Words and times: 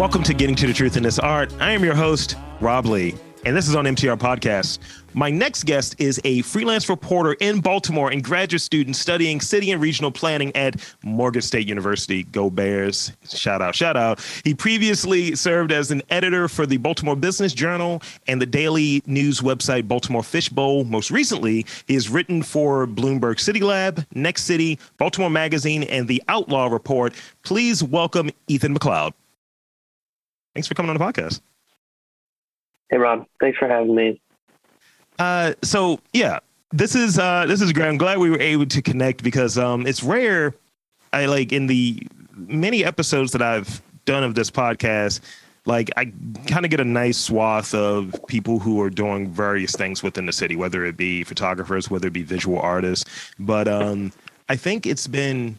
Welcome 0.00 0.22
to 0.22 0.32
Getting 0.32 0.56
to 0.56 0.66
the 0.66 0.72
Truth 0.72 0.96
in 0.96 1.02
This 1.02 1.18
Art. 1.18 1.52
I 1.60 1.72
am 1.72 1.84
your 1.84 1.94
host, 1.94 2.34
Rob 2.62 2.86
Lee, 2.86 3.14
and 3.44 3.54
this 3.54 3.68
is 3.68 3.76
on 3.76 3.84
MTR 3.84 4.16
Podcast. 4.16 4.78
My 5.12 5.28
next 5.28 5.64
guest 5.64 5.94
is 5.98 6.18
a 6.24 6.40
freelance 6.40 6.88
reporter 6.88 7.34
in 7.34 7.60
Baltimore 7.60 8.10
and 8.10 8.24
graduate 8.24 8.62
student 8.62 8.96
studying 8.96 9.42
city 9.42 9.72
and 9.72 9.82
regional 9.82 10.10
planning 10.10 10.56
at 10.56 10.76
Morgan 11.04 11.42
State 11.42 11.68
University. 11.68 12.22
Go 12.22 12.48
Bears. 12.48 13.12
Shout 13.28 13.60
out, 13.60 13.74
shout 13.74 13.94
out. 13.94 14.24
He 14.42 14.54
previously 14.54 15.34
served 15.34 15.70
as 15.70 15.90
an 15.90 16.00
editor 16.08 16.48
for 16.48 16.64
the 16.64 16.78
Baltimore 16.78 17.14
Business 17.14 17.52
Journal 17.52 18.00
and 18.26 18.40
the 18.40 18.46
daily 18.46 19.02
news 19.04 19.42
website 19.42 19.86
Baltimore 19.86 20.22
Fishbowl. 20.22 20.84
Most 20.84 21.10
recently, 21.10 21.66
he 21.86 21.92
has 21.92 22.08
written 22.08 22.42
for 22.42 22.86
Bloomberg 22.86 23.38
City 23.38 23.60
Lab, 23.60 24.06
Next 24.14 24.44
City, 24.44 24.78
Baltimore 24.96 25.28
Magazine, 25.28 25.82
and 25.82 26.08
the 26.08 26.22
Outlaw 26.26 26.68
Report. 26.68 27.12
Please 27.42 27.84
welcome 27.84 28.30
Ethan 28.48 28.74
McLeod. 28.74 29.12
Thanks 30.54 30.68
for 30.68 30.74
coming 30.74 30.90
on 30.90 30.96
the 30.96 31.04
podcast. 31.04 31.40
Hey 32.90 32.98
Rob, 32.98 33.26
thanks 33.40 33.56
for 33.58 33.68
having 33.68 33.94
me. 33.94 34.20
Uh, 35.18 35.54
so 35.62 36.00
yeah, 36.12 36.40
this 36.72 36.94
is 36.94 37.18
uh, 37.18 37.46
this 37.46 37.60
is 37.60 37.72
great. 37.72 37.88
I'm 37.88 37.98
glad 37.98 38.18
we 38.18 38.30
were 38.30 38.40
able 38.40 38.66
to 38.66 38.82
connect 38.82 39.22
because 39.22 39.58
um, 39.58 39.86
it's 39.86 40.02
rare. 40.02 40.54
I 41.12 41.26
like 41.26 41.52
in 41.52 41.66
the 41.66 42.06
many 42.34 42.84
episodes 42.84 43.32
that 43.32 43.42
I've 43.42 43.82
done 44.06 44.24
of 44.24 44.34
this 44.34 44.50
podcast, 44.50 45.20
like 45.66 45.90
I 45.96 46.12
kind 46.46 46.64
of 46.64 46.70
get 46.70 46.80
a 46.80 46.84
nice 46.84 47.18
swath 47.18 47.74
of 47.74 48.14
people 48.26 48.58
who 48.58 48.80
are 48.80 48.90
doing 48.90 49.28
various 49.28 49.72
things 49.72 50.02
within 50.02 50.26
the 50.26 50.32
city, 50.32 50.56
whether 50.56 50.84
it 50.84 50.96
be 50.96 51.22
photographers, 51.22 51.90
whether 51.90 52.08
it 52.08 52.12
be 52.12 52.22
visual 52.22 52.58
artists. 52.58 53.04
But 53.38 53.68
um, 53.68 54.12
I 54.48 54.56
think 54.56 54.86
it's 54.86 55.06
been 55.06 55.58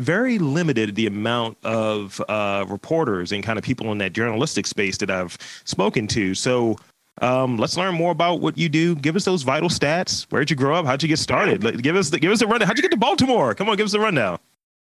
very 0.00 0.38
limited 0.38 0.94
the 0.94 1.06
amount 1.06 1.58
of 1.64 2.20
uh, 2.28 2.64
reporters 2.68 3.32
and 3.32 3.42
kind 3.42 3.58
of 3.58 3.64
people 3.64 3.92
in 3.92 3.98
that 3.98 4.12
journalistic 4.12 4.66
space 4.66 4.96
that 4.98 5.10
I've 5.10 5.36
spoken 5.64 6.06
to. 6.08 6.34
So 6.34 6.76
um, 7.20 7.56
let's 7.56 7.76
learn 7.76 7.94
more 7.94 8.12
about 8.12 8.40
what 8.40 8.56
you 8.56 8.68
do. 8.68 8.94
Give 8.94 9.16
us 9.16 9.24
those 9.24 9.42
vital 9.42 9.68
stats. 9.68 10.26
Where'd 10.30 10.50
you 10.50 10.56
grow 10.56 10.74
up? 10.74 10.86
How'd 10.86 11.02
you 11.02 11.08
get 11.08 11.18
started? 11.18 11.82
Give 11.82 11.96
us 11.96 12.10
the, 12.10 12.18
give 12.18 12.32
us 12.32 12.40
a 12.40 12.46
rundown. 12.46 12.66
How'd 12.66 12.78
you 12.78 12.82
get 12.82 12.92
to 12.92 12.96
Baltimore? 12.96 13.54
Come 13.54 13.68
on, 13.68 13.76
give 13.76 13.86
us 13.86 13.94
a 13.94 14.00
rundown. 14.00 14.38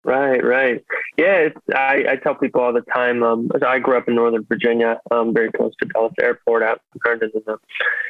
Right, 0.04 0.44
right. 0.44 0.84
Yeah, 1.16 1.48
I, 1.74 2.04
I 2.10 2.16
tell 2.16 2.34
people 2.34 2.60
all 2.60 2.74
the 2.74 2.82
time. 2.82 3.22
Um, 3.22 3.50
I 3.66 3.78
grew 3.78 3.96
up 3.96 4.06
in 4.06 4.16
Northern 4.16 4.44
Virginia, 4.44 5.00
um, 5.10 5.32
very 5.32 5.50
close 5.50 5.72
to 5.80 5.88
Dulles 5.88 6.12
Airport 6.20 6.62
out 6.62 6.82
in 7.06 7.30
uh, 7.48 7.56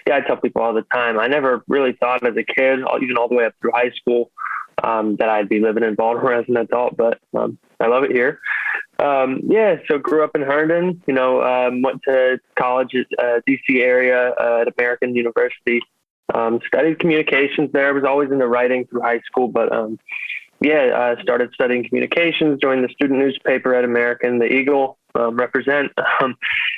yeah, 0.06 0.16
I 0.16 0.20
tell 0.20 0.36
people 0.36 0.62
all 0.62 0.74
the 0.74 0.84
time. 0.92 1.20
I 1.20 1.28
never 1.28 1.62
really 1.68 1.92
thought 1.92 2.26
as 2.26 2.36
a 2.36 2.42
kid, 2.42 2.80
even 3.00 3.16
all 3.16 3.28
the 3.28 3.36
way 3.36 3.44
up 3.44 3.54
through 3.60 3.70
high 3.72 3.90
school, 3.90 4.32
um, 4.83 5.17
that 5.17 5.28
I'd 5.28 5.48
be 5.48 5.61
living 5.61 5.84
in 5.84 5.94
Baltimore 5.94 6.34
as 6.34 6.48
an 6.48 6.56
adult, 6.56 6.97
but 6.97 7.20
um, 7.34 7.58
I 7.80 7.86
love 7.86 8.05
it 8.05 8.12
here. 8.12 8.41
Um, 8.98 9.41
yeah, 9.44 9.77
so 9.89 9.98
grew 9.98 10.22
up 10.22 10.33
in 10.34 10.42
Herndon, 10.42 11.03
you 11.06 11.14
know, 11.14 11.42
um, 11.42 11.83
went 11.83 12.03
to 12.05 12.39
college 12.56 12.95
at 12.95 13.06
uh, 13.19 13.41
DC 13.48 13.80
area 13.80 14.30
uh, 14.41 14.62
at 14.62 14.72
American 14.78 15.14
University, 15.17 15.80
um, 16.33 16.61
studied 16.67 16.98
communications 16.98 17.72
there, 17.72 17.92
was 17.92 18.05
always 18.05 18.30
into 18.30 18.47
writing 18.47 18.86
through 18.86 19.02
high 19.02 19.20
school, 19.20 19.48
but 19.48 19.72
um, 19.72 19.98
yeah, 20.61 21.14
uh, 21.17 21.22
started 21.22 21.50
studying 21.52 21.86
communications, 21.86 22.61
joined 22.61 22.84
the 22.84 22.89
student 22.89 23.19
newspaper 23.19 23.75
at 23.75 23.84
American, 23.84 24.39
the 24.39 24.47
Eagle, 24.47 24.98
um, 25.14 25.36
represent. 25.36 25.92
Um, 26.20 26.36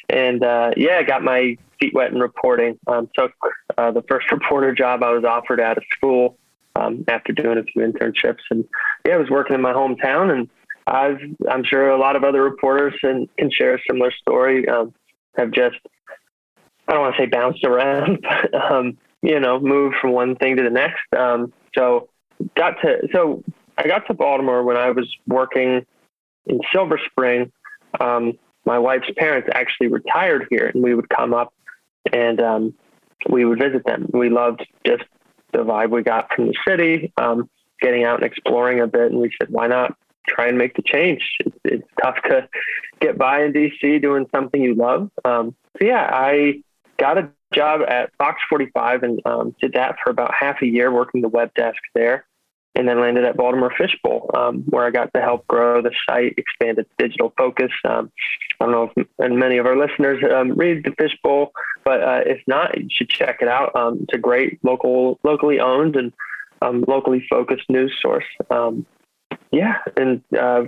and 0.09 0.43
uh, 0.43 0.71
yeah, 0.77 1.03
got 1.03 1.23
my 1.23 1.59
feet 1.79 1.93
wet 1.93 2.11
in 2.11 2.21
reporting. 2.21 2.79
Um, 2.87 3.11
took 3.15 3.33
uh, 3.77 3.91
the 3.91 4.03
first 4.09 4.31
reporter 4.33 4.75
job 4.75 5.03
I 5.03 5.11
was 5.11 5.25
offered 5.25 5.61
out 5.61 5.77
of 5.77 5.85
school 5.93 6.39
um, 6.77 7.05
after 7.09 7.33
doing 7.33 7.59
a 7.59 7.63
few 7.63 7.83
internships. 7.83 8.41
And 8.51 8.65
yeah, 9.07 9.15
I 9.15 9.19
was 9.19 9.31
working 9.31 9.55
in 9.55 9.63
my 9.63 9.73
hometown, 9.73 10.33
and 10.33 10.49
I've 10.87 11.21
I'm 11.51 11.65
sure 11.65 11.91
a 11.91 11.99
lot 11.99 12.17
of 12.17 12.25
other 12.25 12.43
reporters 12.43 12.95
can, 13.01 13.29
can 13.39 13.51
share 13.51 13.75
a 13.75 13.79
similar 13.89 14.13
story. 14.13 14.69
Um, 14.69 14.95
have 15.37 15.51
just 15.51 15.77
I 16.89 16.93
don't 16.93 17.03
want 17.03 17.17
to 17.17 17.23
say 17.23 17.27
bounced 17.27 17.65
around, 17.65 18.23
but 18.53 18.55
um, 18.55 18.99
you 19.23 19.41
know, 19.41 19.59
moved 19.59 19.97
from 20.01 20.13
one 20.13 20.37
thing 20.37 20.57
to 20.57 20.63
the 20.63 20.71
next. 20.71 21.03
Um, 21.17 21.53
so 21.77 22.09
got 22.55 22.81
to 22.83 23.09
so 23.13 23.43
I 23.79 23.87
got 23.87 24.07
to 24.07 24.15
Baltimore 24.15 24.63
when 24.63 24.77
I 24.77 24.91
was 24.91 25.13
working 25.27 25.85
in 26.47 26.61
Silver 26.73 27.01
Spring. 27.11 27.53
Um, 28.01 28.39
my 28.65 28.79
wife's 28.79 29.09
parents 29.17 29.49
actually 29.53 29.89
retired 29.89 30.47
here, 30.51 30.71
and 30.73 30.83
we 30.83 30.95
would 30.95 31.09
come 31.09 31.33
up 31.33 31.55
and 32.13 32.41
um, 32.41 32.75
we 33.29 33.45
would 33.45 33.59
visit 33.59 33.85
them. 33.85 34.09
We 34.13 34.29
loved 34.29 34.67
just 34.85 35.05
the 35.57 35.65
vibe 35.65 35.91
we 35.91 36.03
got 36.03 36.33
from 36.35 36.49
the 36.49 36.55
city, 36.67 37.13
um, 37.17 37.49
getting 37.81 38.05
out 38.05 38.23
and 38.23 38.25
exploring 38.25 38.81
a 38.81 38.87
bit. 38.87 39.11
And 39.11 39.21
we 39.21 39.31
said, 39.41 39.51
why 39.51 39.67
not 39.67 39.97
try 40.29 40.49
and 40.49 40.59
make 40.59 40.75
the 40.75 40.83
change? 40.83 41.23
It's, 41.41 41.57
it's 41.65 41.89
tough 42.03 42.17
to 42.29 42.49
get 43.01 43.19
by 43.19 43.45
in 43.45 43.53
DC 43.53 44.01
doing 44.03 44.27
something 44.35 44.63
you 44.63 44.75
love. 44.75 45.11
Um, 45.25 45.55
so 45.79 45.87
yeah, 45.87 46.09
I 46.13 46.63
got 46.99 47.19
a 47.19 47.31
job 47.53 47.83
at 47.89 48.11
Fox 48.19 48.41
45 48.49 49.03
and 49.03 49.21
um, 49.27 49.55
did 49.61 49.75
that 49.75 49.97
for 50.03 50.11
about 50.11 50.33
half 50.35 50.63
a 50.63 50.67
year, 50.67 50.91
working 50.93 51.21
the 51.21 51.29
web 51.29 51.53
desk 51.55 51.79
there. 51.95 52.27
And 52.75 52.87
then 52.87 53.01
landed 53.01 53.25
at 53.25 53.39
Baltimore 53.39 53.73
Fishbowl, 53.75 54.31
um, 54.37 54.63
where 54.69 54.85
I 54.85 54.91
got 54.91 55.11
to 55.15 55.23
help 55.23 55.47
grow 55.47 55.81
the 55.81 55.93
site, 56.07 56.35
expand 56.37 56.79
its 56.79 56.91
digital 56.99 57.33
focus. 57.39 57.73
I 58.61 58.65
don't 58.65 58.73
know 58.73 58.91
if 58.97 59.07
and 59.19 59.39
many 59.39 59.59
of 59.59 59.67
our 59.67 59.77
listeners 59.77 60.23
um, 60.33 60.53
read 60.53 60.85
the 60.85 60.93
Fishbowl, 60.99 61.53
but 61.85 62.03
uh, 62.03 62.21
if 62.25 62.41
not, 62.47 62.79
you 62.79 62.89
should 62.91 63.09
check 63.09 63.39
it 63.41 63.49
out. 63.49 63.75
Um, 63.77 64.01
it's 64.03 64.15
a 64.15 64.19
great 64.19 64.59
local, 64.63 65.19
locally 65.23 65.61
owned 65.61 65.97
and 65.97 66.13
um, 66.63 66.85
locally 66.89 67.25
focused 67.29 67.69
news 67.69 67.97
source. 68.01 68.25
Um, 68.51 68.87
yeah, 69.53 69.79
and 69.97 70.23
uh, 70.39 70.65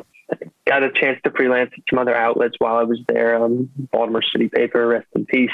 got 0.67 0.83
a 0.83 0.93
chance 0.93 1.19
to 1.25 1.31
freelance 1.31 1.71
at 1.77 1.85
some 1.89 1.99
other 1.99 2.15
outlets 2.15 2.57
while 2.59 2.77
I 2.77 2.85
was 2.85 3.01
there. 3.09 3.43
Um, 3.43 3.71
Baltimore 3.93 4.23
City 4.23 4.49
Paper, 4.49 4.87
rest 4.87 5.07
in 5.15 5.27
peace, 5.27 5.51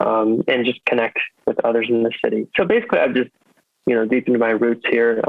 um, 0.00 0.42
and 0.48 0.64
just 0.64 0.84
connect 0.84 1.18
with 1.46 1.62
others 1.64 1.86
in 1.88 2.02
the 2.02 2.12
city. 2.24 2.48
So 2.56 2.64
basically, 2.64 3.00
I've 3.00 3.14
just 3.14 3.30
you 3.86 3.94
know 3.94 4.06
deepened 4.06 4.38
my 4.38 4.50
roots 4.50 4.84
here 4.88 5.22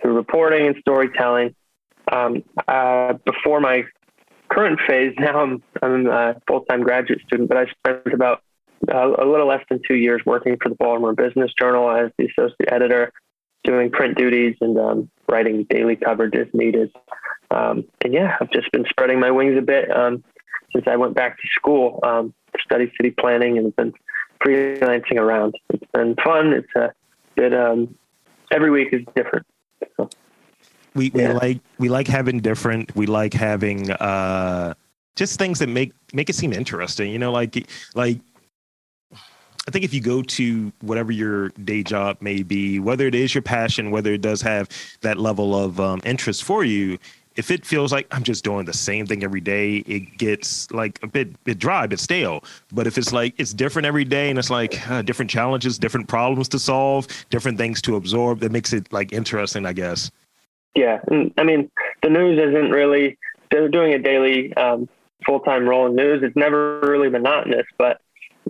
through 0.00 0.14
reporting 0.14 0.66
and 0.66 0.76
storytelling. 0.80 1.54
Um, 2.10 2.42
uh, 2.66 3.14
before 3.26 3.60
my 3.60 3.84
current 4.50 4.80
phase, 4.86 5.14
now 5.18 5.40
I'm 5.40 5.62
I'm 5.82 6.06
a 6.06 6.36
full 6.46 6.62
time 6.62 6.82
graduate 6.82 7.20
student, 7.26 7.48
but 7.48 7.58
I 7.58 7.66
spent 7.66 8.14
about 8.14 8.42
uh, 8.92 9.14
a 9.18 9.26
little 9.26 9.46
less 9.46 9.64
than 9.68 9.80
two 9.86 9.96
years 9.96 10.22
working 10.24 10.56
for 10.62 10.68
the 10.68 10.76
Baltimore 10.76 11.14
Business 11.14 11.52
Journal 11.58 11.90
as 11.90 12.10
the 12.18 12.26
associate 12.26 12.72
editor, 12.72 13.12
doing 13.64 13.90
print 13.90 14.16
duties 14.16 14.56
and 14.60 14.78
um, 14.78 15.10
writing 15.28 15.66
daily 15.68 15.96
coverage 15.96 16.34
as 16.34 16.46
needed. 16.52 16.90
Um, 17.50 17.84
and 18.04 18.12
yeah, 18.12 18.36
I've 18.40 18.50
just 18.50 18.70
been 18.72 18.84
spreading 18.88 19.20
my 19.20 19.30
wings 19.30 19.58
a 19.58 19.62
bit 19.62 19.90
um, 19.90 20.22
since 20.72 20.86
I 20.86 20.96
went 20.96 21.14
back 21.14 21.38
to 21.38 21.48
school 21.54 22.00
um, 22.02 22.34
to 22.52 22.58
study 22.62 22.92
city 22.96 23.10
planning 23.10 23.58
and 23.58 23.74
been 23.74 23.92
freelancing 24.44 25.16
around. 25.16 25.54
It's 25.70 25.84
been 25.92 26.14
fun. 26.24 26.52
It's 26.52 26.68
a 26.76 26.92
bit, 27.36 27.54
um, 27.54 27.96
every 28.52 28.70
week 28.70 28.88
is 28.92 29.02
different. 29.16 29.46
So, 29.96 30.08
we, 30.98 31.10
we 31.10 31.28
like 31.28 31.60
we 31.78 31.88
like 31.88 32.08
having 32.08 32.40
different. 32.40 32.94
We 32.96 33.06
like 33.06 33.32
having 33.32 33.90
uh, 33.92 34.74
just 35.16 35.38
things 35.38 35.60
that 35.60 35.68
make 35.68 35.92
make 36.12 36.28
it 36.28 36.34
seem 36.34 36.52
interesting. 36.52 37.10
You 37.10 37.18
know, 37.18 37.32
like 37.32 37.66
like 37.94 38.18
I 39.12 39.70
think 39.70 39.84
if 39.84 39.94
you 39.94 40.00
go 40.00 40.22
to 40.22 40.72
whatever 40.80 41.12
your 41.12 41.50
day 41.50 41.82
job 41.82 42.18
may 42.20 42.42
be, 42.42 42.80
whether 42.80 43.06
it 43.06 43.14
is 43.14 43.34
your 43.34 43.42
passion, 43.42 43.90
whether 43.90 44.12
it 44.12 44.20
does 44.20 44.42
have 44.42 44.68
that 45.02 45.18
level 45.18 45.54
of 45.54 45.78
um, 45.78 46.00
interest 46.04 46.42
for 46.42 46.64
you, 46.64 46.98
if 47.36 47.52
it 47.52 47.64
feels 47.64 47.92
like 47.92 48.08
I'm 48.10 48.24
just 48.24 48.42
doing 48.42 48.64
the 48.64 48.72
same 48.72 49.06
thing 49.06 49.22
every 49.22 49.40
day, 49.40 49.76
it 49.86 50.18
gets 50.18 50.68
like 50.72 50.98
a 51.04 51.06
bit 51.06 51.42
bit 51.44 51.58
dry, 51.60 51.84
a 51.84 51.88
bit 51.88 52.00
stale. 52.00 52.42
But 52.72 52.88
if 52.88 52.98
it's 52.98 53.12
like 53.12 53.34
it's 53.38 53.54
different 53.54 53.86
every 53.86 54.04
day 54.04 54.30
and 54.30 54.38
it's 54.38 54.50
like 54.50 54.90
uh, 54.90 55.02
different 55.02 55.30
challenges, 55.30 55.78
different 55.78 56.08
problems 56.08 56.48
to 56.48 56.58
solve, 56.58 57.06
different 57.30 57.56
things 57.56 57.80
to 57.82 57.94
absorb, 57.94 58.40
that 58.40 58.50
makes 58.50 58.72
it 58.72 58.92
like 58.92 59.12
interesting, 59.12 59.64
I 59.64 59.72
guess. 59.72 60.10
Yeah, 60.74 61.00
I 61.36 61.44
mean 61.44 61.70
the 62.02 62.10
news 62.10 62.38
isn't 62.38 62.70
really 62.70 63.18
they're 63.50 63.68
doing 63.68 63.94
a 63.94 63.98
daily 63.98 64.54
um, 64.54 64.88
full 65.24 65.40
time 65.40 65.68
role 65.68 65.86
in 65.86 65.96
news. 65.96 66.22
It's 66.22 66.36
never 66.36 66.80
really 66.80 67.08
monotonous, 67.08 67.66
but 67.76 68.00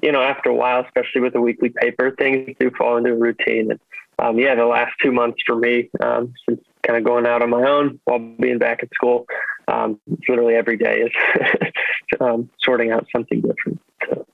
you 0.03 0.13
know, 0.13 0.23
after 0.23 0.51
a 0.51 0.55
while, 0.55 0.85
especially 0.85 1.21
with 1.21 1.33
the 1.33 1.41
weekly 1.41 1.71
paper, 1.71 2.15
things 2.19 2.55
do 2.61 2.71
fall 2.77 2.97
into 2.97 3.13
a 3.13 3.17
routine. 3.17 3.71
And 3.71 3.81
um, 4.19 4.39
yeah, 4.39 4.55
the 4.55 4.67
last 4.67 4.93
two 5.03 5.13
months 5.13 5.39
for 5.47 5.57
me, 5.57 5.91
um, 6.01 6.35
since 6.49 6.61
kind 6.87 6.97
of 6.97 7.05
going 7.05 7.27
out 7.27 7.43
on 7.43 7.51
my 7.51 7.63
own 7.63 8.01
while 8.05 8.19
being 8.19 8.59
back 8.59 8.83
at 8.83 8.91
school, 8.95 9.27
um, 9.67 10.01
literally 10.29 10.55
every 10.55 10.77
day 10.77 11.01
is 11.01 11.13
um, 12.21 12.49
sorting 12.63 12.91
out 12.91 13.07
something 13.15 13.41
different. 13.41 13.81
So. 14.09 14.27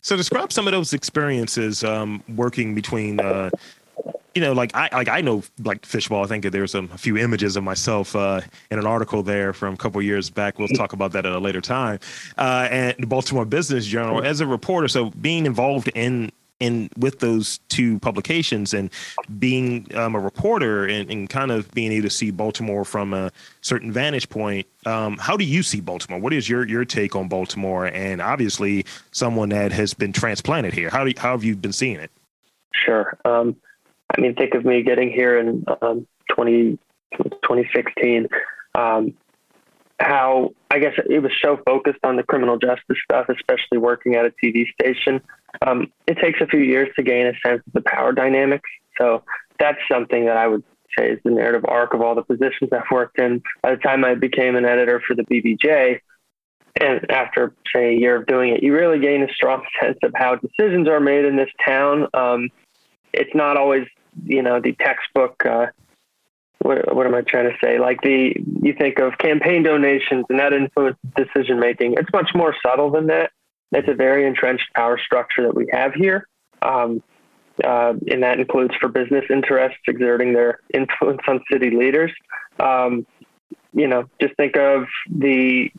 so. 0.00 0.16
describe 0.16 0.52
some 0.52 0.66
of 0.66 0.72
those 0.72 0.92
experiences 0.92 1.84
um, 1.84 2.22
working 2.34 2.74
between 2.74 3.20
uh, 3.20 3.50
you 4.38 4.44
know, 4.44 4.52
like 4.52 4.72
I 4.76 4.88
like 4.92 5.08
I 5.08 5.20
know 5.20 5.42
like 5.64 5.84
Fishbowl. 5.84 6.22
I 6.22 6.28
think 6.28 6.44
there's 6.44 6.76
a, 6.76 6.84
a 6.84 6.96
few 6.96 7.16
images 7.16 7.56
of 7.56 7.64
myself 7.64 8.14
uh, 8.14 8.40
in 8.70 8.78
an 8.78 8.86
article 8.86 9.24
there 9.24 9.52
from 9.52 9.74
a 9.74 9.76
couple 9.76 10.00
years 10.00 10.30
back. 10.30 10.60
We'll 10.60 10.68
talk 10.68 10.92
about 10.92 11.10
that 11.10 11.26
at 11.26 11.32
a 11.32 11.40
later 11.40 11.60
time. 11.60 11.98
Uh, 12.36 12.68
and 12.70 12.94
the 13.00 13.08
Baltimore 13.08 13.44
Business 13.44 13.84
Journal 13.84 14.22
as 14.22 14.40
a 14.40 14.46
reporter. 14.46 14.86
So 14.86 15.10
being 15.10 15.44
involved 15.44 15.90
in 15.92 16.30
in 16.60 16.88
with 16.96 17.18
those 17.18 17.58
two 17.68 17.98
publications 17.98 18.74
and 18.74 18.90
being 19.40 19.88
um, 19.96 20.14
a 20.14 20.20
reporter 20.20 20.86
and, 20.86 21.10
and, 21.10 21.28
kind 21.28 21.50
of 21.50 21.68
being 21.72 21.92
able 21.92 22.02
to 22.02 22.10
see 22.10 22.30
Baltimore 22.30 22.84
from 22.84 23.14
a 23.14 23.32
certain 23.60 23.92
vantage 23.92 24.28
point, 24.28 24.66
um, 24.86 25.18
how 25.18 25.36
do 25.36 25.44
you 25.44 25.64
see 25.64 25.80
Baltimore? 25.80 26.20
What 26.20 26.32
is 26.32 26.48
your 26.48 26.64
your 26.64 26.84
take 26.84 27.16
on 27.16 27.26
Baltimore? 27.26 27.86
And 27.86 28.22
obviously, 28.22 28.86
someone 29.10 29.48
that 29.48 29.72
has 29.72 29.94
been 29.94 30.12
transplanted 30.12 30.74
here. 30.74 30.90
How 30.90 31.02
do 31.02 31.10
you, 31.10 31.16
how 31.18 31.32
have 31.32 31.42
you 31.42 31.56
been 31.56 31.72
seeing 31.72 31.96
it? 31.96 32.12
Sure. 32.72 33.18
Um, 33.24 33.56
I 34.16 34.20
mean, 34.20 34.34
think 34.34 34.54
of 34.54 34.64
me 34.64 34.82
getting 34.82 35.10
here 35.10 35.38
in 35.38 35.64
um, 35.82 36.06
20, 36.34 36.78
2016. 37.16 38.28
Um, 38.74 39.14
how 40.00 40.54
I 40.70 40.78
guess 40.78 40.92
it 41.08 41.22
was 41.22 41.32
so 41.42 41.58
focused 41.66 41.98
on 42.04 42.16
the 42.16 42.22
criminal 42.22 42.56
justice 42.56 42.96
stuff, 43.04 43.28
especially 43.28 43.78
working 43.78 44.14
at 44.14 44.26
a 44.26 44.32
TV 44.42 44.66
station. 44.80 45.20
Um, 45.66 45.92
it 46.06 46.18
takes 46.18 46.40
a 46.40 46.46
few 46.46 46.60
years 46.60 46.88
to 46.96 47.02
gain 47.02 47.26
a 47.26 47.32
sense 47.44 47.62
of 47.66 47.72
the 47.72 47.80
power 47.82 48.12
dynamics. 48.12 48.68
So 48.96 49.24
that's 49.58 49.78
something 49.90 50.26
that 50.26 50.36
I 50.36 50.46
would 50.46 50.62
say 50.96 51.10
is 51.10 51.20
the 51.24 51.30
narrative 51.30 51.64
arc 51.66 51.94
of 51.94 52.00
all 52.00 52.14
the 52.14 52.22
positions 52.22 52.70
I've 52.72 52.90
worked 52.92 53.18
in. 53.18 53.42
By 53.62 53.74
the 53.74 53.80
time 53.80 54.04
I 54.04 54.14
became 54.14 54.56
an 54.56 54.64
editor 54.64 55.02
for 55.06 55.14
the 55.14 55.24
BBJ, 55.24 56.00
and 56.80 57.10
after 57.10 57.54
say 57.74 57.88
a 57.88 57.98
year 57.98 58.16
of 58.16 58.26
doing 58.26 58.54
it, 58.54 58.62
you 58.62 58.72
really 58.72 59.00
gain 59.00 59.22
a 59.22 59.32
strong 59.32 59.64
sense 59.80 59.98
of 60.02 60.12
how 60.14 60.36
decisions 60.36 60.88
are 60.88 61.00
made 61.00 61.24
in 61.24 61.36
this 61.36 61.50
town. 61.66 62.06
Um, 62.14 62.50
it's 63.12 63.34
not 63.34 63.56
always, 63.56 63.86
you 64.24 64.42
know, 64.42 64.60
the 64.60 64.72
textbook. 64.72 65.44
Uh, 65.44 65.66
what, 66.60 66.94
what 66.94 67.06
am 67.06 67.14
I 67.14 67.22
trying 67.22 67.50
to 67.50 67.56
say? 67.62 67.78
Like 67.78 68.00
the 68.02 68.34
you 68.62 68.74
think 68.74 68.98
of 68.98 69.16
campaign 69.18 69.62
donations 69.62 70.26
and 70.28 70.38
that 70.38 70.52
influences 70.52 70.98
decision 71.16 71.60
making. 71.60 71.94
It's 71.94 72.12
much 72.12 72.30
more 72.34 72.54
subtle 72.62 72.90
than 72.90 73.06
that. 73.06 73.30
It's 73.72 73.88
a 73.88 73.94
very 73.94 74.26
entrenched 74.26 74.72
power 74.74 74.98
structure 74.98 75.42
that 75.42 75.54
we 75.54 75.68
have 75.72 75.94
here. 75.94 76.26
Um, 76.62 77.02
uh, 77.64 77.94
and 78.10 78.22
that 78.22 78.38
includes 78.38 78.74
for 78.80 78.88
business 78.88 79.24
interests 79.30 79.80
exerting 79.86 80.32
their 80.32 80.60
influence 80.72 81.20
on 81.28 81.40
city 81.50 81.70
leaders. 81.70 82.12
Um, 82.60 83.06
you 83.72 83.86
know, 83.86 84.08
just 84.20 84.34
think 84.36 84.56
of 84.56 84.86
the 85.10 85.70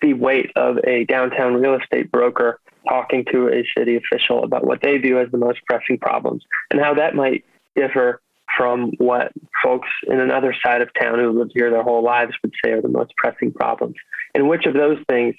the 0.00 0.14
weight 0.14 0.50
of 0.56 0.78
a 0.84 1.04
downtown 1.04 1.54
real 1.54 1.74
estate 1.74 2.10
broker 2.10 2.58
talking 2.88 3.24
to 3.30 3.48
a 3.48 3.62
city 3.76 3.96
official 3.96 4.44
about 4.44 4.64
what 4.64 4.80
they 4.80 4.96
view 4.96 5.20
as 5.20 5.30
the 5.30 5.36
most 5.36 5.60
pressing 5.66 5.98
problems 5.98 6.42
and 6.70 6.80
how 6.80 6.94
that 6.94 7.14
might 7.14 7.44
differ 7.76 8.20
from 8.56 8.92
what 8.98 9.32
folks 9.62 9.88
in 10.06 10.18
another 10.18 10.54
side 10.64 10.82
of 10.82 10.88
town 11.00 11.18
who 11.18 11.38
lived 11.38 11.52
here 11.54 11.70
their 11.70 11.82
whole 11.82 12.02
lives 12.02 12.32
would 12.42 12.52
say 12.64 12.72
are 12.72 12.82
the 12.82 12.88
most 12.88 13.14
pressing 13.16 13.52
problems. 13.52 13.94
And 14.34 14.48
which 14.48 14.66
of 14.66 14.74
those 14.74 14.98
things 15.08 15.34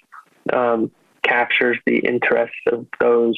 um, 0.54 0.92
captures 1.24 1.78
the 1.86 2.00
interests 2.00 2.56
of 2.72 2.86
those 3.00 3.38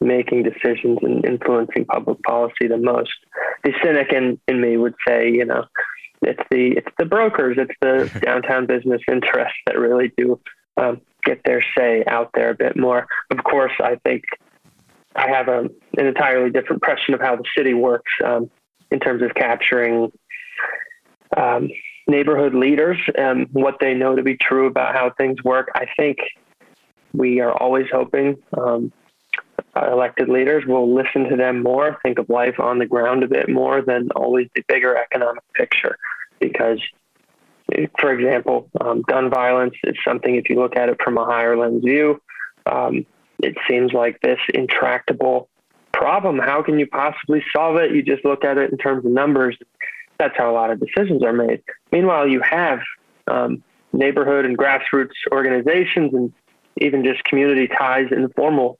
making 0.00 0.42
decisions 0.42 0.98
and 1.02 1.24
influencing 1.24 1.84
public 1.86 2.22
policy 2.22 2.68
the 2.68 2.78
most? 2.78 3.14
The 3.64 3.72
cynic 3.82 4.12
in, 4.12 4.38
in 4.48 4.60
me 4.60 4.76
would 4.76 4.94
say, 5.06 5.30
you 5.30 5.44
know, 5.44 5.64
it's 6.22 6.42
the 6.50 6.72
it's 6.72 6.92
the 6.98 7.04
brokers, 7.04 7.58
it's 7.58 7.74
the 7.80 8.20
downtown 8.24 8.66
business 8.66 9.02
interests 9.10 9.58
that 9.66 9.78
really 9.78 10.12
do 10.16 10.40
um, 10.76 11.00
get 11.24 11.42
their 11.44 11.62
say 11.76 12.04
out 12.06 12.30
there 12.34 12.50
a 12.50 12.54
bit 12.54 12.76
more. 12.76 13.06
Of 13.30 13.44
course, 13.44 13.72
I 13.80 13.96
think 14.04 14.24
I 15.16 15.28
have 15.28 15.48
a, 15.48 15.60
an 15.98 16.06
entirely 16.06 16.50
different 16.50 16.82
impression 16.82 17.14
of 17.14 17.20
how 17.20 17.36
the 17.36 17.44
city 17.56 17.74
works 17.74 18.12
um, 18.24 18.50
in 18.90 19.00
terms 19.00 19.22
of 19.22 19.34
capturing 19.34 20.12
um, 21.36 21.68
neighborhood 22.06 22.54
leaders 22.54 22.98
and 23.16 23.48
what 23.52 23.76
they 23.80 23.94
know 23.94 24.14
to 24.14 24.22
be 24.22 24.36
true 24.36 24.66
about 24.66 24.94
how 24.94 25.10
things 25.16 25.42
work. 25.42 25.70
I 25.74 25.86
think 25.96 26.18
we 27.12 27.40
are 27.40 27.52
always 27.52 27.86
hoping 27.90 28.36
um, 28.56 28.92
elected 29.74 30.28
leaders 30.28 30.64
will 30.66 30.94
listen 30.94 31.24
to 31.30 31.36
them 31.36 31.62
more, 31.62 31.98
think 32.02 32.18
of 32.18 32.28
life 32.28 32.58
on 32.60 32.78
the 32.78 32.86
ground 32.86 33.22
a 33.22 33.28
bit 33.28 33.48
more 33.48 33.82
than 33.82 34.08
always 34.14 34.48
the 34.54 34.62
bigger 34.68 34.96
economic 34.96 35.42
picture. 35.54 35.96
Because, 36.40 36.80
for 37.98 38.12
example, 38.12 38.70
um, 38.80 39.02
gun 39.02 39.30
violence 39.30 39.74
is 39.84 39.96
something, 40.06 40.36
if 40.36 40.48
you 40.48 40.56
look 40.56 40.76
at 40.76 40.88
it 40.88 40.98
from 41.02 41.18
a 41.18 41.24
higher 41.24 41.56
lens 41.56 41.82
view, 41.84 42.20
um, 42.66 43.06
it 43.42 43.54
seems 43.68 43.92
like 43.92 44.20
this 44.20 44.38
intractable 44.54 45.48
problem. 45.92 46.38
How 46.38 46.62
can 46.62 46.78
you 46.78 46.86
possibly 46.86 47.42
solve 47.54 47.76
it? 47.76 47.92
You 47.92 48.02
just 48.02 48.24
look 48.24 48.44
at 48.44 48.58
it 48.58 48.70
in 48.70 48.78
terms 48.78 49.04
of 49.04 49.12
numbers. 49.12 49.56
That's 50.18 50.36
how 50.36 50.50
a 50.50 50.54
lot 50.54 50.70
of 50.70 50.80
decisions 50.80 51.22
are 51.22 51.32
made. 51.32 51.62
Meanwhile, 51.92 52.28
you 52.28 52.40
have 52.40 52.80
um, 53.26 53.62
neighborhood 53.92 54.44
and 54.44 54.56
grassroots 54.56 55.14
organizations 55.32 56.14
and 56.14 56.32
even 56.78 57.04
just 57.04 57.24
community 57.24 57.68
ties, 57.68 58.06
informal, 58.10 58.76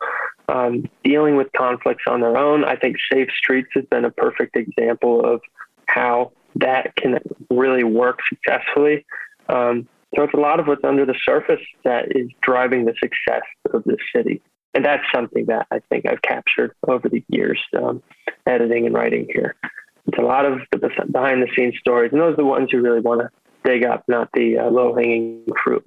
um, 0.48 0.88
dealing 1.02 1.36
with 1.36 1.48
conflicts 1.56 2.04
on 2.06 2.20
their 2.20 2.36
own. 2.36 2.64
I 2.64 2.76
think 2.76 2.96
Safe 3.12 3.28
Streets 3.36 3.70
has 3.74 3.84
been 3.86 4.04
a 4.04 4.10
perfect 4.10 4.56
example 4.56 5.24
of 5.24 5.40
how 5.86 6.32
that 6.56 6.94
can 6.96 7.18
really 7.50 7.84
work 7.84 8.20
successfully. 8.28 9.04
Um, 9.48 9.88
so 10.14 10.22
it's 10.22 10.34
a 10.34 10.38
lot 10.38 10.60
of 10.60 10.66
what's 10.66 10.84
under 10.84 11.04
the 11.04 11.18
surface 11.24 11.60
that 11.84 12.16
is 12.16 12.30
driving 12.40 12.84
the 12.84 12.94
success 13.00 13.42
of 13.72 13.82
this 13.84 13.98
city. 14.14 14.40
And 14.74 14.84
that's 14.84 15.02
something 15.14 15.46
that 15.46 15.66
I 15.70 15.80
think 15.90 16.06
I've 16.06 16.22
captured 16.22 16.74
over 16.86 17.08
the 17.08 17.24
years, 17.28 17.58
um, 17.76 18.02
editing 18.46 18.86
and 18.86 18.94
writing 18.94 19.26
here. 19.32 19.56
It's 20.06 20.18
a 20.18 20.22
lot 20.22 20.44
of 20.44 20.60
the 20.70 20.90
behind 21.10 21.42
the 21.42 21.48
scenes 21.56 21.74
stories, 21.80 22.12
and 22.12 22.20
those 22.20 22.34
are 22.34 22.36
the 22.36 22.44
ones 22.44 22.68
you 22.72 22.80
really 22.80 23.00
want 23.00 23.22
to 23.22 23.30
dig 23.64 23.84
up, 23.84 24.04
not 24.06 24.28
the 24.34 24.58
uh, 24.58 24.70
low 24.70 24.94
hanging 24.94 25.44
fruit. 25.64 25.84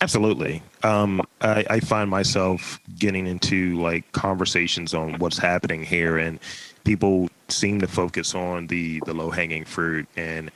Absolutely. 0.00 0.62
Um, 0.82 1.22
I, 1.40 1.64
I, 1.70 1.80
find 1.80 2.10
myself 2.10 2.80
getting 2.98 3.28
into 3.28 3.80
like 3.80 4.10
conversations 4.10 4.94
on 4.94 5.18
what's 5.18 5.38
happening 5.38 5.84
here, 5.84 6.18
and 6.18 6.40
people 6.84 7.28
seem 7.48 7.80
to 7.80 7.86
focus 7.86 8.34
on 8.34 8.66
the 8.66 9.00
the 9.06 9.14
low 9.14 9.30
hanging 9.30 9.64
fruit. 9.64 10.08
And 10.16 10.50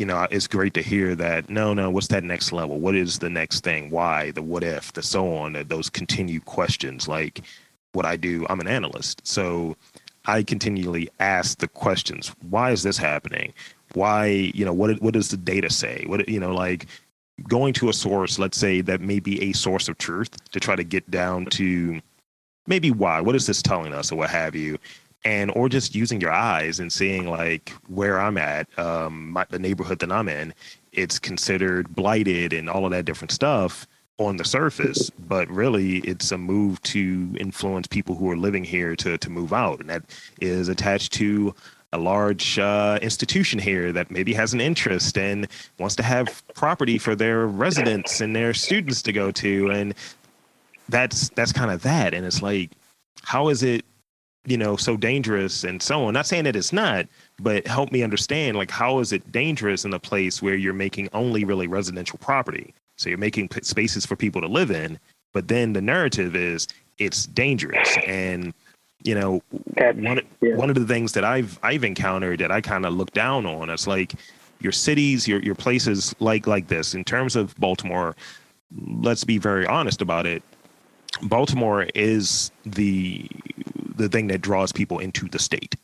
you 0.00 0.06
know, 0.06 0.26
it's 0.30 0.46
great 0.46 0.72
to 0.74 0.82
hear 0.82 1.14
that. 1.16 1.50
No, 1.50 1.74
no, 1.74 1.90
what's 1.90 2.06
that 2.06 2.24
next 2.24 2.52
level? 2.52 2.80
What 2.80 2.96
is 2.96 3.18
the 3.18 3.28
next 3.28 3.62
thing? 3.62 3.90
Why? 3.90 4.30
The 4.30 4.40
what 4.40 4.64
if? 4.64 4.94
The 4.94 5.02
so 5.02 5.36
on. 5.36 5.52
Those 5.68 5.90
continued 5.90 6.46
questions. 6.46 7.06
Like 7.06 7.42
what 7.92 8.06
I 8.06 8.16
do, 8.16 8.46
I'm 8.48 8.60
an 8.60 8.66
analyst, 8.66 9.20
so 9.26 9.76
I 10.24 10.42
continually 10.42 11.10
ask 11.20 11.58
the 11.58 11.68
questions. 11.68 12.34
Why 12.48 12.70
is 12.70 12.82
this 12.82 12.96
happening? 12.96 13.52
Why? 13.92 14.24
You 14.54 14.64
know, 14.64 14.72
what 14.72 15.02
what 15.02 15.12
does 15.12 15.28
the 15.28 15.36
data 15.36 15.68
say? 15.68 16.04
What 16.06 16.26
you 16.30 16.40
know, 16.40 16.54
like 16.54 16.86
going 17.46 17.74
to 17.74 17.90
a 17.90 17.92
source, 17.92 18.38
let's 18.38 18.56
say 18.56 18.80
that 18.80 19.02
may 19.02 19.20
be 19.20 19.42
a 19.42 19.52
source 19.52 19.86
of 19.86 19.98
truth 19.98 20.30
to 20.52 20.60
try 20.60 20.76
to 20.76 20.84
get 20.84 21.10
down 21.10 21.44
to 21.46 22.00
maybe 22.66 22.90
why, 22.90 23.20
what 23.20 23.36
is 23.36 23.46
this 23.46 23.60
telling 23.60 23.92
us 23.92 24.10
or 24.10 24.16
what 24.16 24.30
have 24.30 24.54
you. 24.56 24.78
And 25.24 25.50
or 25.54 25.68
just 25.68 25.94
using 25.94 26.20
your 26.20 26.32
eyes 26.32 26.80
and 26.80 26.90
seeing 26.90 27.28
like 27.28 27.70
where 27.88 28.18
I'm 28.18 28.38
at, 28.38 28.66
um, 28.78 29.32
my, 29.32 29.44
the 29.50 29.58
neighborhood 29.58 29.98
that 29.98 30.10
I'm 30.10 30.28
in, 30.28 30.54
it's 30.92 31.18
considered 31.18 31.94
blighted 31.94 32.52
and 32.52 32.70
all 32.70 32.86
of 32.86 32.90
that 32.92 33.04
different 33.04 33.30
stuff 33.30 33.86
on 34.20 34.36
the 34.36 34.44
surface, 34.44 35.10
but 35.10 35.48
really 35.48 35.98
it's 35.98 36.30
a 36.30 36.38
move 36.38 36.80
to 36.82 37.34
influence 37.38 37.86
people 37.86 38.14
who 38.14 38.30
are 38.30 38.36
living 38.36 38.64
here 38.64 38.94
to 38.96 39.16
to 39.18 39.30
move 39.30 39.52
out, 39.52 39.80
and 39.80 39.88
that 39.88 40.02
is 40.40 40.68
attached 40.68 41.12
to 41.14 41.54
a 41.92 41.98
large 41.98 42.58
uh, 42.58 42.98
institution 43.02 43.58
here 43.58 43.92
that 43.92 44.10
maybe 44.10 44.32
has 44.32 44.52
an 44.52 44.60
interest 44.60 45.18
and 45.18 45.48
wants 45.78 45.96
to 45.96 46.02
have 46.02 46.42
property 46.54 46.98
for 46.98 47.16
their 47.16 47.46
residents 47.46 48.20
and 48.20 48.36
their 48.36 48.54
students 48.54 49.02
to 49.02 49.12
go 49.12 49.32
to 49.32 49.70
and 49.70 49.94
that's 50.88 51.30
that's 51.30 51.52
kind 51.52 51.70
of 51.70 51.82
that 51.82 52.14
and 52.14 52.24
it's 52.24 52.42
like 52.42 52.70
how 53.22 53.48
is 53.48 53.64
it 53.64 53.84
you 54.46 54.56
know 54.56 54.76
so 54.76 54.96
dangerous 54.96 55.64
and 55.64 55.82
so 55.82 56.04
on. 56.04 56.14
Not 56.14 56.26
saying 56.26 56.44
that 56.44 56.56
it's 56.56 56.72
not 56.72 57.06
but 57.38 57.66
help 57.66 57.92
me 57.92 58.02
understand 58.02 58.56
like 58.56 58.70
how 58.70 58.98
is 58.98 59.12
it 59.12 59.30
dangerous 59.32 59.84
in 59.84 59.92
a 59.92 59.98
place 59.98 60.40
where 60.42 60.54
you're 60.54 60.72
making 60.72 61.08
only 61.12 61.44
really 61.44 61.66
residential 61.66 62.18
property? 62.18 62.74
So 62.96 63.08
you're 63.08 63.18
making 63.18 63.48
spaces 63.62 64.04
for 64.04 64.16
people 64.16 64.40
to 64.40 64.46
live 64.46 64.70
in 64.70 64.98
but 65.32 65.48
then 65.48 65.72
the 65.72 65.80
narrative 65.80 66.34
is 66.34 66.66
it's 66.98 67.26
dangerous. 67.26 67.96
And 68.06 68.52
you 69.02 69.14
know 69.14 69.42
one 69.76 70.20
yeah. 70.42 70.56
one 70.56 70.68
of 70.68 70.76
the 70.76 70.86
things 70.86 71.12
that 71.12 71.24
I've 71.24 71.58
I've 71.62 71.84
encountered 71.84 72.40
that 72.40 72.50
I 72.50 72.60
kind 72.60 72.84
of 72.84 72.92
look 72.92 73.12
down 73.12 73.46
on 73.46 73.70
it's 73.70 73.86
like 73.86 74.12
your 74.60 74.72
cities 74.72 75.26
your 75.26 75.40
your 75.42 75.54
places 75.54 76.14
like 76.20 76.46
like 76.46 76.68
this. 76.68 76.94
In 76.94 77.04
terms 77.04 77.36
of 77.36 77.56
Baltimore 77.56 78.14
let's 79.00 79.24
be 79.24 79.38
very 79.38 79.66
honest 79.66 80.00
about 80.00 80.26
it. 80.26 80.42
Baltimore 81.22 81.84
is 81.94 82.52
the 82.64 83.28
the 84.00 84.08
thing 84.08 84.28
that 84.28 84.40
draws 84.40 84.72
people 84.72 84.98
into 84.98 85.28
the 85.28 85.38
state 85.38 85.76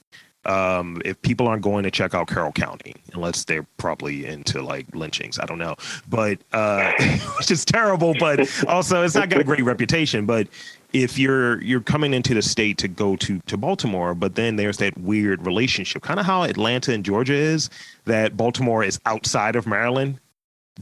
um, 0.46 1.02
if 1.04 1.20
people 1.22 1.48
aren't 1.48 1.62
going 1.62 1.82
to 1.82 1.90
check 1.90 2.14
out 2.14 2.28
Carroll 2.28 2.52
County, 2.52 2.94
unless 3.12 3.44
they're 3.44 3.66
probably 3.76 4.26
into 4.26 4.62
like 4.62 4.86
lynchings, 4.94 5.38
I 5.38 5.46
don't 5.46 5.58
know, 5.58 5.74
but 6.08 6.38
uh, 6.52 6.92
which 7.38 7.50
is 7.50 7.64
terrible. 7.64 8.14
But 8.18 8.48
also, 8.66 9.02
it's 9.02 9.14
not 9.14 9.28
got 9.28 9.40
a 9.40 9.44
great 9.44 9.64
reputation. 9.64 10.24
But 10.24 10.46
if 10.92 11.18
you're 11.18 11.60
you're 11.62 11.80
coming 11.80 12.14
into 12.14 12.32
the 12.32 12.42
state 12.42 12.78
to 12.78 12.88
go 12.88 13.16
to 13.16 13.40
to 13.40 13.56
Baltimore, 13.56 14.14
but 14.14 14.36
then 14.36 14.56
there's 14.56 14.78
that 14.78 14.96
weird 14.98 15.44
relationship, 15.44 16.02
kind 16.02 16.20
of 16.20 16.26
how 16.26 16.44
Atlanta 16.44 16.92
and 16.92 17.04
Georgia 17.04 17.34
is, 17.34 17.68
that 18.04 18.36
Baltimore 18.36 18.84
is 18.84 19.00
outside 19.04 19.56
of 19.56 19.66
Maryland, 19.66 20.20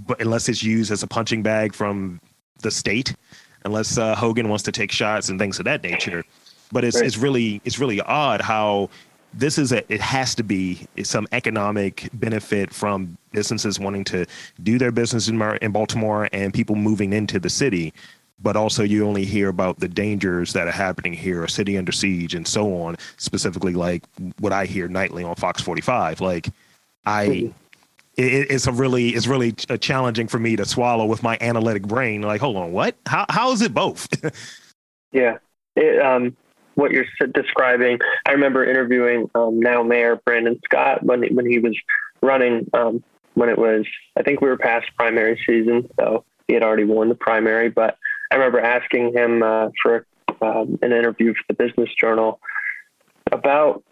but 0.07 0.21
unless 0.21 0.49
it's 0.49 0.63
used 0.63 0.93
as 0.93 1.03
a 1.03 1.07
punching 1.07 1.43
bag 1.43 1.75
from 1.75 2.21
the 2.61 2.71
state, 2.71 3.15
unless 3.65 3.97
uh, 3.97 4.15
Hogan 4.15 4.49
wants 4.51 4.65
to 4.65 4.73
take 4.73 4.93
shots 4.93 5.31
and 5.31 5.39
things 5.39 5.59
of 5.59 5.65
that 5.65 5.83
nature. 5.83 6.23
But 6.75 6.85
it's 6.85 6.97
right. 6.97 7.07
it's 7.07 7.17
really 7.17 7.63
it's 7.65 7.79
really 7.79 8.01
odd 8.01 8.41
how 8.43 8.91
this 9.33 9.59
is 9.59 9.73
a 9.73 9.81
it 9.93 10.01
has 10.01 10.35
to 10.35 10.43
be 10.43 10.87
some 11.05 11.27
economic 11.31 12.11
benefit 12.13 12.75
from 12.75 13.17
businesses 13.33 13.79
wanting 13.79 14.05
to 14.05 14.27
do 14.63 14.79
their 14.79 14.93
business 14.93 15.29
in, 15.29 15.41
in 15.63 15.71
Baltimore 15.71 16.29
and 16.33 16.53
people 16.53 16.75
moving 16.75 17.13
into 17.13 17.39
the 17.39 17.49
city 17.49 17.95
but 18.45 18.57
also 18.57 18.83
you 18.83 19.07
only 19.07 19.25
hear 19.25 19.49
about 19.49 19.79
the 19.81 19.89
dangers 19.89 20.53
that 20.53 20.67
are 20.67 20.73
happening 20.73 21.13
here, 21.13 21.45
a 21.45 21.49
city 21.49 21.79
under 21.79 21.93
siege, 21.93 22.35
and 22.35 22.47
so 22.47 22.77
on. 22.83 22.97
Specifically, 23.17 23.75
like 23.75 24.05
what 24.39 24.53
I 24.53 24.67
hear 24.67 24.89
nightly 24.89 25.25
on 25.25 25.35
Fox 25.37 25.63
45. 25.63 26.21
Like, 26.21 26.51
I, 27.07 27.27
mm-hmm. 27.27 27.47
it, 28.17 28.51
it's 28.51 28.67
a 28.67 28.73
really, 28.73 29.11
it's 29.11 29.27
really 29.27 29.53
challenging 29.53 30.27
for 30.27 30.39
me 30.39 30.57
to 30.57 30.65
swallow 30.65 31.07
with 31.07 31.23
my 31.23 31.39
analytic 31.41 31.85
brain. 31.85 32.23
Like, 32.23 32.41
hold 32.41 32.57
on, 32.57 32.73
what? 32.73 32.97
How, 33.07 33.25
how 33.29 33.53
is 33.53 33.63
it 33.63 33.73
both? 33.73 34.09
yeah, 35.13 35.39
it, 35.77 36.03
um, 36.05 36.37
what 36.75 36.91
you're 36.93 37.07
describing. 37.33 37.99
I 38.27 38.33
remember 38.33 38.65
interviewing 38.65 39.31
um, 39.35 39.61
now 39.61 39.83
Mayor 39.83 40.17
Brandon 40.25 40.61
Scott 40.65 41.03
when 41.03 41.23
when 41.35 41.47
he 41.47 41.59
was 41.59 41.77
running. 42.23 42.69
Um, 42.73 43.03
when 43.35 43.49
it 43.49 43.59
was, 43.59 43.85
I 44.17 44.23
think 44.23 44.41
we 44.41 44.49
were 44.49 44.57
past 44.57 44.87
primary 44.97 45.41
season, 45.45 45.89
so 45.99 46.25
he 46.47 46.55
had 46.55 46.63
already 46.63 46.85
won 46.85 47.09
the 47.09 47.15
primary, 47.17 47.69
but 47.69 47.99
I 48.31 48.37
remember 48.37 48.61
asking 48.61 49.13
him 49.13 49.43
uh, 49.43 49.71
for 49.83 50.07
um, 50.41 50.79
an 50.83 50.93
interview 50.93 51.35
for 51.35 51.43
the 51.49 51.55
Business 51.55 51.91
Journal 52.01 52.41
about 53.33 53.83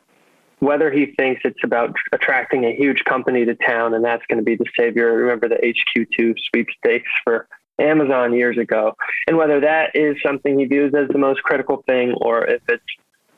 whether 0.60 0.92
he 0.92 1.06
thinks 1.18 1.42
it's 1.44 1.64
about 1.64 1.94
attracting 2.12 2.64
a 2.64 2.74
huge 2.74 3.04
company 3.04 3.44
to 3.44 3.54
town 3.56 3.94
and 3.94 4.04
that's 4.04 4.24
going 4.26 4.38
to 4.38 4.44
be 4.44 4.54
the 4.54 4.66
savior. 4.78 5.12
Remember 5.12 5.48
the 5.48 5.56
HQ2 5.56 6.34
sweepstakes 6.50 7.10
for 7.24 7.48
Amazon 7.82 8.34
years 8.34 8.58
ago, 8.58 8.96
and 9.26 9.36
whether 9.36 9.60
that 9.60 9.90
is 9.94 10.16
something 10.24 10.58
he 10.58 10.64
views 10.66 10.92
as 10.94 11.08
the 11.08 11.18
most 11.18 11.42
critical 11.42 11.82
thing 11.86 12.12
or 12.20 12.46
if 12.46 12.62
it's 12.68 12.84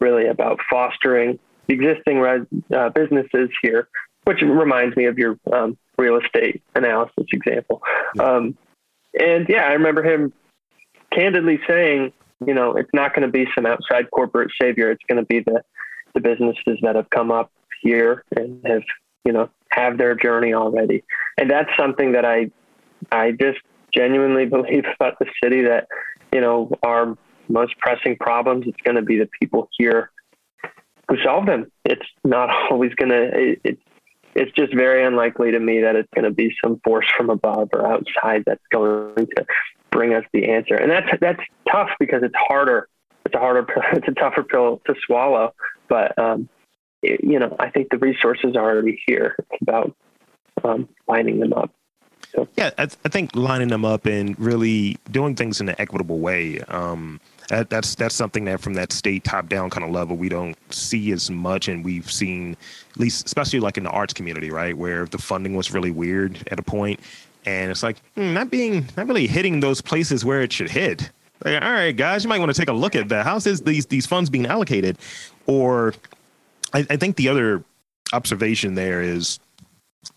really 0.00 0.26
about 0.26 0.58
fostering 0.70 1.38
existing 1.68 2.18
res- 2.20 2.46
uh, 2.74 2.90
businesses 2.90 3.48
here, 3.62 3.88
which 4.24 4.42
reminds 4.42 4.96
me 4.96 5.06
of 5.06 5.18
your 5.18 5.38
um, 5.52 5.76
real 5.98 6.18
estate 6.18 6.62
analysis 6.74 7.24
example. 7.32 7.82
Um, 8.18 8.56
and 9.18 9.46
yeah, 9.48 9.64
I 9.64 9.72
remember 9.72 10.02
him 10.02 10.32
candidly 11.12 11.60
saying, 11.66 12.12
you 12.44 12.54
know, 12.54 12.74
it's 12.76 12.90
not 12.92 13.14
going 13.14 13.26
to 13.26 13.32
be 13.32 13.46
some 13.54 13.66
outside 13.66 14.10
corporate 14.10 14.50
savior. 14.60 14.90
It's 14.90 15.04
going 15.08 15.20
to 15.20 15.26
be 15.26 15.40
the, 15.40 15.62
the 16.14 16.20
businesses 16.20 16.78
that 16.82 16.96
have 16.96 17.08
come 17.10 17.30
up 17.30 17.50
here 17.80 18.24
and 18.36 18.60
have, 18.66 18.82
you 19.24 19.32
know, 19.32 19.48
have 19.70 19.98
their 19.98 20.14
journey 20.14 20.52
already. 20.52 21.04
And 21.38 21.50
that's 21.50 21.70
something 21.78 22.12
that 22.12 22.24
I, 22.24 22.50
I 23.10 23.32
just 23.32 23.60
genuinely 23.96 24.46
believe 24.56 24.84
about 24.94 25.18
the 25.18 25.26
city 25.42 25.62
that, 25.62 25.86
you 26.32 26.40
know, 26.40 26.70
our 26.82 27.16
most 27.48 27.76
pressing 27.78 28.16
problems, 28.16 28.66
it's 28.66 28.80
going 28.84 28.96
to 28.96 29.02
be 29.02 29.18
the 29.18 29.28
people 29.40 29.68
here 29.76 30.10
who 31.08 31.16
solve 31.22 31.46
them. 31.46 31.70
It's 31.84 32.06
not 32.24 32.50
always 32.70 32.94
going 32.94 33.10
to, 33.10 33.52
it, 33.52 33.60
it's, 33.64 33.80
it's 34.34 34.52
just 34.52 34.74
very 34.74 35.04
unlikely 35.04 35.52
to 35.52 35.60
me 35.60 35.80
that 35.82 35.94
it's 35.94 36.08
going 36.14 36.24
to 36.24 36.30
be 36.30 36.54
some 36.62 36.80
force 36.82 37.06
from 37.16 37.30
above 37.30 37.68
or 37.72 37.86
outside 37.86 38.42
that's 38.44 38.64
going 38.72 39.14
to 39.14 39.46
bring 39.94 40.12
us 40.12 40.24
the 40.32 40.50
answer. 40.50 40.74
And 40.74 40.90
that's 40.90 41.06
that's 41.20 41.40
tough 41.70 41.90
because 42.00 42.22
it's 42.22 42.34
harder. 42.36 42.88
It's 43.24 43.34
a 43.34 43.38
harder. 43.38 43.64
It's 43.92 44.08
a 44.08 44.12
tougher 44.12 44.42
pill 44.42 44.82
to 44.86 44.94
swallow. 45.06 45.54
But 45.88 46.18
um, 46.18 46.48
it, 47.02 47.20
you 47.22 47.38
know, 47.38 47.56
I 47.60 47.70
think 47.70 47.90
the 47.90 47.98
resources 47.98 48.56
are 48.56 48.70
already 48.72 49.00
here. 49.06 49.36
It's 49.38 49.62
about 49.62 49.94
um, 50.64 50.88
lining 51.06 51.38
them 51.38 51.52
up. 51.52 51.72
So. 52.34 52.48
Yeah, 52.56 52.70
I, 52.78 52.82
I, 52.82 53.08
think 53.08 53.36
lining 53.36 53.68
them 53.68 53.84
up 53.84 54.06
and 54.06 54.38
really 54.40 54.98
doing 55.10 55.36
things 55.36 55.60
in 55.60 55.68
an 55.68 55.76
equitable 55.78 56.18
way. 56.18 56.60
Um, 56.62 57.20
that, 57.48 57.70
that's 57.70 57.94
that's 57.94 58.14
something 58.14 58.44
that 58.46 58.60
from 58.60 58.74
that 58.74 58.92
state 58.92 59.24
top 59.24 59.48
down 59.48 59.70
kind 59.70 59.84
of 59.84 59.90
level 59.90 60.16
we 60.16 60.28
don't 60.28 60.56
see 60.72 61.12
as 61.12 61.30
much, 61.30 61.68
and 61.68 61.84
we've 61.84 62.10
seen 62.10 62.56
at 62.92 62.98
least, 62.98 63.26
especially 63.26 63.60
like 63.60 63.76
in 63.76 63.84
the 63.84 63.90
arts 63.90 64.14
community, 64.14 64.50
right, 64.50 64.76
where 64.76 65.06
the 65.06 65.18
funding 65.18 65.54
was 65.54 65.72
really 65.72 65.90
weird 65.90 66.38
at 66.50 66.58
a 66.58 66.62
point, 66.62 67.00
and 67.44 67.70
it's 67.70 67.82
like 67.82 67.98
hmm, 68.14 68.34
not 68.34 68.50
being 68.50 68.88
not 68.96 69.06
really 69.06 69.26
hitting 69.26 69.60
those 69.60 69.80
places 69.80 70.24
where 70.24 70.42
it 70.42 70.52
should 70.52 70.70
hit. 70.70 71.10
Like, 71.44 71.62
all 71.62 71.72
right, 71.72 71.92
guys, 71.92 72.24
you 72.24 72.28
might 72.28 72.38
want 72.38 72.54
to 72.54 72.58
take 72.58 72.68
a 72.68 72.72
look 72.72 72.96
at 72.96 73.08
that. 73.10 73.24
How's 73.24 73.44
this, 73.44 73.60
these 73.60 73.86
these 73.86 74.06
funds 74.06 74.30
being 74.30 74.46
allocated? 74.46 74.98
Or 75.46 75.94
I, 76.72 76.86
I 76.90 76.96
think 76.96 77.16
the 77.16 77.28
other 77.28 77.62
observation 78.12 78.74
there 78.74 79.02
is 79.02 79.38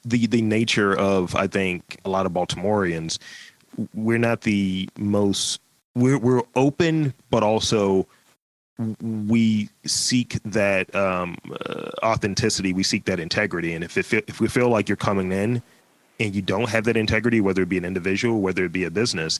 the 0.06 0.28
the 0.28 0.42
nature 0.42 0.96
of 0.96 1.36
I 1.36 1.48
think 1.48 2.00
a 2.06 2.10
lot 2.10 2.26
of 2.26 2.34
Baltimoreans. 2.34 3.20
We're 3.94 4.18
not 4.18 4.42
the 4.42 4.90
most 4.98 5.62
we're 5.96 6.18
we're 6.18 6.44
open, 6.56 7.14
but 7.30 7.44
also 7.44 8.08
we 9.02 9.70
seek 9.86 10.42
that 10.44 10.94
um, 10.96 11.38
uh, 11.66 11.90
authenticity. 12.04 12.74
We 12.74 12.84
seek 12.84 13.06
that 13.06 13.20
integrity, 13.20 13.74
and 13.74 13.84
if 13.84 13.98
it, 13.98 14.26
if 14.28 14.40
we 14.40 14.48
feel 14.48 14.70
like 14.70 14.88
you're 14.88 14.96
coming 14.96 15.32
in 15.32 15.62
and 16.20 16.36
you 16.36 16.42
don't 16.42 16.70
have 16.70 16.84
that 16.86 16.98
integrity, 16.98 17.42
whether 17.42 17.64
it 17.64 17.70
be 17.70 17.78
an 17.78 17.86
individual, 17.86 18.42
whether 18.42 18.66
it 18.66 18.72
be 18.72 18.84
a 18.84 18.92
business, 18.92 19.40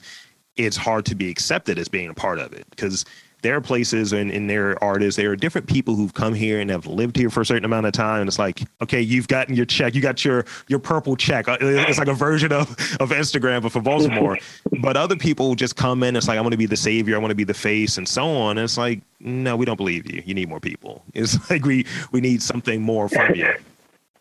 it's 0.56 0.76
hard 0.76 1.06
to 1.06 1.14
be 1.14 1.30
accepted 1.30 1.78
as 1.78 1.88
being 1.88 2.08
a 2.08 2.14
part 2.14 2.38
of 2.38 2.52
it 2.52 2.66
because 2.70 3.04
there 3.42 3.56
are 3.56 3.60
places 3.60 4.12
and 4.12 4.30
in 4.30 4.46
their 4.46 4.82
artists, 4.82 5.16
there 5.16 5.30
are 5.30 5.36
different 5.36 5.66
people 5.66 5.94
who've 5.94 6.14
come 6.14 6.34
here 6.34 6.60
and 6.60 6.70
have 6.70 6.86
lived 6.86 7.16
here 7.16 7.30
for 7.30 7.40
a 7.42 7.46
certain 7.46 7.64
amount 7.64 7.86
of 7.86 7.92
time. 7.92 8.20
And 8.20 8.28
it's 8.28 8.38
like, 8.38 8.62
okay, 8.82 9.00
you've 9.00 9.28
gotten 9.28 9.54
your 9.54 9.66
check, 9.66 9.94
you 9.94 10.00
got 10.00 10.24
your 10.24 10.44
your 10.66 10.78
purple 10.78 11.16
check. 11.16 11.48
Uh, 11.48 11.56
it's 11.60 11.98
like 11.98 12.08
a 12.08 12.14
version 12.14 12.52
of 12.52 12.70
of 13.00 13.10
Instagram, 13.10 13.62
but 13.62 13.72
for 13.72 13.80
Baltimore. 13.80 14.36
but 14.80 14.96
other 14.96 15.16
people 15.16 15.54
just 15.54 15.76
come 15.76 16.02
in. 16.02 16.16
It's 16.16 16.28
like 16.28 16.38
I 16.38 16.40
want 16.40 16.52
to 16.52 16.58
be 16.58 16.66
the 16.66 16.76
savior, 16.76 17.14
I 17.16 17.18
want 17.18 17.30
to 17.30 17.36
be 17.36 17.44
the 17.44 17.54
face, 17.54 17.98
and 17.98 18.08
so 18.08 18.26
on. 18.28 18.58
And 18.58 18.64
it's 18.64 18.78
like, 18.78 19.00
no, 19.20 19.56
we 19.56 19.64
don't 19.64 19.76
believe 19.76 20.10
you. 20.10 20.22
You 20.24 20.34
need 20.34 20.48
more 20.48 20.60
people. 20.60 21.02
It's 21.14 21.50
like 21.50 21.64
we 21.64 21.86
we 22.12 22.20
need 22.20 22.42
something 22.42 22.82
more 22.82 23.08
from 23.08 23.34
you 23.34 23.54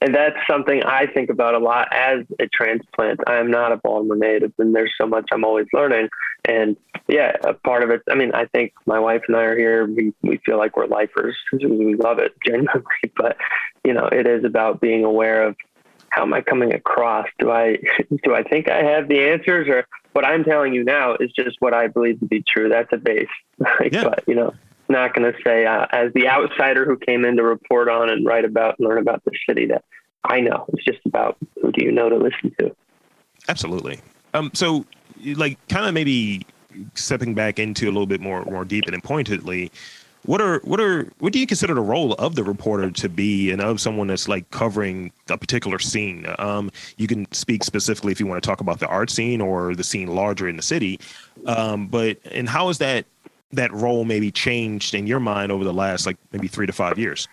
and 0.01 0.13
that's 0.13 0.38
something 0.50 0.84
I 0.84 1.08
think 1.08 1.30
about 1.30 1.56
a 1.56 1.60
lot 1.60 1.88
as 1.92 2.25
a 2.39 2.48
transplant. 2.48 3.22
I 3.27 3.38
am 3.38 3.50
not 3.50 3.72
a 3.72 3.77
Baltimore 3.77 4.16
native, 4.16 4.54
and 4.60 4.75
there's 4.75 4.94
so 4.98 5.08
much 5.08 5.25
I'm 5.32 5.44
always 5.44 5.68
learning. 5.74 6.10
And 6.46 6.77
yeah, 7.08 7.36
a 7.44 7.54
part 7.54 7.84
of 7.84 7.89
it. 7.89 8.01
I 8.10 8.16
mean, 8.16 8.32
I 8.34 8.46
think 8.46 8.74
my 8.86 9.00
wife 9.00 9.24
and 9.27 9.36
I 9.36 9.44
are 9.44 9.58
here. 9.58 9.86
We 9.86 10.13
we 10.22 10.38
feel 10.46 10.58
like 10.58 10.77
we're 10.77 10.88
lifers. 10.88 11.36
We 11.51 11.96
love 11.96 12.20
it 12.20 12.36
genuinely, 12.46 12.84
but 13.16 13.38
you 13.84 13.94
know, 13.94 14.08
it 14.08 14.27
is 14.27 14.44
about 14.44 14.82
being 14.82 15.04
aware 15.04 15.44
of 15.48 15.56
how 16.10 16.24
am 16.24 16.34
I 16.34 16.42
coming 16.42 16.74
across. 16.74 17.27
Do 17.39 17.51
I 17.51 17.77
do 18.24 18.36
I 18.36 18.44
think 18.44 18.70
I 18.70 18.84
have 18.84 19.08
the 19.08 19.20
answers, 19.30 19.68
or 19.68 19.88
what 20.13 20.25
I'm 20.25 20.44
telling 20.44 20.74
you 20.74 20.84
now 20.84 21.16
is 21.16 21.32
just 21.32 21.58
what 21.60 21.74
I 21.74 21.88
believe 21.88 22.20
to 22.20 22.25
be 22.25 22.44
true. 22.48 22.70
That's 22.70 22.92
a 22.92 22.98
base. 22.98 23.27
yeah. 23.92 24.04
But 24.04 24.24
you 24.27 24.36
know, 24.36 24.54
not 24.89 25.13
going 25.13 25.32
to 25.32 25.38
say 25.44 25.65
uh, 25.65 25.88
as 25.91 26.12
the 26.13 26.27
outsider 26.27 26.86
who 26.86 26.98
came 26.98 27.25
in 27.25 27.38
to 27.38 27.44
report 27.44 27.89
on 27.89 28.10
and 28.10 28.25
write 28.25 28.46
about 28.46 28.75
and 28.79 28.88
learn 28.88 28.98
about 28.98 29.24
the 29.25 29.32
city 29.48 29.65
that 29.67 29.84
I 30.24 30.39
know. 30.41 30.65
It's 30.74 30.84
just 30.84 31.06
about 31.06 31.38
who 31.62 31.72
do 31.72 31.86
you 31.86 31.91
know 31.91 32.10
to 32.10 32.17
listen 32.17 32.53
to. 32.60 32.75
Absolutely. 33.50 34.00
Um, 34.34 34.51
so, 34.53 34.86
like, 35.24 35.58
kind 35.67 35.86
of 35.86 35.94
maybe 35.94 36.46
stepping 36.96 37.34
back 37.34 37.60
into 37.60 37.86
a 37.86 37.91
little 37.91 38.06
bit 38.06 38.22
more 38.22 38.44
more 38.46 38.65
deep 38.65 38.86
and 38.88 39.03
pointedly, 39.03 39.72
what 40.27 40.41
are 40.41 40.60
what 40.63 40.79
are 40.79 41.10
what 41.20 41.34
do 41.34 41.39
you 41.39 41.48
consider 41.48 41.74
the 41.74 41.82
role 41.82 42.13
of 42.13 42.36
the 42.36 42.44
reporter 42.44 42.91
to 42.91 43.10
be 43.10 43.50
and 43.50 43.62
of 43.62 43.79
someone 43.79 44.08
that's 44.08 44.27
like 44.27 44.50
covering 44.51 45.12
a 45.29 45.38
particular 45.38 45.79
scene 45.79 46.25
um, 46.38 46.70
you 46.98 47.08
can 47.08 47.29
speak 47.32 47.63
specifically 47.63 48.12
if 48.12 48.20
you 48.20 48.27
want 48.27 48.41
to 48.41 48.48
talk 48.48 48.60
about 48.60 48.79
the 48.79 48.88
art 48.88 49.10
scene 49.10 49.41
or 49.41 49.74
the 49.74 49.84
scene 49.84 50.08
larger 50.08 50.48
in 50.48 50.58
the 50.58 50.62
city 50.62 51.00
um, 51.46 51.88
but 51.88 52.17
and 52.32 52.50
how 52.50 52.67
is 52.70 52.77
that 52.77 53.06
that 53.51 53.72
role 53.74 54.04
maybe 54.04 54.32
changed 54.32 54.94
in 54.94 55.08
your 55.08 55.20
mind 55.20 55.51
over 55.51 55.63
the 55.63 55.74
last 55.74 56.06
like 56.06 56.18
maybe 56.32 56.48
three 56.48 56.66
to 56.66 56.74
five 56.74 56.98
years? 56.98 57.27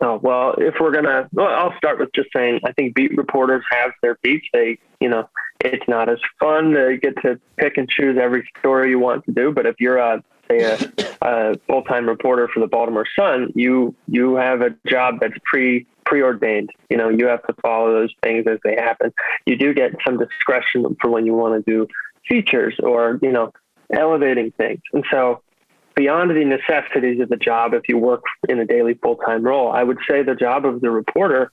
Oh, 0.00 0.20
well, 0.22 0.54
if 0.58 0.74
we're 0.80 0.92
going 0.92 1.04
to, 1.04 1.28
well, 1.32 1.48
I'll 1.48 1.76
start 1.76 1.98
with 1.98 2.12
just 2.14 2.28
saying 2.32 2.60
I 2.64 2.72
think 2.72 2.94
beat 2.94 3.16
reporters 3.16 3.64
have 3.70 3.90
their 4.00 4.16
beats. 4.22 4.46
They, 4.52 4.78
you 5.00 5.08
know, 5.08 5.28
it's 5.60 5.86
not 5.88 6.08
as 6.08 6.18
fun 6.38 6.70
to 6.72 6.98
get 6.98 7.20
to 7.22 7.40
pick 7.56 7.78
and 7.78 7.88
choose 7.88 8.16
every 8.16 8.48
story 8.60 8.90
you 8.90 9.00
want 9.00 9.24
to 9.24 9.32
do. 9.32 9.50
But 9.52 9.66
if 9.66 9.74
you're 9.80 9.98
a, 9.98 10.22
say 10.48 10.60
a, 10.60 10.78
a 11.22 11.58
full-time 11.66 12.08
reporter 12.08 12.46
for 12.46 12.60
the 12.60 12.68
Baltimore 12.68 13.06
Sun, 13.18 13.52
you, 13.56 13.92
you 14.06 14.36
have 14.36 14.60
a 14.60 14.70
job 14.86 15.16
that's 15.20 15.34
pre 15.44 15.84
preordained. 16.04 16.70
You 16.88 16.96
know, 16.96 17.08
you 17.08 17.26
have 17.26 17.44
to 17.48 17.54
follow 17.60 17.92
those 17.92 18.14
things 18.22 18.46
as 18.46 18.58
they 18.64 18.76
happen. 18.76 19.12
You 19.46 19.56
do 19.56 19.74
get 19.74 19.94
some 20.06 20.16
discretion 20.16 20.96
for 21.00 21.10
when 21.10 21.26
you 21.26 21.34
want 21.34 21.62
to 21.62 21.70
do 21.70 21.88
features 22.26 22.76
or, 22.82 23.18
you 23.20 23.32
know, 23.32 23.52
elevating 23.92 24.52
things. 24.52 24.80
And 24.92 25.04
so 25.10 25.42
beyond 25.98 26.30
the 26.30 26.44
necessities 26.44 27.20
of 27.20 27.28
the 27.28 27.36
job, 27.36 27.74
if 27.74 27.88
you 27.88 27.98
work 27.98 28.22
in 28.48 28.60
a 28.60 28.64
daily 28.64 28.94
full 28.94 29.16
time 29.16 29.42
role, 29.42 29.72
I 29.72 29.82
would 29.82 29.98
say 30.08 30.22
the 30.22 30.36
job 30.36 30.64
of 30.64 30.80
the 30.80 30.90
reporter 30.90 31.50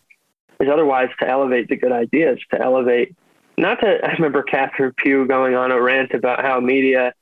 is 0.59 0.69
otherwise 0.71 1.09
to 1.19 1.27
elevate 1.27 1.67
the 1.67 1.75
good 1.75 1.91
ideas, 1.91 2.37
to 2.53 2.61
elevate, 2.61 3.15
not 3.57 3.79
to, 3.79 4.05
I 4.05 4.13
remember 4.13 4.43
Catherine 4.43 4.93
Pugh 4.97 5.25
going 5.25 5.55
on 5.55 5.71
a 5.71 5.81
rant 5.81 6.13
about 6.13 6.45
how 6.45 6.59
media 6.59 7.13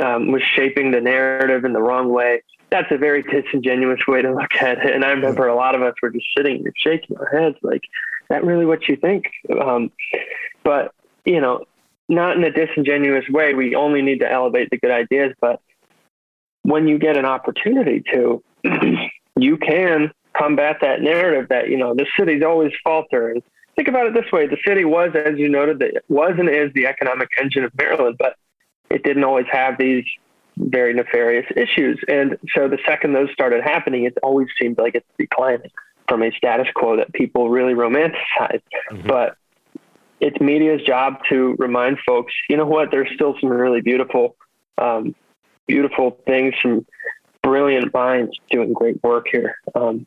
um, 0.00 0.30
was 0.30 0.42
shaping 0.54 0.92
the 0.92 1.00
narrative 1.00 1.64
in 1.64 1.72
the 1.72 1.82
wrong 1.82 2.10
way. 2.10 2.42
That's 2.70 2.92
a 2.92 2.96
very 2.96 3.22
disingenuous 3.22 4.06
way 4.06 4.22
to 4.22 4.32
look 4.32 4.54
at 4.60 4.78
it. 4.78 4.94
And 4.94 5.04
I 5.04 5.10
remember 5.10 5.48
a 5.48 5.56
lot 5.56 5.74
of 5.74 5.82
us 5.82 5.94
were 6.00 6.10
just 6.10 6.26
sitting 6.36 6.64
and 6.64 6.74
shaking 6.76 7.16
our 7.16 7.26
heads 7.26 7.56
like, 7.62 7.82
that 8.28 8.44
really 8.44 8.66
what 8.66 8.86
you 8.88 8.94
think? 8.94 9.24
Um, 9.60 9.90
but, 10.62 10.94
you 11.24 11.40
know, 11.40 11.64
not 12.08 12.36
in 12.36 12.44
a 12.44 12.52
disingenuous 12.52 13.28
way. 13.28 13.54
We 13.54 13.74
only 13.74 14.00
need 14.00 14.20
to 14.20 14.30
elevate 14.30 14.70
the 14.70 14.78
good 14.78 14.92
ideas, 14.92 15.34
but 15.40 15.60
when 16.68 16.86
you 16.86 16.98
get 16.98 17.16
an 17.16 17.24
opportunity 17.24 18.02
to, 18.12 18.42
you 19.38 19.56
can 19.56 20.12
combat 20.36 20.76
that 20.82 21.00
narrative 21.00 21.48
that, 21.48 21.70
you 21.70 21.78
know, 21.78 21.94
the 21.94 22.06
city's 22.18 22.42
always 22.42 22.72
faltering. 22.84 23.42
Think 23.74 23.88
about 23.88 24.06
it 24.06 24.14
this 24.14 24.30
way. 24.30 24.46
The 24.46 24.58
city 24.66 24.84
was, 24.84 25.12
as 25.14 25.38
you 25.38 25.48
noted, 25.48 25.78
that 25.78 26.02
was 26.08 26.34
and 26.38 26.48
is 26.48 26.70
the 26.74 26.86
economic 26.86 27.30
engine 27.40 27.64
of 27.64 27.72
Maryland, 27.74 28.16
but 28.18 28.36
it 28.90 29.02
didn't 29.02 29.24
always 29.24 29.46
have 29.50 29.78
these 29.78 30.04
very 30.58 30.92
nefarious 30.92 31.46
issues. 31.56 31.98
And 32.06 32.36
so 32.54 32.68
the 32.68 32.78
second 32.86 33.14
those 33.14 33.30
started 33.32 33.62
happening, 33.62 34.04
it 34.04 34.18
always 34.22 34.48
seemed 34.60 34.76
like 34.76 34.94
it's 34.94 35.06
declining 35.18 35.70
from 36.06 36.22
a 36.22 36.30
status 36.32 36.66
quo 36.74 36.98
that 36.98 37.14
people 37.14 37.48
really 37.48 37.72
romanticize. 37.72 38.60
Mm-hmm. 38.90 39.06
But 39.06 39.38
it's 40.20 40.38
media's 40.38 40.82
job 40.82 41.20
to 41.30 41.56
remind 41.58 41.98
folks, 42.06 42.34
you 42.50 42.58
know 42.58 42.66
what, 42.66 42.90
there's 42.90 43.08
still 43.14 43.36
some 43.40 43.48
really 43.48 43.80
beautiful, 43.80 44.36
um, 44.76 45.14
beautiful 45.68 46.18
things, 46.26 46.54
from 46.60 46.84
brilliant 47.42 47.94
minds 47.94 48.36
doing 48.50 48.72
great 48.72 49.02
work 49.02 49.26
here. 49.30 49.54
Um, 49.74 50.06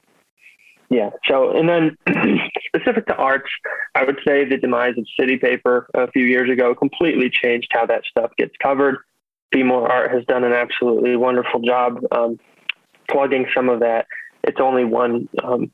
yeah. 0.89 1.11
So, 1.25 1.51
and 1.57 1.69
then 1.69 1.97
specific 2.67 3.07
to 3.07 3.15
arts, 3.15 3.49
I 3.95 4.03
would 4.03 4.19
say 4.27 4.43
the 4.43 4.57
demise 4.57 4.97
of 4.97 5.05
City 5.17 5.37
Paper 5.37 5.87
a 5.93 6.11
few 6.11 6.25
years 6.25 6.49
ago 6.49 6.75
completely 6.75 7.29
changed 7.29 7.69
how 7.71 7.85
that 7.85 8.03
stuff 8.09 8.31
gets 8.37 8.53
covered. 8.61 8.97
BmoreArt 9.53 10.13
has 10.13 10.25
done 10.25 10.43
an 10.43 10.53
absolutely 10.53 11.15
wonderful 11.15 11.61
job 11.61 12.01
um, 12.11 12.39
plugging 13.09 13.45
some 13.55 13.69
of 13.69 13.79
that. 13.79 14.05
It's 14.43 14.59
only 14.59 14.83
one. 14.83 15.29
Um, 15.43 15.71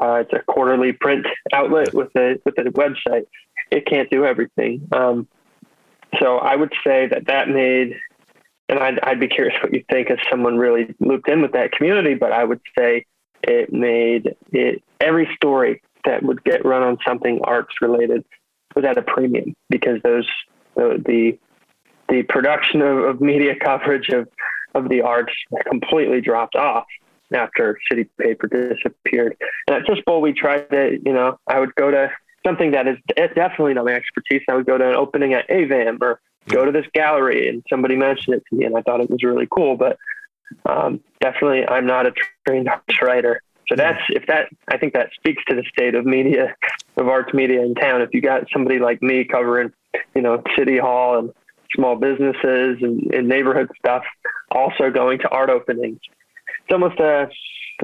uh, 0.00 0.22
it's 0.24 0.32
a 0.32 0.40
quarterly 0.50 0.92
print 0.92 1.26
outlet 1.52 1.94
with 1.94 2.14
a 2.16 2.40
with 2.44 2.58
a 2.58 2.64
website. 2.70 3.26
It 3.70 3.86
can't 3.86 4.10
do 4.10 4.24
everything. 4.24 4.88
Um, 4.92 5.28
so 6.18 6.38
I 6.38 6.56
would 6.56 6.72
say 6.84 7.08
that 7.08 7.26
that 7.26 7.48
made, 7.48 7.96
and 8.68 8.78
I'd, 8.78 8.98
I'd 9.00 9.20
be 9.20 9.28
curious 9.28 9.54
what 9.62 9.72
you 9.72 9.84
think 9.90 10.10
as 10.10 10.18
someone 10.30 10.56
really 10.58 10.94
looped 11.00 11.28
in 11.28 11.42
with 11.42 11.52
that 11.52 11.72
community. 11.72 12.14
But 12.14 12.32
I 12.32 12.44
would 12.44 12.60
say 12.76 13.06
it 13.42 13.72
made 13.72 14.34
it 14.52 14.82
every 15.00 15.28
story 15.36 15.82
that 16.04 16.22
would 16.22 16.42
get 16.44 16.64
run 16.64 16.82
on 16.82 16.98
something 17.06 17.40
arts 17.44 17.74
related 17.80 18.24
was 18.74 18.84
at 18.84 18.98
a 18.98 19.02
premium 19.02 19.54
because 19.70 20.00
those 20.02 20.28
the, 20.74 21.38
the 22.08 22.22
production 22.24 22.82
of, 22.82 22.98
of 22.98 23.20
media 23.20 23.54
coverage 23.56 24.08
of, 24.10 24.28
of 24.74 24.88
the 24.88 25.00
arts 25.00 25.32
completely 25.68 26.20
dropped 26.20 26.54
off 26.54 26.84
after 27.32 27.78
City 27.90 28.08
Paper 28.20 28.46
disappeared. 28.46 29.36
And 29.66 29.76
at 29.76 29.86
Fishbowl, 29.86 30.20
we 30.20 30.32
tried 30.32 30.70
to, 30.70 30.98
you 31.04 31.12
know, 31.12 31.38
I 31.46 31.58
would 31.58 31.74
go 31.74 31.90
to 31.90 32.10
something 32.46 32.72
that 32.72 32.86
is 32.86 32.98
definitely 33.16 33.74
not 33.74 33.86
my 33.86 33.92
expertise. 33.92 34.42
I 34.48 34.54
would 34.54 34.66
go 34.66 34.78
to 34.78 34.88
an 34.88 34.94
opening 34.94 35.32
at 35.32 35.48
AVAM 35.48 35.98
or 36.00 36.20
go 36.48 36.64
to 36.64 36.72
this 36.72 36.86
gallery, 36.92 37.48
and 37.48 37.62
somebody 37.68 37.96
mentioned 37.96 38.36
it 38.36 38.44
to 38.50 38.56
me, 38.56 38.64
and 38.64 38.76
I 38.76 38.82
thought 38.82 39.00
it 39.00 39.10
was 39.10 39.22
really 39.22 39.48
cool. 39.50 39.76
But 39.76 39.98
um, 40.64 41.00
definitely, 41.20 41.66
I'm 41.66 41.86
not 41.86 42.06
a 42.06 42.12
trained 42.46 42.68
arts 42.68 43.02
writer. 43.02 43.42
So 43.68 43.74
that's 43.74 44.00
if 44.10 44.26
that 44.26 44.48
I 44.68 44.78
think 44.78 44.94
that 44.94 45.10
speaks 45.14 45.42
to 45.48 45.56
the 45.56 45.64
state 45.64 45.94
of 45.94 46.06
media, 46.06 46.54
of 46.96 47.08
arts 47.08 47.34
media 47.34 47.62
in 47.62 47.74
town. 47.74 48.00
If 48.00 48.10
you 48.12 48.20
got 48.20 48.46
somebody 48.52 48.78
like 48.78 49.02
me 49.02 49.24
covering, 49.24 49.72
you 50.14 50.22
know, 50.22 50.42
city 50.56 50.78
hall 50.78 51.18
and 51.18 51.32
small 51.74 51.96
businesses 51.96 52.78
and, 52.80 53.12
and 53.12 53.28
neighborhood 53.28 53.68
stuff, 53.78 54.04
also 54.50 54.90
going 54.90 55.18
to 55.18 55.28
art 55.28 55.50
openings. 55.50 55.98
It's 56.62 56.72
almost 56.72 56.98
a, 57.00 57.28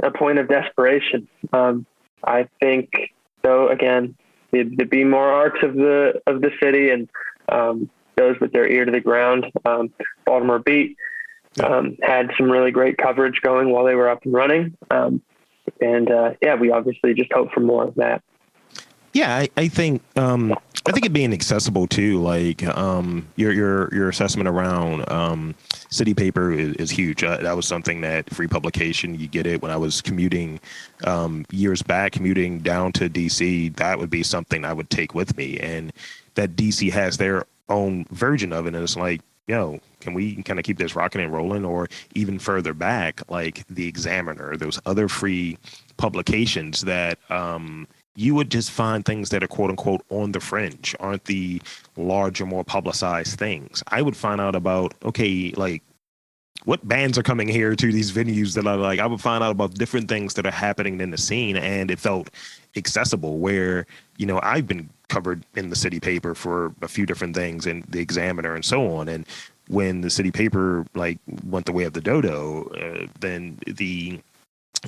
a 0.02 0.10
point 0.12 0.38
of 0.38 0.48
desperation. 0.48 1.28
Um, 1.52 1.84
I 2.24 2.48
think, 2.60 2.90
though, 3.42 3.68
again, 3.68 4.14
the, 4.52 4.62
the 4.62 4.84
BmoreArts 4.84 5.62
of 5.64 5.74
the 5.74 6.22
of 6.26 6.40
the 6.40 6.50
city 6.62 6.90
and 6.90 7.08
um, 7.48 7.90
those 8.16 8.38
with 8.40 8.52
their 8.52 8.66
ear 8.66 8.84
to 8.84 8.92
the 8.92 9.00
ground. 9.00 9.46
Um, 9.64 9.92
Baltimore 10.24 10.58
Beat 10.58 10.96
um, 11.62 11.96
had 12.02 12.30
some 12.36 12.50
really 12.50 12.70
great 12.70 12.98
coverage 12.98 13.40
going 13.42 13.70
while 13.70 13.84
they 13.84 13.94
were 13.94 14.08
up 14.08 14.24
and 14.24 14.32
running, 14.32 14.76
um, 14.90 15.22
and 15.80 16.10
uh, 16.10 16.32
yeah, 16.40 16.54
we 16.54 16.70
obviously 16.70 17.14
just 17.14 17.32
hope 17.32 17.52
for 17.52 17.60
more 17.60 17.84
of 17.84 17.94
that. 17.96 18.22
Yeah, 19.12 19.36
I, 19.36 19.48
I 19.58 19.68
think 19.68 20.02
um, 20.16 20.54
I 20.86 20.92
think 20.92 21.04
it 21.04 21.12
being 21.12 21.32
accessible 21.32 21.86
too, 21.86 22.20
like 22.22 22.64
um, 22.64 23.28
your 23.36 23.52
your 23.52 23.94
your 23.94 24.08
assessment 24.08 24.48
around 24.48 25.10
um, 25.12 25.54
city 25.90 26.14
paper 26.14 26.50
is, 26.50 26.74
is 26.76 26.90
huge. 26.90 27.22
Uh, 27.22 27.36
that 27.36 27.54
was 27.54 27.68
something 27.68 28.00
that 28.00 28.30
free 28.30 28.48
publication 28.48 29.18
you 29.18 29.28
get 29.28 29.46
it 29.46 29.60
when 29.60 29.70
I 29.70 29.76
was 29.76 30.00
commuting 30.00 30.60
um, 31.04 31.44
years 31.50 31.82
back, 31.82 32.12
commuting 32.12 32.60
down 32.60 32.92
to 32.92 33.10
DC. 33.10 33.76
That 33.76 33.98
would 33.98 34.10
be 34.10 34.22
something 34.22 34.64
I 34.64 34.72
would 34.72 34.88
take 34.88 35.14
with 35.14 35.36
me, 35.36 35.58
and 35.58 35.92
that 36.34 36.56
DC 36.56 36.90
has 36.90 37.18
their 37.18 37.44
own 37.68 38.06
version 38.10 38.52
of 38.52 38.66
it, 38.66 38.74
and 38.74 38.82
it's 38.82 38.96
like, 38.96 39.20
yo, 39.46 39.80
can 40.00 40.14
we 40.14 40.42
kind 40.42 40.58
of 40.58 40.64
keep 40.64 40.78
this 40.78 40.96
rocking 40.96 41.20
and 41.20 41.32
rolling, 41.32 41.64
or 41.64 41.88
even 42.14 42.38
further 42.38 42.74
back, 42.74 43.22
like 43.30 43.66
the 43.68 43.86
Examiner, 43.86 44.56
those 44.56 44.80
other 44.86 45.08
free 45.08 45.58
publications 45.96 46.82
that. 46.82 47.18
Um, 47.30 47.86
you 48.14 48.34
would 48.34 48.50
just 48.50 48.70
find 48.70 49.04
things 49.04 49.30
that 49.30 49.42
are 49.42 49.48
quote 49.48 49.70
unquote 49.70 50.04
on 50.10 50.32
the 50.32 50.40
fringe, 50.40 50.94
aren't 51.00 51.24
the 51.24 51.62
larger, 51.96 52.44
more 52.44 52.62
publicized 52.62 53.38
things. 53.38 53.82
I 53.88 54.02
would 54.02 54.16
find 54.16 54.38
out 54.38 54.54
about, 54.54 54.92
okay, 55.02 55.52
like 55.56 55.82
what 56.64 56.86
bands 56.86 57.16
are 57.18 57.22
coming 57.22 57.48
here 57.48 57.74
to 57.74 57.90
these 57.90 58.12
venues 58.12 58.54
that 58.54 58.66
are 58.66 58.76
like, 58.76 59.00
I 59.00 59.06
would 59.06 59.20
find 59.20 59.42
out 59.42 59.52
about 59.52 59.74
different 59.74 60.08
things 60.08 60.34
that 60.34 60.46
are 60.46 60.52
happening 60.52 61.00
in 61.00 61.10
the 61.10 61.18
scene. 61.18 61.56
And 61.56 61.90
it 61.90 61.98
felt 61.98 62.30
accessible 62.76 63.38
where, 63.38 63.86
you 64.16 64.26
know, 64.26 64.40
I've 64.42 64.66
been 64.66 64.88
covered 65.08 65.44
in 65.56 65.70
the 65.70 65.76
city 65.76 66.00
paper 66.00 66.34
for 66.34 66.74
a 66.82 66.88
few 66.88 67.06
different 67.06 67.34
things 67.34 67.66
and 67.66 67.84
the 67.84 68.00
examiner 68.00 68.54
and 68.54 68.64
so 68.64 68.94
on. 68.94 69.08
And 69.08 69.26
when 69.68 70.00
the 70.00 70.10
city 70.10 70.30
paper 70.30 70.86
like 70.94 71.18
went 71.44 71.66
the 71.66 71.72
way 71.72 71.84
of 71.84 71.92
the 71.92 72.00
dodo, 72.00 72.64
uh, 72.70 73.06
then 73.20 73.58
the 73.66 74.20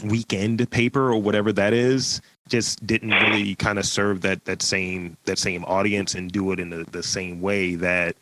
weekend 0.02 0.68
paper 0.70 1.12
or 1.12 1.20
whatever 1.20 1.52
that 1.52 1.72
is 1.72 2.20
just 2.48 2.84
didn't 2.86 3.10
really 3.10 3.54
kind 3.54 3.78
of 3.78 3.86
serve 3.86 4.22
that 4.22 4.44
that 4.44 4.60
same 4.60 5.16
that 5.24 5.38
same 5.38 5.64
audience 5.64 6.14
and 6.14 6.32
do 6.32 6.50
it 6.52 6.58
in 6.58 6.70
the, 6.70 6.84
the 6.90 7.02
same 7.02 7.40
way 7.40 7.74
that 7.76 8.16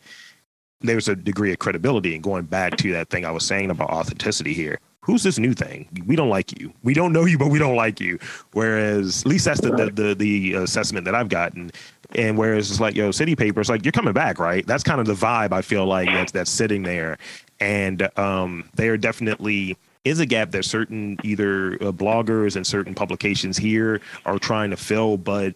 there's 0.81 1.07
a 1.07 1.15
degree 1.15 1.51
of 1.51 1.59
credibility 1.59 2.13
and 2.13 2.23
going 2.23 2.43
back 2.43 2.75
to 2.77 2.91
that 2.91 3.09
thing 3.09 3.25
I 3.25 3.31
was 3.31 3.45
saying 3.45 3.71
about 3.71 3.89
authenticity 3.89 4.53
here. 4.53 4.79
Who's 5.03 5.21
this 5.21 5.37
new 5.37 5.53
thing? 5.53 5.87
We 6.07 6.15
don't 6.15 6.29
like 6.29 6.57
you. 6.57 6.71
We 6.81 6.93
don't 6.93 7.11
know 7.11 7.25
you, 7.25 7.37
but 7.37 7.49
we 7.49 7.59
don't 7.59 7.75
like 7.75 7.99
you. 7.99 8.17
Whereas, 8.53 9.21
at 9.23 9.27
least 9.27 9.45
that's 9.45 9.59
the 9.59 9.71
the, 9.71 9.91
the, 9.91 10.13
the 10.15 10.53
assessment 10.53 11.03
that 11.05 11.13
I've 11.13 11.27
gotten. 11.29 11.71
And 12.15 12.37
whereas 12.37 12.71
it's 12.71 12.79
like, 12.79 12.95
yo, 12.95 13.11
city 13.11 13.35
papers, 13.35 13.69
like 13.69 13.83
you're 13.83 13.91
coming 13.91 14.13
back, 14.13 14.39
right? 14.39 14.65
That's 14.65 14.83
kind 14.83 15.01
of 15.01 15.05
the 15.05 15.13
vibe 15.13 15.51
I 15.51 15.61
feel 15.61 15.85
like 15.85 16.07
that's 16.07 16.31
that's 16.31 16.51
sitting 16.51 16.83
there. 16.83 17.17
And 17.59 18.09
um, 18.17 18.69
they 18.75 18.87
are 18.87 18.97
definitely 18.97 19.77
is 20.05 20.19
a 20.19 20.25
gap 20.25 20.51
that 20.51 20.65
certain 20.65 21.17
either 21.23 21.75
uh, 21.75 21.91
bloggers 21.91 22.55
and 22.55 22.65
certain 22.67 22.93
publications 22.93 23.57
here 23.57 24.01
are 24.25 24.37
trying 24.37 24.69
to 24.69 24.77
fill, 24.77 25.17
but 25.17 25.53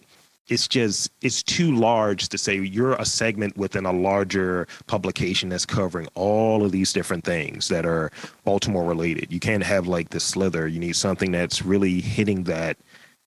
it's 0.48 0.66
just 0.66 1.12
it's 1.20 1.42
too 1.42 1.74
large 1.76 2.28
to 2.30 2.38
say 2.38 2.56
you're 2.56 2.94
a 2.94 3.04
segment 3.04 3.56
within 3.56 3.84
a 3.84 3.92
larger 3.92 4.66
publication 4.86 5.48
that's 5.48 5.66
covering 5.66 6.08
all 6.14 6.64
of 6.64 6.72
these 6.72 6.92
different 6.92 7.24
things 7.24 7.68
that 7.68 7.84
are 7.84 8.10
Baltimore 8.44 8.84
related. 8.84 9.32
You 9.32 9.40
can't 9.40 9.62
have 9.62 9.86
like 9.86 10.08
the 10.10 10.20
slither. 10.20 10.66
You 10.66 10.80
need 10.80 10.96
something 10.96 11.32
that's 11.32 11.62
really 11.62 12.00
hitting 12.00 12.44
that 12.44 12.78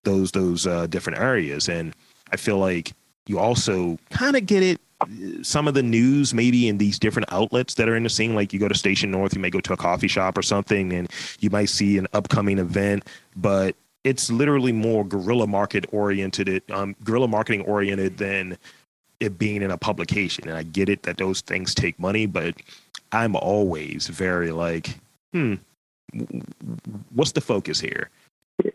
those 0.03 0.31
those 0.31 0.65
uh, 0.65 0.87
different 0.87 1.19
areas. 1.19 1.69
And 1.69 1.93
I 2.31 2.37
feel 2.37 2.57
like 2.57 2.93
you 3.27 3.39
also 3.39 3.97
kind 4.09 4.35
of 4.35 4.45
get 4.45 4.63
it 4.63 4.81
some 5.41 5.67
of 5.67 5.73
the 5.73 5.83
news 5.83 6.33
maybe 6.33 6.67
in 6.67 6.77
these 6.77 6.99
different 6.99 7.31
outlets 7.31 7.73
that 7.75 7.89
are 7.89 7.95
in 7.95 8.03
the 8.03 8.09
scene 8.09 8.35
like 8.35 8.53
you 8.53 8.59
go 8.59 8.67
to 8.67 8.75
station 8.75 9.09
north 9.09 9.33
you 9.33 9.41
may 9.41 9.49
go 9.49 9.59
to 9.59 9.73
a 9.73 9.77
coffee 9.77 10.07
shop 10.07 10.37
or 10.37 10.43
something 10.43 10.93
and 10.93 11.09
you 11.39 11.49
might 11.49 11.69
see 11.69 11.97
an 11.97 12.05
upcoming 12.13 12.59
event 12.59 13.03
but 13.35 13.75
it's 14.03 14.31
literally 14.31 14.71
more 14.71 15.05
guerrilla 15.05 15.47
market 15.47 15.85
oriented 15.91 16.63
um, 16.71 16.95
guerrilla 17.03 17.27
marketing 17.27 17.61
oriented 17.61 18.17
than 18.17 18.57
it 19.19 19.37
being 19.37 19.61
in 19.61 19.71
a 19.71 19.77
publication. 19.77 20.47
And 20.47 20.57
i 20.57 20.63
get 20.63 20.89
it 20.89 21.03
that 21.03 21.17
those 21.17 21.41
things 21.41 21.75
take 21.75 21.97
money 21.99 22.25
but 22.25 22.55
i'm 23.11 23.35
always 23.35 24.07
very 24.07 24.51
like 24.51 24.97
hmm 25.33 25.55
what's 27.13 27.31
the 27.31 27.41
focus 27.41 27.79
here? 27.79 28.09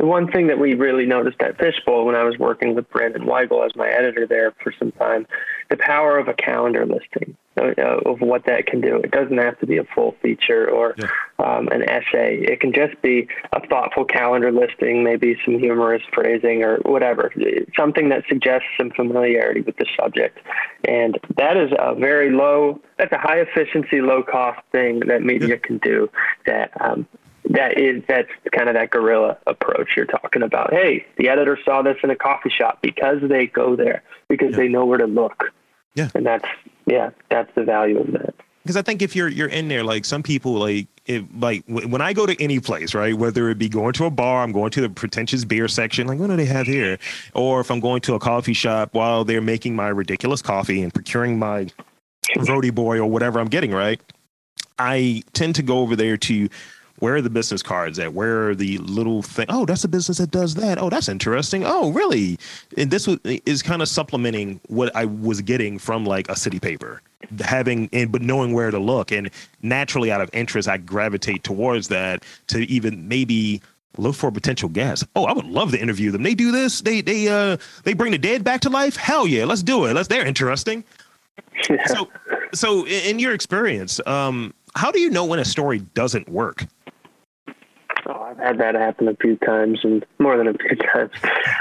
One 0.01 0.31
thing 0.31 0.49
that 0.49 0.59
we 0.59 0.75
really 0.75 1.07
noticed 1.07 1.41
at 1.41 1.59
Fishbowl 1.59 2.07
when 2.07 2.17
I 2.17 2.25
was 2.25 2.39
working 2.39 2.75
with 2.75 2.89
Brandon 2.91 3.23
Weigel 3.23 3.65
as 3.65 3.77
my 3.77 3.89
editor 3.89 4.27
there 4.27 4.53
for 4.63 4.73
some 4.79 4.91
time, 4.93 5.27
the 5.71 5.77
power 5.77 6.19
of 6.19 6.29
a 6.29 6.35
calendar 6.35 6.85
listing 6.85 7.37
of 7.57 8.21
what 8.21 8.45
that 8.47 8.67
can 8.67 8.81
do. 8.81 8.97
It 8.97 9.11
doesn't 9.11 9.39
have 9.39 9.59
to 9.61 9.67
be 9.67 9.79
a 9.79 9.85
full 9.85 10.15
feature 10.23 10.71
or 10.71 10.95
yeah. 10.99 11.09
um, 11.39 11.69
an 11.69 11.89
essay. 11.89 12.39
It 12.39 12.61
can 12.61 12.73
just 12.73 13.01
be 13.03 13.29
a 13.53 13.67
thoughtful 13.67 14.05
calendar 14.05 14.53
listing, 14.53 15.03
maybe 15.03 15.37
some 15.45 15.59
humorous 15.59 16.03
phrasing 16.13 16.63
or 16.63 16.79
whatever, 16.79 17.33
something 17.77 18.09
that 18.11 18.25
suggests 18.29 18.69
some 18.77 18.91
familiarity 18.91 19.63
with 19.63 19.77
the 19.77 19.87
subject. 19.99 20.39
And 20.87 21.19
that 21.37 21.57
is 21.57 21.71
a 21.79 21.95
very 21.95 22.31
low, 22.31 22.81
that's 22.99 23.13
a 23.13 23.19
high 23.19 23.41
efficiency, 23.41 24.01
low 24.01 24.23
cost 24.23 24.61
thing 24.73 25.01
that 25.07 25.23
media 25.23 25.59
can 25.59 25.79
do 25.79 26.11
that 26.45 26.71
um, 26.81 27.07
that 27.51 27.79
is 27.79 28.03
that's 28.09 28.29
kind 28.53 28.69
of 28.69 28.75
that 28.75 28.91
guerrilla 28.91 29.39
approach 29.47 29.91
you're 29.97 30.07
talking 30.07 30.43
about. 30.43 30.73
Hey, 30.73 31.07
the 31.17 31.29
editor 31.29 31.59
saw 31.65 31.83
this 31.83 31.97
in 32.03 32.11
a 32.11 32.17
coffee 32.17 32.51
shop 32.51 32.81
because 32.83 33.19
they 33.23 33.47
go 33.47 33.77
there 33.77 34.03
because 34.29 34.51
yeah. 34.51 34.57
they 34.57 34.69
know 34.69 34.85
where 34.85 34.99
to 34.99 35.07
look. 35.07 35.53
Yeah, 35.95 36.11
and 36.15 36.27
that's 36.27 36.45
yeah, 36.87 37.11
that's 37.31 37.51
the 37.55 37.65
value 37.65 37.99
of 37.99 38.13
that. 38.13 38.35
Because 38.63 38.77
I 38.77 38.83
think 38.83 39.03
if 39.03 39.15
you're 39.15 39.29
you're 39.29 39.49
in 39.49 39.69
there, 39.69 39.85
like 39.85 40.05
some 40.05 40.23
people 40.23 40.55
like 40.55 40.89
it, 41.07 41.25
like 41.39 41.65
when 41.69 42.01
I 42.01 42.13
go 42.13 42.27
to 42.27 42.43
any 42.43 42.59
place, 42.59 42.95
right, 42.95 43.15
whether 43.15 43.49
it 43.49 43.59
be 43.59 43.69
going 43.69 43.93
to 43.95 44.07
a 44.07 44.11
bar, 44.11 44.43
I'm 44.43 44.51
going 44.53 44.71
to 44.73 44.81
the 44.81 44.89
pretentious 44.89 45.45
beer 45.45 45.69
section, 45.69 46.07
like 46.09 46.19
what 46.19 46.29
do 46.29 46.37
they 46.37 46.47
have 46.47 46.67
here, 46.67 46.99
or 47.35 47.61
if 47.61 47.71
I'm 47.71 47.81
going 47.81 48.01
to 48.03 48.15
a 48.15 48.19
coffee 48.19 48.55
shop 48.55 48.93
while 48.93 49.25
they're 49.25 49.41
making 49.41 49.77
my 49.77 49.89
ridiculous 49.89 50.43
coffee 50.43 50.83
and 50.83 50.93
procuring 50.93 51.39
my 51.39 51.69
roadie 52.39 52.75
boy 52.75 52.99
or 52.99 53.07
whatever 53.07 53.39
I'm 53.39 53.47
getting, 53.47 53.71
right, 53.71 54.01
I 54.79 55.23
tend 55.33 55.55
to 55.57 55.63
go 55.63 55.79
over 55.79 55.95
there 55.95 56.17
to 56.17 56.49
where 56.99 57.17
are 57.17 57.23
the 57.23 57.31
business 57.31 57.63
cards 57.63 57.99
at? 57.99 58.15
Where 58.15 58.51
are 58.51 58.55
the 58.55 58.79
little 58.79 59.23
thing? 59.23 59.47
Oh, 59.49 59.67
that's 59.67 59.85
a 59.85 59.89
business 59.89 60.19
that 60.19 60.31
does 60.31 60.55
that. 60.55 60.79
Oh, 60.79 60.91
that's 60.91 61.09
interesting. 61.09 61.65
Oh, 61.65 61.91
really? 61.91 62.39
And 62.77 62.91
this 62.91 63.07
was, 63.07 63.19
is 63.25 63.63
kind 63.63 63.83
of 63.83 63.89
supplementing 63.89 64.61
what 64.69 64.95
I 64.97 65.05
was 65.05 65.41
getting 65.41 65.79
from 65.79 66.05
like 66.05 66.29
a 66.29 66.37
city 66.37 66.59
paper, 66.59 67.03
having 67.41 67.89
and 67.93 68.11
but 68.11 68.23
knowing 68.23 68.53
where 68.53 68.71
to 68.71 68.79
look. 68.79 69.13
And 69.13 69.31
naturally, 69.63 70.11
out 70.11 70.21
of 70.21 70.31
interest, 70.33 70.69
I 70.69 70.79
gravitate 70.79 71.45
towards 71.45 71.89
that 71.89 72.25
to 72.49 72.61
even 72.71 73.09
maybe 73.09 73.61
look 73.99 74.15
for 74.15 74.31
potential 74.31 74.69
guests. 74.69 75.07
Oh, 75.17 75.25
I 75.25 75.33
would 75.33 75.47
love 75.47 75.73
to 75.73 75.81
interview 75.81 76.11
them. 76.11 76.23
They 76.23 76.35
do 76.35 76.53
this. 76.53 76.81
They 76.81 77.01
they 77.01 77.29
uh 77.29 77.57
they 77.85 77.95
bring 77.95 78.13
the 78.13 78.19
dead 78.19 78.45
back 78.45 78.61
to 78.63 78.71
life. 78.71 78.97
Hell 78.97 79.27
yeah, 79.27 79.45
let's 79.45 79.63
do 79.63 79.85
it. 79.87 79.95
Let's. 79.95 80.09
They're 80.09 80.27
interesting. 80.27 80.85
Yeah. 81.69 81.87
So 81.87 82.09
so 82.55 82.87
in 82.87 83.19
your 83.19 83.33
experience, 83.33 84.01
um, 84.07 84.55
how 84.75 84.91
do 84.91 85.01
you 85.01 85.11
know 85.11 85.25
when 85.25 85.39
a 85.39 85.45
story 85.45 85.81
doesn't 85.95 86.29
work? 86.29 86.65
I've 88.09 88.39
had 88.39 88.59
that 88.59 88.75
happen 88.75 89.09
a 89.09 89.17
few 89.17 89.37
times 89.37 89.81
and 89.83 90.05
more 90.19 90.37
than 90.37 90.49
a 90.49 90.55
few 90.55 90.77
times. 90.95 91.13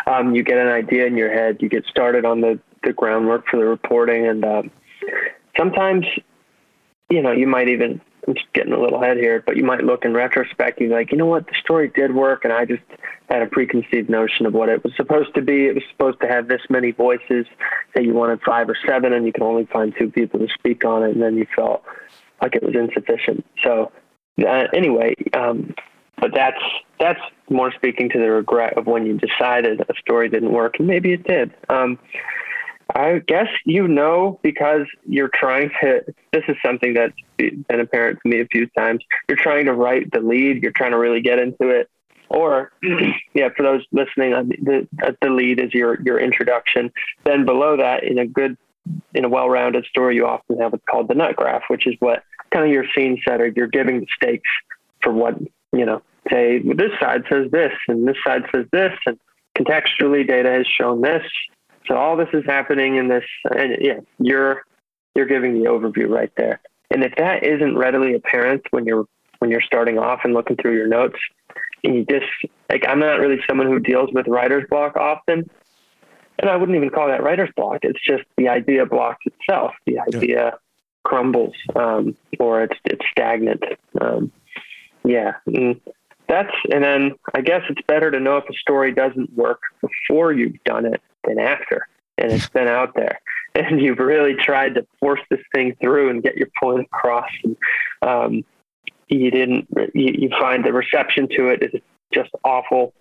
Um, 0.08 0.36
you 0.36 0.43
get 0.43 0.58
an 0.58 0.67
idea 0.67 1.05
in 1.05 1.17
your 1.17 1.31
head, 1.31 1.58
you 1.60 1.69
get 1.69 1.86
started 1.86 2.25
on 2.25 2.41
the, 2.41 2.60
the 2.84 2.93
groundwork 2.93 3.45
for 3.49 3.58
the 3.58 3.65
reporting, 3.65 4.27
and 4.27 4.43
um, 4.45 4.71
sometimes, 5.58 6.05
you 7.10 7.21
know, 7.21 7.31
you 7.31 7.47
might 7.47 7.69
even, 7.69 8.01
I'm 8.27 8.34
just 8.34 8.51
getting 8.53 8.73
a 8.73 8.79
little 8.79 9.01
ahead 9.01 9.17
here, 9.17 9.43
but 9.45 9.58
you 9.58 9.63
might 9.63 9.84
look 9.84 10.05
in 10.05 10.13
retrospect, 10.13 10.79
you're 10.79 10.89
like, 10.89 11.12
you 11.12 11.17
know 11.17 11.25
what, 11.25 11.47
the 11.47 11.55
story 11.63 11.91
did 11.95 12.13
work, 12.13 12.43
and 12.43 12.53
I 12.53 12.65
just 12.65 12.84
had 13.29 13.41
a 13.41 13.47
preconceived 13.47 14.10
notion 14.10 14.45
of 14.45 14.53
what 14.53 14.69
it 14.69 14.84
was 14.84 14.93
supposed 14.95 15.34
to 15.36 15.41
be. 15.41 15.65
It 15.65 15.75
was 15.75 15.84
supposed 15.91 16.19
to 16.21 16.27
have 16.27 16.47
this 16.47 16.62
many 16.69 16.91
voices, 16.91 17.45
say 17.95 18.03
you 18.03 18.13
wanted 18.13 18.41
five 18.41 18.69
or 18.69 18.77
seven, 18.86 19.13
and 19.13 19.25
you 19.25 19.34
can 19.34 19.43
only 19.43 19.65
find 19.65 19.93
two 19.97 20.12
people 20.12 20.39
to 20.39 20.47
speak 20.53 20.86
on 20.86 21.03
it, 21.03 21.12
and 21.12 21.21
then 21.21 21.38
you 21.38 21.47
felt 21.55 21.84
like 22.41 22.55
it 22.55 22.63
was 22.63 22.75
insufficient. 22.75 23.45
So, 23.63 23.91
uh, 24.45 24.65
anyway, 24.73 25.15
um, 25.34 25.73
but 26.19 26.32
that's 26.34 26.62
that's 26.99 27.19
more 27.49 27.71
speaking 27.73 28.10
to 28.10 28.17
the 28.17 28.32
regret 28.32 28.78
of 28.78 28.88
when 28.88 29.06
you 29.06 29.17
decided 29.17 29.82
a 29.82 29.93
story 29.99 30.30
didn't 30.30 30.51
work, 30.51 30.75
and 30.80 30.88
maybe 30.88 31.13
it 31.13 31.23
did. 31.23 31.54
Um, 31.69 31.99
I 32.93 33.19
guess 33.25 33.47
you 33.65 33.88
know 33.88 34.39
because 34.43 34.86
you're 35.06 35.32
trying 35.34 35.71
to. 35.82 36.04
This 36.32 36.43
is 36.47 36.56
something 36.63 36.93
that's 36.93 37.15
been 37.38 37.65
apparent 37.69 38.19
to 38.23 38.30
me 38.30 38.41
a 38.41 38.45
few 38.45 38.67
times. 38.78 39.04
You're 39.28 39.38
trying 39.38 39.65
to 39.65 39.73
write 39.73 40.12
the 40.12 40.19
lead. 40.19 40.62
You're 40.62 40.71
trying 40.71 40.91
to 40.91 40.97
really 40.97 41.21
get 41.21 41.39
into 41.39 41.69
it. 41.69 41.89
Or, 42.30 42.71
yeah, 43.34 43.49
for 43.56 43.63
those 43.63 43.84
listening, 43.91 44.34
uh, 44.34 44.43
the 44.43 44.88
the 45.21 45.30
lead 45.30 45.60
is 45.60 45.73
your 45.73 45.99
your 46.01 46.19
introduction. 46.19 46.91
Then 47.23 47.45
below 47.45 47.78
that, 47.78 48.04
in 48.04 48.17
a 48.19 48.25
good, 48.25 48.58
in 49.13 49.25
a 49.25 49.30
well-rounded 49.30 49.86
story, 49.86 50.15
you 50.15 50.25
often 50.25 50.60
have 50.60 50.71
what's 50.71 50.86
called 50.89 51.08
the 51.08 51.15
nut 51.15 51.36
graph, 51.36 51.63
which 51.67 51.88
is 51.88 51.95
what 51.99 52.23
kind 52.51 52.65
of 52.65 52.71
your 52.71 52.86
scene 52.95 53.21
setter. 53.28 53.51
You're 53.56 53.67
giving 53.67 54.01
the 54.01 54.08
stakes 54.15 54.49
for 55.01 55.12
what 55.12 55.36
you 55.77 55.85
know, 55.85 56.01
say 56.29 56.61
well, 56.63 56.75
this 56.75 56.91
side 56.99 57.23
says 57.29 57.51
this 57.51 57.71
and 57.88 58.07
this 58.07 58.17
side 58.23 58.43
says 58.53 58.65
this, 58.71 58.93
and 59.05 59.19
contextually 59.57 60.27
data 60.27 60.49
has 60.49 60.67
shown 60.67 61.01
this. 61.01 61.23
So 61.88 61.95
all 61.95 62.17
this 62.17 62.29
is 62.33 62.43
happening 62.45 62.95
in 62.95 63.07
this, 63.07 63.25
and 63.55 63.77
yeah, 63.79 63.99
you're 64.19 64.63
you're 65.15 65.25
giving 65.27 65.53
the 65.53 65.69
overview 65.69 66.09
right 66.09 66.31
there. 66.38 66.59
And 66.91 67.03
if 67.03 67.15
that 67.17 67.43
isn't 67.43 67.77
readily 67.77 68.13
apparent 68.13 68.63
when 68.71 68.85
you're 68.85 69.05
when 69.39 69.51
you're 69.51 69.61
starting 69.61 69.97
off 69.97 70.21
and 70.23 70.33
looking 70.33 70.57
through 70.57 70.75
your 70.75 70.88
notes, 70.88 71.17
and 71.83 71.95
you 71.95 72.05
just 72.05 72.25
like 72.69 72.83
I'm 72.88 72.99
not 72.99 73.19
really 73.19 73.39
someone 73.47 73.67
who 73.67 73.79
deals 73.79 74.09
with 74.13 74.27
writer's 74.27 74.67
block 74.69 74.95
often, 74.95 75.49
and 76.39 76.49
I 76.49 76.55
wouldn't 76.55 76.75
even 76.75 76.89
call 76.89 77.07
that 77.07 77.23
writer's 77.23 77.51
block. 77.55 77.79
It's 77.83 78.03
just 78.03 78.23
the 78.38 78.49
idea 78.49 78.85
blocks 78.85 79.23
itself. 79.25 79.73
The 79.85 79.99
idea 79.99 80.45
yeah. 80.45 80.51
crumbles, 81.03 81.55
um, 81.75 82.15
or 82.39 82.63
it's 82.63 82.77
it's 82.85 83.05
stagnant. 83.11 83.63
Um, 84.01 84.31
yeah. 85.05 85.33
And 85.45 85.79
that's, 86.27 86.53
and 86.71 86.83
then 86.83 87.11
I 87.33 87.41
guess 87.41 87.61
it's 87.69 87.81
better 87.87 88.11
to 88.11 88.19
know 88.19 88.37
if 88.37 88.49
a 88.49 88.53
story 88.53 88.91
doesn't 88.91 89.33
work 89.33 89.61
before 89.81 90.33
you've 90.33 90.63
done 90.63 90.85
it 90.85 91.01
than 91.25 91.39
after 91.39 91.87
and 92.17 92.31
it's 92.31 92.49
been 92.49 92.67
out 92.67 92.93
there 92.95 93.19
and 93.55 93.81
you've 93.81 93.99
really 93.99 94.35
tried 94.35 94.75
to 94.75 94.85
force 94.99 95.21
this 95.29 95.41
thing 95.53 95.75
through 95.81 96.09
and 96.09 96.23
get 96.23 96.35
your 96.35 96.49
point 96.59 96.81
across. 96.81 97.29
And, 97.43 97.57
um, 98.01 98.45
you 99.07 99.29
didn't, 99.29 99.67
you, 99.93 100.13
you 100.17 100.29
find 100.39 100.65
the 100.65 100.73
reception 100.73 101.27
to 101.35 101.49
it 101.49 101.61
is 101.61 101.81
just 102.11 102.31
awful. 102.43 102.93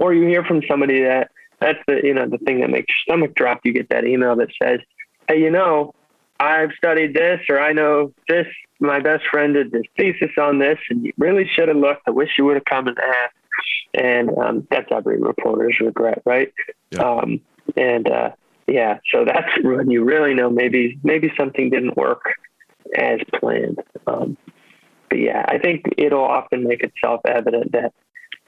Or 0.00 0.12
you 0.12 0.26
hear 0.26 0.44
from 0.44 0.62
somebody 0.68 1.02
that 1.02 1.30
that's 1.60 1.78
the, 1.86 2.00
you 2.02 2.14
know, 2.14 2.28
the 2.28 2.38
thing 2.38 2.60
that 2.60 2.70
makes 2.70 2.86
your 2.88 3.14
stomach 3.14 3.34
drop. 3.34 3.60
You 3.64 3.72
get 3.72 3.88
that 3.90 4.04
email 4.04 4.36
that 4.36 4.48
says, 4.60 4.80
Hey, 5.28 5.40
you 5.40 5.50
know, 5.50 5.94
I've 6.40 6.70
studied 6.76 7.14
this 7.14 7.40
or 7.48 7.60
I 7.60 7.72
know 7.72 8.12
this. 8.28 8.46
My 8.80 9.00
best 9.00 9.24
friend 9.30 9.54
did 9.54 9.72
this 9.72 9.82
thesis 9.96 10.30
on 10.40 10.60
this, 10.60 10.78
and 10.88 11.04
you 11.04 11.12
really 11.18 11.48
should 11.52 11.68
have 11.68 11.76
looked. 11.76 12.02
I 12.06 12.12
wish 12.12 12.30
you 12.38 12.44
would 12.44 12.54
have 12.54 12.64
come 12.64 12.86
and 12.86 12.96
asked. 12.98 13.34
And 13.94 14.30
um, 14.38 14.68
that's 14.70 14.86
every 14.92 15.20
reporter's 15.20 15.80
regret, 15.80 16.22
right? 16.24 16.52
Yeah. 16.92 17.00
Um, 17.00 17.40
and 17.76 18.08
uh, 18.08 18.30
yeah, 18.68 18.98
so 19.12 19.24
that's 19.24 19.48
when 19.62 19.90
you 19.90 20.04
really 20.04 20.34
know 20.34 20.50
maybe 20.50 20.98
maybe 21.02 21.32
something 21.36 21.70
didn't 21.70 21.96
work 21.96 22.22
as 22.96 23.18
planned. 23.40 23.80
Um, 24.06 24.36
but 25.08 25.18
yeah, 25.18 25.44
I 25.48 25.58
think 25.58 25.86
it'll 25.96 26.24
often 26.24 26.68
make 26.68 26.82
itself 26.82 27.22
evident 27.26 27.72
that 27.72 27.92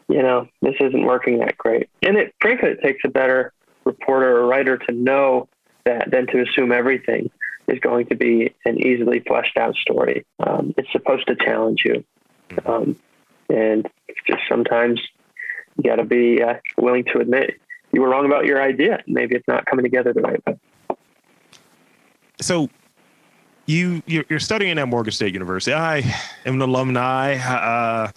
you 0.09 0.23
know 0.23 0.47
this 0.63 0.75
isn't 0.81 1.05
working 1.05 1.39
that 1.41 1.59
great, 1.59 1.89
and 2.03 2.17
it 2.17 2.35
frankly 2.41 2.71
it 2.71 2.83
takes 2.83 3.01
a 3.05 3.09
better 3.09 3.53
reporter 3.85 4.39
or 4.39 4.47
writer 4.47 4.77
to 4.77 4.93
know 4.93 5.49
that 5.85 6.11
than 6.11 6.27
to 6.29 6.43
assume 6.43 6.71
everything 6.71 7.31
is 7.71 7.79
going 7.81 8.07
to 8.07 8.17
be 8.17 8.55
an 8.65 8.79
easily 8.79 9.21
fleshed 9.21 9.57
out 9.57 9.75
story. 9.77 10.27
Um, 10.41 10.75
it's 10.77 10.91
supposed 10.93 11.27
to 11.29 11.37
challenge 11.37 11.83
you. 11.85 12.05
Um, 12.67 12.97
and 13.49 13.89
just 14.27 14.43
sometimes 14.49 15.01
you 15.77 15.89
got 15.89 15.97
to 15.97 16.05
be 16.05 16.43
uh, 16.43 16.55
willing 16.79 17.05
to 17.13 17.19
admit 17.19 17.61
you 17.93 18.01
were 18.01 18.09
wrong 18.09 18.27
about 18.27 18.45
your 18.45 18.63
idea. 18.63 19.03
Maybe 19.07 19.35
it's 19.35 19.49
not 19.49 19.67
coming 19.67 19.85
together 19.85 20.13
the 20.13 20.21
right 20.21 20.41
way. 20.47 20.59
So 22.41 22.69
you 23.71 24.03
you're 24.07 24.41
studying 24.41 24.79
at 24.79 24.89
Morgan 24.89 25.13
State 25.13 25.33
University. 25.33 25.73
I 25.73 25.99
am 26.45 26.55
an 26.55 26.63
alumni. 26.63 27.37
Uh, 27.37 28.11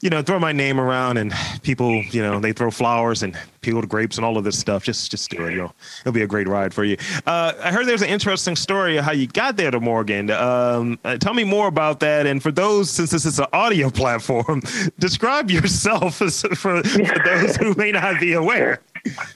you 0.00 0.10
know, 0.10 0.22
throw 0.22 0.38
my 0.38 0.52
name 0.52 0.78
around 0.78 1.16
and 1.16 1.32
people, 1.62 2.02
you 2.04 2.22
know, 2.22 2.38
they 2.38 2.52
throw 2.52 2.70
flowers 2.70 3.24
and 3.24 3.36
peeled 3.62 3.88
grapes 3.88 4.16
and 4.16 4.24
all 4.24 4.38
of 4.38 4.44
this 4.44 4.56
stuff. 4.58 4.84
Just 4.84 5.10
just 5.10 5.28
do 5.30 5.46
it. 5.46 5.52
You 5.52 5.58
know, 5.58 5.72
it'll 6.02 6.12
be 6.12 6.22
a 6.22 6.26
great 6.26 6.46
ride 6.46 6.72
for 6.72 6.84
you. 6.84 6.96
Uh, 7.26 7.52
I 7.62 7.72
heard 7.72 7.86
there's 7.86 8.02
an 8.02 8.08
interesting 8.08 8.54
story 8.54 8.98
of 8.98 9.04
how 9.04 9.12
you 9.12 9.26
got 9.26 9.56
there 9.56 9.70
to 9.70 9.80
Morgan. 9.80 10.30
Um, 10.30 10.98
uh, 11.04 11.16
tell 11.16 11.34
me 11.34 11.44
more 11.44 11.66
about 11.66 12.00
that. 12.00 12.26
And 12.26 12.42
for 12.42 12.52
those, 12.52 12.90
since 12.90 13.10
this 13.10 13.26
is 13.26 13.38
an 13.38 13.46
audio 13.52 13.90
platform, 13.90 14.62
describe 14.98 15.50
yourself 15.50 16.16
for, 16.18 16.30
for 16.30 16.82
those 16.82 17.56
who 17.56 17.74
may 17.74 17.90
not 17.90 18.20
be 18.20 18.34
aware. 18.34 18.80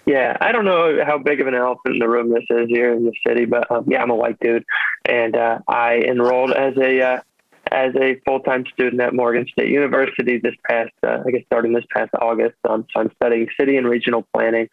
Yeah, 0.07 0.37
I 0.41 0.53
don't 0.53 0.65
know 0.65 1.05
how 1.05 1.19
big 1.19 1.41
of 1.41 1.47
an 1.47 1.55
elephant 1.55 1.95
in 1.95 1.99
the 1.99 2.09
room 2.09 2.33
this 2.33 2.45
is 2.51 2.69
here 2.69 2.93
in 2.93 3.05
the 3.05 3.13
city, 3.27 3.45
but 3.45 3.71
um, 3.71 3.85
yeah, 3.89 4.03
I'm 4.03 4.11
a 4.11 4.15
white 4.15 4.39
dude, 4.41 4.65
and 5.05 5.37
uh, 5.37 5.59
I 5.69 5.97
enrolled 5.99 6.53
as 6.53 6.77
a 6.77 7.01
uh, 7.01 7.21
as 7.71 7.95
a 7.97 8.21
full 8.27 8.41
time 8.41 8.65
student 8.73 9.01
at 9.01 9.15
Morgan 9.15 9.47
State 9.51 9.71
University 9.71 10.39
this 10.39 10.55
past, 10.69 10.93
uh, 11.03 11.23
I 11.27 11.31
guess, 11.31 11.43
starting 11.47 11.73
this 11.73 11.85
past 11.95 12.11
August. 12.21 12.57
Um, 12.69 12.87
so 12.93 13.01
I'm 13.01 13.11
studying 13.17 13.49
city 13.59 13.77
and 13.77 13.89
regional 13.89 14.27
planning 14.35 14.69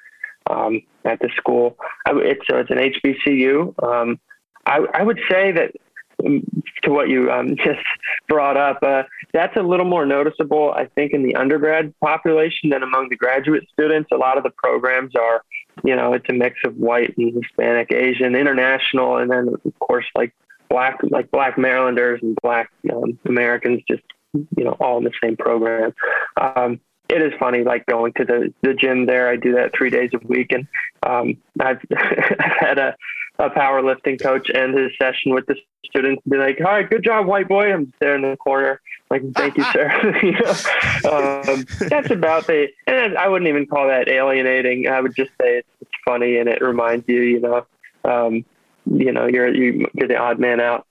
um, 0.50 0.82
at 1.06 1.20
the 1.20 1.30
school. 1.36 1.78
I, 2.06 2.12
it's 2.16 2.42
so 2.50 2.58
it's 2.58 2.72
an 2.72 2.78
HBCU. 2.78 3.84
Um, 3.84 4.20
I, 4.66 4.86
I 4.94 5.04
would 5.04 5.20
say 5.30 5.52
that 5.54 5.72
to 6.20 6.92
what 6.92 7.10
you 7.10 7.32
um, 7.32 7.56
just 7.56 7.84
brought 8.28 8.58
up, 8.58 8.80
uh, 8.82 9.04
that's 9.34 9.56
a 9.56 9.62
little 9.62 9.86
more 9.86 10.06
noticeable, 10.06 10.72
I 10.72 10.86
think, 10.86 11.14
in 11.14 11.24
the 11.24 11.36
undergrad 11.36 11.94
population 12.00 12.70
than 12.70 12.84
among 12.84 13.10
the 13.10 13.16
graduate 13.16 13.68
students. 13.72 14.10
A 14.12 14.18
lot 14.18 14.38
of 14.38 14.44
the 14.44 14.52
programs 14.52 15.16
are, 15.16 15.44
you 15.84 15.96
know, 15.96 16.14
it's 16.14 16.26
a 16.30 16.34
mix 16.34 16.58
of 16.66 16.76
white 16.76 17.18
and 17.18 17.34
Hispanic, 17.44 17.92
Asian, 17.92 18.36
international, 18.36 19.18
and 19.18 19.32
then 19.32 19.50
of 19.66 19.80
course 19.80 20.06
like 20.16 20.34
black, 20.70 21.00
like 21.10 21.32
black 21.32 21.58
Marylanders 21.58 22.20
and 22.22 22.38
black 22.42 22.70
um, 22.92 23.18
Americans, 23.26 23.82
just 23.90 24.04
you 24.34 24.64
know, 24.64 24.76
all 24.80 24.98
in 24.98 25.04
the 25.04 25.12
same 25.24 25.36
program. 25.36 25.94
Um, 26.38 26.80
it 27.10 27.22
is 27.22 27.34
funny, 27.40 27.64
like 27.64 27.86
going 27.88 28.14
to 28.14 28.26
the, 28.26 28.54
the 28.62 28.74
gym 28.74 29.06
there. 29.06 29.30
I 29.30 29.36
do 29.36 29.54
that 29.54 29.72
three 29.76 29.90
days 29.90 30.12
a 30.14 30.28
week, 30.28 30.52
and 30.52 30.68
um, 31.04 31.38
I've, 31.60 31.80
I've 31.98 32.58
had 32.60 32.78
a 32.78 32.96
a 33.40 33.50
powerlifting 33.50 34.22
coach 34.22 34.50
end 34.54 34.78
his 34.78 34.92
session 35.02 35.34
with 35.34 35.46
the 35.46 35.56
students 35.86 36.22
and 36.26 36.32
be 36.32 36.38
like, 36.38 36.60
"All 36.60 36.72
right, 36.72 36.90
good 36.90 37.04
job, 37.04 37.26
white 37.26 37.48
boy." 37.48 37.74
I'm 37.74 37.92
there 38.00 38.16
in 38.16 38.22
the 38.22 38.36
corner, 38.38 38.82
like, 39.10 39.24
"Thank 39.34 39.58
you, 39.58 39.64
sir." 39.72 39.90
you 40.24 41.10
um, 41.10 41.66
that's 41.90 42.12
about 42.12 42.48
the. 42.48 42.68
And 42.86 43.18
I 43.18 43.28
wouldn't 43.28 43.48
even 43.48 43.66
call 43.66 43.88
that 43.88 44.10
alienating. 44.10 44.88
I 44.88 45.00
would 45.00 45.16
just 45.16 45.32
say 45.42 45.60
it's, 45.60 45.68
it's 45.82 45.92
funny 46.06 46.38
and 46.38 46.50
it 46.50 46.62
reminds 46.62 47.08
you, 47.08 47.22
you 47.22 47.40
know, 47.40 47.66
um, 48.04 48.46
you 48.86 49.12
know, 49.12 49.26
you're 49.26 49.54
you, 49.54 49.88
you're 49.94 50.08
the 50.08 50.18
odd 50.18 50.38
man 50.38 50.60
out. 50.60 50.86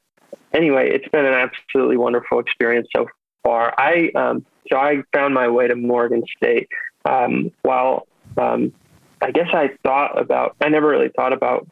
Anyway, 0.54 0.90
it's 0.90 1.08
been 1.08 1.26
an 1.26 1.34
absolutely 1.34 1.98
wonderful 1.98 2.38
experience 2.38 2.88
so 2.96 3.06
far. 3.42 3.74
I 3.78 4.10
um, 4.14 4.44
so 4.70 4.76
I 4.76 5.02
found 5.12 5.34
my 5.34 5.48
way 5.48 5.68
to 5.68 5.76
Morgan 5.76 6.24
State. 6.36 6.68
Um, 7.04 7.50
while 7.62 8.06
um, 8.36 8.72
I 9.22 9.30
guess 9.30 9.48
I 9.52 9.70
thought 9.82 10.20
about, 10.20 10.56
I 10.60 10.68
never 10.68 10.88
really 10.88 11.10
thought 11.16 11.32
about 11.32 11.66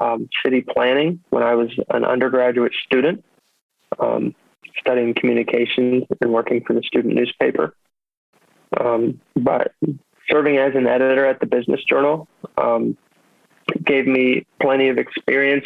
um, 0.00 0.28
city 0.44 0.62
planning 0.62 1.20
when 1.30 1.42
I 1.42 1.54
was 1.54 1.70
an 1.90 2.04
undergraduate 2.04 2.72
student, 2.84 3.24
um, 3.98 4.34
studying 4.78 5.14
communications 5.14 6.04
and 6.20 6.32
working 6.32 6.62
for 6.64 6.74
the 6.74 6.82
student 6.82 7.14
newspaper. 7.14 7.74
Um, 8.78 9.20
but 9.34 9.72
serving 10.30 10.58
as 10.58 10.74
an 10.74 10.86
editor 10.86 11.26
at 11.26 11.40
the 11.40 11.46
Business 11.46 11.82
Journal 11.84 12.28
um, 12.56 12.96
gave 13.82 14.06
me 14.06 14.46
plenty 14.60 14.88
of 14.88 14.98
experience 14.98 15.64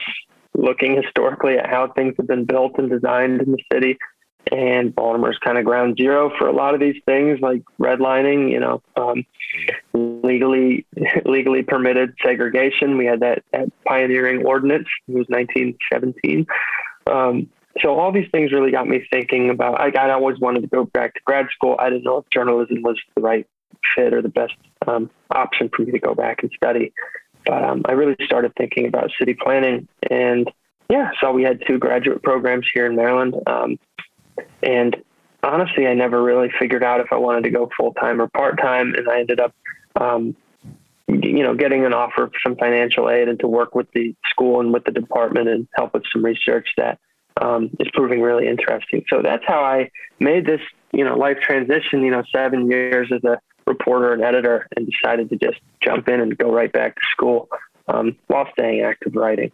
looking 0.54 1.00
historically 1.00 1.58
at 1.58 1.68
how 1.68 1.88
things 1.88 2.14
have 2.16 2.26
been 2.26 2.44
built 2.44 2.78
and 2.78 2.90
designed 2.90 3.40
in 3.40 3.52
the 3.52 3.62
city. 3.72 3.98
And 4.50 4.94
Baltimore's 4.94 5.38
kind 5.38 5.56
of 5.56 5.64
ground 5.64 5.96
zero 5.96 6.30
for 6.36 6.48
a 6.48 6.52
lot 6.52 6.74
of 6.74 6.80
these 6.80 7.00
things, 7.06 7.40
like 7.40 7.62
redlining. 7.80 8.50
You 8.50 8.60
know, 8.60 8.82
um, 8.96 9.24
legally 9.94 10.86
legally 11.24 11.62
permitted 11.62 12.14
segregation. 12.22 12.98
We 12.98 13.06
had 13.06 13.20
that, 13.20 13.44
that 13.52 13.70
pioneering 13.84 14.44
ordinance. 14.44 14.88
It 15.08 15.14
was 15.14 15.26
1917. 15.28 16.46
Um, 17.06 17.48
so 17.80 17.98
all 17.98 18.12
these 18.12 18.28
things 18.32 18.52
really 18.52 18.70
got 18.70 18.86
me 18.86 19.06
thinking 19.10 19.48
about. 19.48 19.80
I, 19.80 19.88
I 19.88 20.10
always 20.12 20.38
wanted 20.38 20.60
to 20.62 20.66
go 20.66 20.84
back 20.84 21.14
to 21.14 21.20
grad 21.24 21.46
school. 21.54 21.76
I 21.78 21.88
didn't 21.88 22.04
know 22.04 22.18
if 22.18 22.28
journalism 22.30 22.82
was 22.82 23.00
the 23.14 23.22
right 23.22 23.46
fit 23.96 24.12
or 24.12 24.22
the 24.22 24.28
best 24.28 24.54
um, 24.86 25.10
option 25.30 25.70
for 25.74 25.82
me 25.82 25.92
to 25.92 25.98
go 25.98 26.14
back 26.14 26.42
and 26.42 26.52
study. 26.54 26.92
But 27.46 27.64
um, 27.64 27.82
I 27.86 27.92
really 27.92 28.16
started 28.24 28.52
thinking 28.56 28.86
about 28.86 29.10
city 29.18 29.34
planning, 29.34 29.88
and 30.10 30.48
yeah, 30.88 31.10
so 31.20 31.32
we 31.32 31.42
had 31.42 31.62
two 31.66 31.78
graduate 31.78 32.22
programs 32.22 32.66
here 32.72 32.86
in 32.86 32.94
Maryland. 32.94 33.34
Um, 33.46 33.78
and 34.62 34.96
honestly, 35.42 35.86
I 35.86 35.94
never 35.94 36.22
really 36.22 36.50
figured 36.58 36.84
out 36.84 37.00
if 37.00 37.08
I 37.12 37.16
wanted 37.16 37.44
to 37.44 37.50
go 37.50 37.70
full 37.76 37.92
time 37.94 38.20
or 38.20 38.28
part 38.28 38.60
time, 38.60 38.94
and 38.94 39.08
I 39.08 39.20
ended 39.20 39.40
up, 39.40 39.54
um, 40.00 40.36
you 41.08 41.42
know, 41.42 41.54
getting 41.54 41.84
an 41.84 41.92
offer 41.92 42.28
for 42.28 42.38
some 42.42 42.56
financial 42.56 43.10
aid 43.10 43.28
and 43.28 43.38
to 43.40 43.48
work 43.48 43.74
with 43.74 43.90
the 43.92 44.14
school 44.30 44.60
and 44.60 44.72
with 44.72 44.84
the 44.84 44.92
department 44.92 45.48
and 45.48 45.68
help 45.74 45.94
with 45.94 46.04
some 46.12 46.24
research 46.24 46.68
that 46.76 46.98
um, 47.40 47.70
is 47.80 47.88
proving 47.92 48.20
really 48.20 48.46
interesting. 48.46 49.04
So 49.08 49.22
that's 49.22 49.44
how 49.46 49.62
I 49.62 49.90
made 50.20 50.46
this, 50.46 50.60
you 50.92 51.04
know, 51.04 51.16
life 51.16 51.38
transition. 51.40 52.02
You 52.02 52.10
know, 52.12 52.22
seven 52.34 52.70
years 52.70 53.10
as 53.12 53.24
a 53.24 53.40
reporter 53.66 54.12
and 54.12 54.22
editor, 54.22 54.68
and 54.76 54.88
decided 54.88 55.30
to 55.30 55.36
just 55.36 55.60
jump 55.82 56.08
in 56.08 56.20
and 56.20 56.36
go 56.36 56.50
right 56.50 56.72
back 56.72 56.94
to 56.96 57.02
school 57.10 57.48
um, 57.88 58.16
while 58.26 58.48
staying 58.52 58.82
active 58.82 59.14
writing. 59.14 59.52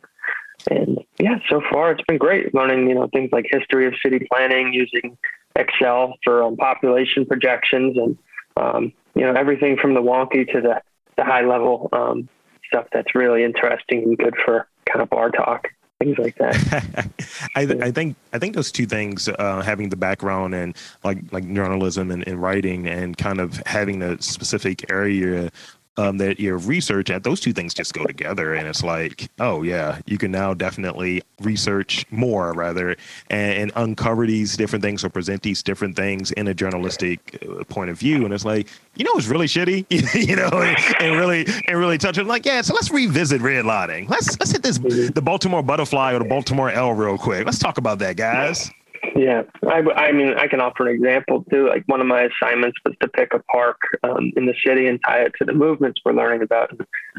And 0.70 0.98
yeah, 1.18 1.38
so 1.48 1.62
far 1.70 1.92
it's 1.92 2.02
been 2.02 2.18
great 2.18 2.54
learning, 2.54 2.88
you 2.88 2.94
know, 2.94 3.08
things 3.12 3.30
like 3.32 3.46
history 3.48 3.86
of 3.86 3.94
city 4.02 4.26
planning, 4.30 4.72
using 4.72 5.16
Excel 5.56 6.14
for 6.24 6.42
um, 6.42 6.56
population 6.56 7.26
projections, 7.26 7.96
and 7.96 8.18
um, 8.56 8.92
you 9.14 9.22
know 9.22 9.32
everything 9.32 9.76
from 9.76 9.94
the 9.94 10.02
wonky 10.02 10.50
to 10.52 10.60
the, 10.60 10.82
the 11.16 11.24
high 11.24 11.42
level 11.42 11.88
um, 11.92 12.28
stuff 12.66 12.86
that's 12.92 13.14
really 13.14 13.44
interesting 13.44 14.02
and 14.02 14.18
good 14.18 14.34
for 14.44 14.66
kind 14.86 15.02
of 15.02 15.10
bar 15.10 15.30
talk 15.30 15.68
things 15.98 16.18
like 16.18 16.36
that. 16.36 17.08
I, 17.56 17.62
I, 17.62 17.90
think 17.90 18.16
I 18.32 18.38
think 18.38 18.54
those 18.54 18.70
two 18.70 18.86
things, 18.86 19.28
uh, 19.28 19.62
having 19.62 19.88
the 19.88 19.96
background 19.96 20.54
and 20.54 20.76
like 21.04 21.18
like 21.32 21.52
journalism 21.52 22.10
and, 22.10 22.26
and, 22.26 22.40
writing, 22.40 22.86
and 22.86 23.16
kind 23.16 23.40
of 23.40 23.60
having 23.66 24.02
a 24.02 24.20
specific 24.22 24.90
area 24.90 25.50
um, 25.98 26.16
that 26.18 26.38
your 26.38 26.58
research 26.58 27.10
at 27.10 27.24
those 27.24 27.40
two 27.40 27.52
things 27.52 27.74
just 27.74 27.92
go 27.92 28.04
together 28.04 28.54
and 28.54 28.68
it's 28.68 28.84
like 28.84 29.28
oh 29.40 29.62
yeah 29.62 29.98
you 30.06 30.16
can 30.16 30.30
now 30.30 30.54
definitely 30.54 31.22
research 31.40 32.06
more 32.10 32.52
rather 32.52 32.96
and, 33.30 33.58
and 33.58 33.72
uncover 33.74 34.24
these 34.24 34.56
different 34.56 34.82
things 34.82 35.04
or 35.04 35.10
present 35.10 35.42
these 35.42 35.62
different 35.62 35.96
things 35.96 36.30
in 36.32 36.46
a 36.46 36.54
journalistic 36.54 37.42
uh, 37.42 37.64
point 37.64 37.90
of 37.90 37.98
view 37.98 38.24
and 38.24 38.32
it's 38.32 38.44
like 38.44 38.68
you 38.94 39.04
know 39.04 39.12
it's 39.16 39.26
really 39.26 39.46
shitty? 39.46 39.86
You 40.28 40.36
know 40.36 40.48
and, 40.52 40.76
and, 41.00 41.16
really 41.16 41.46
and 41.66 41.78
really 41.78 41.98
touch 41.98 42.18
it. 42.18 42.26
Like 42.26 42.46
yeah 42.46 42.60
so 42.62 42.74
let's 42.74 42.90
revisit 42.90 43.40
redlining 43.40 44.08
let's 44.08 44.38
let's 44.38 44.52
hit 44.52 44.62
this 44.62 44.78
mm-hmm. 44.78 45.12
the 45.12 45.22
baltimore 45.22 45.62
butterfly 45.62 46.12
or 46.12 46.20
the 46.20 46.24
baltimore 46.24 46.70
l 46.70 46.92
real 46.92 47.18
quick. 47.18 47.44
Let's 47.44 47.58
talk 47.58 47.78
about 47.78 47.98
that 47.98 48.16
guys 48.16 48.70
yeah, 49.18 49.42
I, 49.66 49.82
I 49.96 50.12
mean, 50.12 50.34
I 50.34 50.46
can 50.46 50.60
offer 50.60 50.86
an 50.86 50.94
example 50.94 51.44
too. 51.50 51.66
Like 51.66 51.82
one 51.86 52.00
of 52.00 52.06
my 52.06 52.28
assignments 52.28 52.78
was 52.84 52.94
to 53.02 53.08
pick 53.08 53.34
a 53.34 53.40
park 53.40 53.76
um, 54.04 54.30
in 54.36 54.46
the 54.46 54.54
city 54.64 54.86
and 54.86 55.00
tie 55.04 55.22
it 55.22 55.32
to 55.38 55.44
the 55.44 55.52
movements 55.52 56.00
we're 56.04 56.12
learning 56.12 56.42
about 56.42 56.70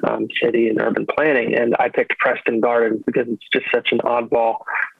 um, 0.07 0.27
city 0.41 0.69
and 0.69 0.79
urban 0.79 1.05
planning. 1.05 1.55
And 1.55 1.75
I 1.77 1.89
picked 1.89 2.17
Preston 2.17 2.61
Gardens 2.61 3.03
because 3.05 3.27
it's 3.27 3.43
just 3.51 3.65
such 3.73 3.91
an 3.91 3.99
oddball 3.99 4.59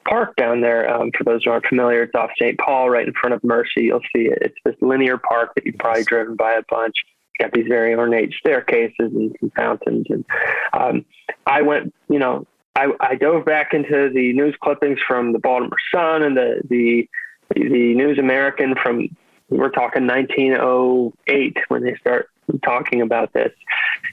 park 0.10 0.36
down 0.36 0.60
there. 0.60 0.94
Um, 0.94 1.12
for 1.18 1.24
those 1.24 1.46
who 1.46 1.52
aren't 1.52 1.68
familiar, 1.68 2.04
it's 2.04 2.16
off 2.16 2.32
St. 2.38 2.60
Paul, 2.60 2.90
right 2.90 3.08
in 3.08 3.14
front 3.14 3.34
of 3.34 3.42
Mercy. 3.46 3.84
You'll 3.84 4.02
see 4.14 4.24
it. 4.24 4.40
It's 4.42 4.58
this 4.66 4.76
linear 4.82 5.18
park 5.18 5.56
that 5.56 5.66
you've 5.66 5.78
probably 5.78 6.04
driven 6.04 6.36
by 6.36 6.52
a 6.52 6.64
bunch. 6.70 6.96
It's 6.98 7.46
got 7.46 7.54
these 7.54 7.70
very 7.70 7.96
ornate 7.96 8.34
staircases 8.38 8.94
and 9.00 9.34
some 9.40 9.52
fountains. 9.56 10.08
And 10.10 10.26
um, 10.74 11.06
I 11.48 11.62
went, 11.62 11.94
you 12.10 12.20
know, 12.20 12.46
I, 12.76 12.88
I 13.00 13.16
dove 13.16 13.46
back 13.46 13.74
into 13.74 14.10
the 14.14 14.34
news 14.34 14.56
clippings 14.62 15.00
from 15.06 15.34
the 15.34 15.40
Baltimore 15.40 15.78
Sun 15.94 16.24
and 16.24 16.38
the 16.38 16.62
the 16.70 17.10
the 17.56 17.96
News 17.96 18.20
American 18.20 18.76
from 18.76 19.10
we're 19.50 19.70
talking 19.70 20.06
1908 20.06 21.58
when 21.70 21.84
they 21.84 21.96
start 21.96 22.30
talking 22.64 23.02
about 23.02 23.34
this 23.34 23.52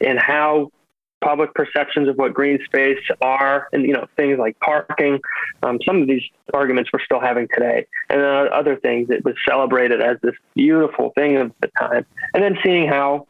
and 0.00 0.18
how 0.18 0.70
public 1.22 1.54
perceptions 1.54 2.08
of 2.08 2.16
what 2.16 2.34
green 2.34 2.58
space 2.64 2.98
are 3.20 3.68
and 3.72 3.84
you 3.84 3.92
know 3.92 4.06
things 4.16 4.38
like 4.38 4.58
parking 4.60 5.18
um, 5.62 5.78
some 5.84 6.00
of 6.00 6.08
these 6.08 6.22
arguments 6.52 6.90
we're 6.92 7.00
still 7.00 7.20
having 7.20 7.48
today 7.54 7.86
and 8.10 8.20
other 8.20 8.76
things 8.76 9.08
it 9.10 9.24
was 9.24 9.34
celebrated 9.48 10.00
as 10.00 10.18
this 10.22 10.34
beautiful 10.54 11.10
thing 11.14 11.36
of 11.36 11.52
the 11.60 11.68
time 11.78 12.04
and 12.34 12.42
then 12.42 12.56
seeing 12.62 12.86
how 12.86 13.26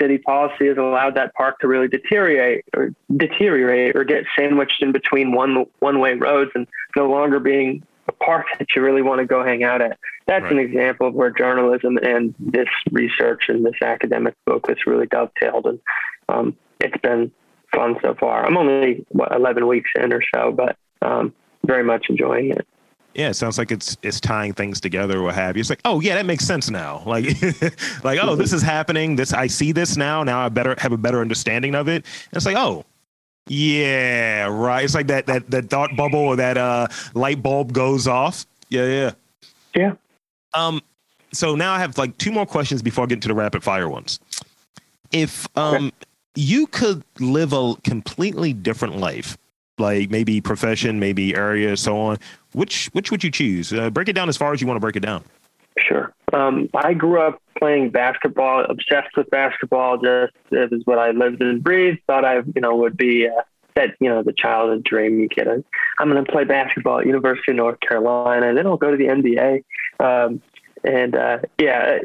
city 0.00 0.18
policy 0.18 0.66
has 0.66 0.76
allowed 0.76 1.14
that 1.14 1.34
park 1.34 1.58
to 1.60 1.68
really 1.68 1.88
deteriorate 1.88 2.64
or 2.76 2.92
deteriorate 3.16 3.96
or 3.96 4.04
get 4.04 4.24
sandwiched 4.36 4.82
in 4.82 4.92
between 4.92 5.32
one 5.32 5.66
one 5.80 6.00
way 6.00 6.14
roads 6.14 6.50
and 6.54 6.66
no 6.96 7.08
longer 7.08 7.38
being 7.38 7.82
a 8.08 8.12
park 8.12 8.46
that 8.58 8.68
you 8.74 8.82
really 8.82 9.02
want 9.02 9.20
to 9.20 9.26
go 9.26 9.44
hang 9.44 9.62
out 9.62 9.80
at. 9.80 9.98
That's 10.26 10.44
right. 10.44 10.52
an 10.52 10.58
example 10.58 11.08
of 11.08 11.14
where 11.14 11.30
journalism 11.30 11.98
and 11.98 12.34
this 12.38 12.68
research 12.92 13.48
and 13.48 13.64
this 13.64 13.80
academic 13.82 14.34
focus 14.46 14.86
really 14.86 15.06
dovetailed, 15.06 15.66
and 15.66 15.80
um, 16.28 16.56
it's 16.80 16.96
been 17.02 17.30
fun 17.74 17.96
so 18.02 18.14
far. 18.14 18.44
I'm 18.44 18.56
only 18.56 19.04
what 19.10 19.34
11 19.34 19.66
weeks 19.66 19.90
in 19.96 20.12
or 20.12 20.22
so, 20.34 20.52
but 20.52 20.76
um, 21.02 21.34
very 21.64 21.84
much 21.84 22.06
enjoying 22.08 22.50
it. 22.50 22.66
Yeah, 23.14 23.30
it 23.30 23.34
sounds 23.34 23.58
like 23.58 23.72
it's 23.72 23.96
it's 24.02 24.20
tying 24.20 24.52
things 24.52 24.80
together 24.80 25.18
or 25.18 25.22
what 25.24 25.34
have 25.34 25.56
you. 25.56 25.60
It's 25.60 25.70
like, 25.70 25.80
oh 25.84 26.00
yeah, 26.00 26.14
that 26.14 26.26
makes 26.26 26.44
sense 26.44 26.70
now. 26.70 27.02
Like 27.10 27.26
like, 28.04 28.20
oh, 28.22 28.36
this 28.36 28.52
is 28.52 28.62
happening. 28.62 29.16
This 29.16 29.32
I 29.32 29.48
see 29.48 29.72
this 29.72 29.96
now. 29.96 30.22
Now 30.22 30.40
I 30.40 30.48
better 30.48 30.76
have 30.78 30.92
a 30.92 30.96
better 30.96 31.20
understanding 31.20 31.74
of 31.74 31.88
it. 31.88 32.04
And 32.04 32.36
it's 32.36 32.46
like, 32.46 32.56
oh, 32.56 32.84
yeah, 33.48 34.46
right. 34.46 34.84
It's 34.84 34.94
like 34.94 35.08
that 35.08 35.26
that 35.26 35.50
that 35.50 35.70
thought 35.70 35.96
bubble 35.96 36.20
or 36.20 36.36
that 36.36 36.56
uh 36.56 36.86
light 37.14 37.42
bulb 37.42 37.72
goes 37.72 38.06
off. 38.06 38.46
Yeah, 38.68 38.86
yeah. 38.86 39.10
Yeah. 39.74 39.94
Um 40.54 40.80
so 41.32 41.56
now 41.56 41.72
I 41.72 41.80
have 41.80 41.98
like 41.98 42.16
two 42.18 42.30
more 42.30 42.46
questions 42.46 42.80
before 42.80 43.04
I 43.04 43.06
get 43.08 43.14
into 43.16 43.28
the 43.28 43.34
rapid 43.34 43.64
fire 43.64 43.88
ones. 43.88 44.20
If 45.10 45.48
um 45.56 45.86
okay. 45.86 45.96
you 46.36 46.68
could 46.68 47.02
live 47.18 47.52
a 47.52 47.74
completely 47.82 48.52
different 48.52 48.98
life 48.98 49.36
like 49.80 50.10
maybe 50.10 50.40
profession, 50.40 51.00
maybe 51.00 51.34
area, 51.34 51.76
so 51.76 51.98
on. 51.98 52.18
Which 52.52 52.86
which 52.92 53.10
would 53.10 53.22
you 53.22 53.30
choose? 53.30 53.72
Uh, 53.72 53.90
break 53.90 54.08
it 54.08 54.14
down 54.14 54.28
as 54.28 54.36
far 54.36 54.52
as 54.52 54.60
you 54.60 54.66
want 54.66 54.76
to 54.76 54.80
break 54.80 54.96
it 54.96 55.00
down. 55.00 55.24
Sure. 55.78 56.12
Um, 56.32 56.68
I 56.74 56.94
grew 56.94 57.20
up 57.20 57.40
playing 57.58 57.90
basketball, 57.90 58.64
obsessed 58.68 59.16
with 59.16 59.30
basketball. 59.30 59.98
Just 59.98 60.32
it 60.50 60.70
was 60.70 60.82
what 60.84 60.98
I 60.98 61.10
lived 61.10 61.42
and 61.42 61.62
breathed. 61.62 62.00
Thought 62.06 62.24
I, 62.24 62.36
you 62.36 62.60
know, 62.60 62.76
would 62.76 62.96
be 62.96 63.28
uh, 63.28 63.42
that, 63.74 63.94
you 64.00 64.08
know, 64.08 64.22
the 64.22 64.32
childhood 64.32 64.84
dream 64.84 65.20
you 65.20 65.28
get. 65.28 65.48
I'm 65.48 66.10
going 66.10 66.24
to 66.24 66.30
play 66.30 66.44
basketball 66.44 67.00
at 67.00 67.06
University 67.06 67.52
of 67.52 67.56
North 67.56 67.80
Carolina, 67.80 68.48
and 68.48 68.58
then 68.58 68.66
I'll 68.66 68.76
go 68.76 68.90
to 68.90 68.96
the 68.96 69.06
NBA. 69.06 69.64
Um, 70.00 70.42
and 70.84 71.14
uh, 71.14 71.38
yeah, 71.58 71.98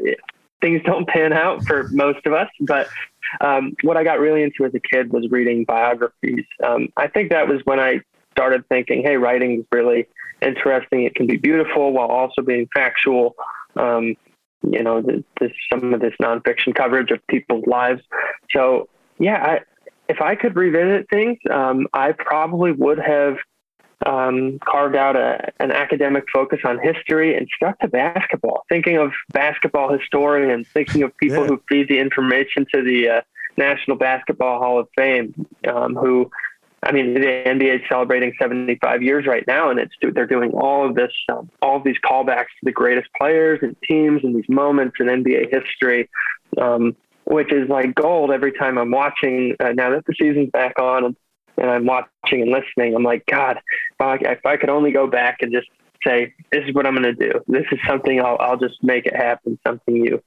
things 0.60 0.82
don't 0.84 1.08
pan 1.08 1.32
out 1.32 1.64
for 1.64 1.88
most 1.88 2.24
of 2.26 2.32
us, 2.32 2.48
but 2.60 2.88
um, 3.40 3.74
what 3.82 3.96
I 3.96 4.04
got 4.04 4.20
really 4.20 4.42
into 4.42 4.64
as 4.64 4.74
a 4.74 4.80
kid 4.80 5.12
was 5.12 5.28
reading 5.30 5.64
biographies. 5.64 6.44
Um, 6.64 6.88
I 6.96 7.08
think 7.08 7.30
that 7.30 7.48
was 7.48 7.60
when 7.64 7.80
I 7.80 8.00
started 8.32 8.68
thinking, 8.68 9.02
hey, 9.02 9.16
writing 9.16 9.60
is 9.60 9.66
really 9.72 10.06
interesting. 10.42 11.04
It 11.04 11.14
can 11.14 11.26
be 11.26 11.36
beautiful 11.36 11.92
while 11.92 12.08
also 12.08 12.42
being 12.42 12.68
factual. 12.74 13.34
Um, 13.76 14.14
you 14.62 14.82
know, 14.82 15.02
this, 15.02 15.52
some 15.72 15.94
of 15.94 16.00
this 16.00 16.14
nonfiction 16.20 16.74
coverage 16.74 17.10
of 17.10 17.24
people's 17.28 17.66
lives. 17.66 18.02
So, 18.50 18.88
yeah, 19.18 19.44
I, 19.44 19.60
if 20.08 20.20
I 20.20 20.34
could 20.34 20.56
revisit 20.56 21.08
things, 21.10 21.38
um, 21.50 21.86
I 21.92 22.12
probably 22.12 22.72
would 22.72 22.98
have 22.98 23.36
um, 24.04 24.58
carved 24.64 24.96
out 24.96 25.16
a, 25.16 25.52
an 25.60 25.72
academic 25.72 26.24
focus 26.32 26.60
on 26.64 26.78
history 26.78 27.36
and 27.36 27.48
stuck 27.54 27.78
to 27.80 27.88
basketball, 27.88 28.64
thinking 28.68 28.98
of 28.98 29.12
basketball 29.32 29.92
historians, 29.92 30.68
thinking 30.68 31.02
of 31.02 31.16
people 31.16 31.42
yeah. 31.42 31.46
who 31.46 31.62
feed 31.68 31.88
the 31.88 31.98
information 31.98 32.66
to 32.74 32.82
the 32.82 33.08
uh, 33.08 33.20
National 33.56 33.96
Basketball 33.96 34.58
Hall 34.58 34.78
of 34.78 34.88
Fame, 34.96 35.46
um, 35.66 35.94
who 35.94 36.30
I 36.86 36.92
mean, 36.92 37.14
the 37.14 37.20
NBA 37.20 37.76
is 37.76 37.80
celebrating 37.88 38.32
75 38.40 39.02
years 39.02 39.26
right 39.26 39.44
now, 39.48 39.70
and 39.70 39.80
it's 39.80 39.92
they're 40.00 40.24
doing 40.24 40.52
all 40.52 40.88
of 40.88 40.94
this, 40.94 41.10
um, 41.32 41.50
all 41.60 41.76
of 41.76 41.82
these 41.84 41.96
callbacks 42.04 42.44
to 42.44 42.62
the 42.62 42.70
greatest 42.70 43.08
players 43.18 43.58
and 43.60 43.76
teams 43.82 44.22
and 44.22 44.36
these 44.36 44.48
moments 44.48 44.96
in 45.00 45.06
NBA 45.06 45.50
history, 45.52 46.08
um, 46.58 46.94
which 47.24 47.52
is 47.52 47.68
like 47.68 47.92
gold 47.96 48.30
every 48.30 48.52
time 48.52 48.78
I'm 48.78 48.92
watching. 48.92 49.56
Uh, 49.58 49.72
now 49.72 49.90
that 49.90 50.06
the 50.06 50.14
season's 50.14 50.50
back 50.50 50.78
on 50.78 51.04
and, 51.06 51.16
and 51.58 51.68
I'm 51.68 51.86
watching 51.86 52.42
and 52.42 52.52
listening, 52.52 52.94
I'm 52.94 53.02
like, 53.02 53.26
God, 53.26 53.56
if 53.56 54.00
I, 54.00 54.14
if 54.20 54.46
I 54.46 54.56
could 54.56 54.70
only 54.70 54.92
go 54.92 55.08
back 55.08 55.38
and 55.40 55.52
just 55.52 55.66
say, 56.06 56.34
this 56.52 56.62
is 56.68 56.72
what 56.72 56.86
I'm 56.86 56.94
going 56.94 57.16
to 57.16 57.32
do. 57.32 57.40
This 57.48 57.64
is 57.72 57.80
something 57.88 58.20
I'll, 58.20 58.36
I'll 58.38 58.58
just 58.58 58.76
make 58.84 59.06
it 59.06 59.16
happen. 59.16 59.58
Something 59.66 59.96
you, 59.96 60.22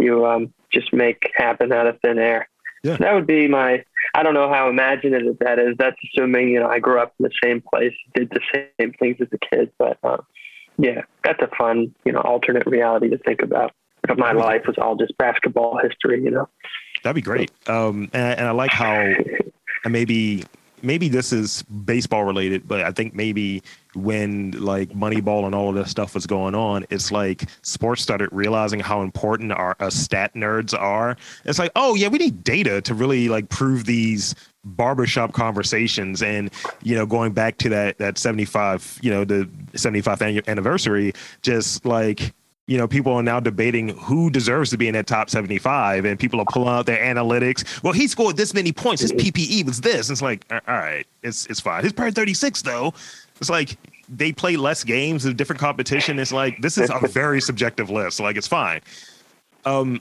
you 0.00 0.26
um, 0.26 0.52
just 0.72 0.92
make 0.92 1.30
happen 1.36 1.72
out 1.72 1.86
of 1.86 2.00
thin 2.00 2.18
air. 2.18 2.48
Yeah. 2.82 2.96
That 2.96 3.14
would 3.14 3.26
be 3.26 3.48
my. 3.48 3.84
I 4.14 4.22
don't 4.22 4.34
know 4.34 4.48
how 4.52 4.68
imaginative 4.68 5.38
that 5.40 5.58
is. 5.58 5.76
That's 5.78 5.96
assuming 6.04 6.48
you 6.48 6.60
know 6.60 6.68
I 6.68 6.78
grew 6.78 6.98
up 6.98 7.14
in 7.18 7.24
the 7.24 7.32
same 7.42 7.62
place, 7.62 7.94
did 8.14 8.30
the 8.30 8.40
same 8.52 8.92
things 8.94 9.16
as 9.20 9.28
a 9.32 9.38
kid. 9.38 9.70
But 9.78 9.98
uh, 10.02 10.18
yeah, 10.78 11.02
that's 11.22 11.40
a 11.42 11.48
fun 11.56 11.94
you 12.04 12.12
know 12.12 12.20
alternate 12.20 12.66
reality 12.66 13.10
to 13.10 13.18
think 13.18 13.42
about. 13.42 13.72
But 14.06 14.18
my 14.18 14.32
life 14.32 14.62
was 14.66 14.76
all 14.78 14.96
just 14.96 15.16
basketball 15.18 15.78
history, 15.78 16.22
you 16.22 16.30
know. 16.30 16.48
That'd 17.02 17.14
be 17.14 17.22
great. 17.22 17.50
Um, 17.66 18.10
and, 18.12 18.38
and 18.40 18.48
I 18.48 18.50
like 18.52 18.70
how 18.72 19.12
maybe 19.84 20.44
maybe 20.82 21.08
this 21.08 21.32
is 21.32 21.62
baseball 21.62 22.24
related, 22.24 22.66
but 22.66 22.82
I 22.82 22.92
think 22.92 23.14
maybe 23.14 23.62
when 23.94 24.52
like 24.52 24.90
Moneyball 24.90 25.46
and 25.46 25.54
all 25.54 25.70
of 25.70 25.74
this 25.74 25.90
stuff 25.90 26.14
was 26.14 26.26
going 26.26 26.54
on, 26.54 26.86
it's 26.90 27.10
like 27.10 27.44
sports 27.62 28.02
started 28.02 28.28
realizing 28.32 28.80
how 28.80 29.02
important 29.02 29.52
our 29.52 29.76
uh, 29.80 29.90
stat 29.90 30.34
nerds 30.34 30.78
are. 30.78 31.16
It's 31.44 31.58
like, 31.58 31.72
oh 31.76 31.94
yeah, 31.94 32.08
we 32.08 32.18
need 32.18 32.44
data 32.44 32.80
to 32.82 32.94
really 32.94 33.28
like 33.28 33.48
prove 33.48 33.84
these 33.84 34.34
barbershop 34.62 35.32
conversations 35.32 36.22
and 36.22 36.50
you 36.82 36.94
know 36.94 37.06
going 37.06 37.32
back 37.32 37.56
to 37.56 37.70
that 37.70 37.96
that 37.96 38.18
75 38.18 38.98
you 39.00 39.10
know 39.10 39.24
the 39.24 39.48
75th 39.72 40.46
anniversary 40.46 41.14
just 41.40 41.86
like 41.86 42.34
you 42.70 42.78
know, 42.78 42.86
people 42.86 43.12
are 43.12 43.22
now 43.22 43.40
debating 43.40 43.88
who 43.88 44.30
deserves 44.30 44.70
to 44.70 44.78
be 44.78 44.86
in 44.86 44.94
that 44.94 45.08
top 45.08 45.28
75, 45.28 46.04
and 46.04 46.16
people 46.16 46.38
are 46.38 46.46
pulling 46.52 46.68
out 46.68 46.86
their 46.86 47.02
analytics. 47.02 47.82
Well, 47.82 47.92
he 47.92 48.06
scored 48.06 48.36
this 48.36 48.54
many 48.54 48.70
points. 48.70 49.02
His 49.02 49.10
PPE 49.10 49.66
was 49.66 49.80
this. 49.80 50.08
And 50.08 50.14
it's 50.14 50.22
like, 50.22 50.46
all 50.52 50.60
right, 50.68 51.04
it's 51.24 51.46
it's 51.46 51.58
fine. 51.58 51.82
His 51.82 51.92
per 51.92 52.12
36 52.12 52.62
though. 52.62 52.94
It's 53.40 53.50
like 53.50 53.76
they 54.08 54.30
play 54.30 54.56
less 54.56 54.84
games 54.84 55.24
of 55.24 55.36
different 55.36 55.58
competition. 55.58 56.20
It's 56.20 56.30
like 56.30 56.62
this 56.62 56.78
is 56.78 56.90
a 56.90 57.08
very 57.08 57.40
subjective 57.40 57.90
list. 57.90 58.20
Like 58.20 58.36
it's 58.36 58.46
fine. 58.46 58.82
Um, 59.64 60.00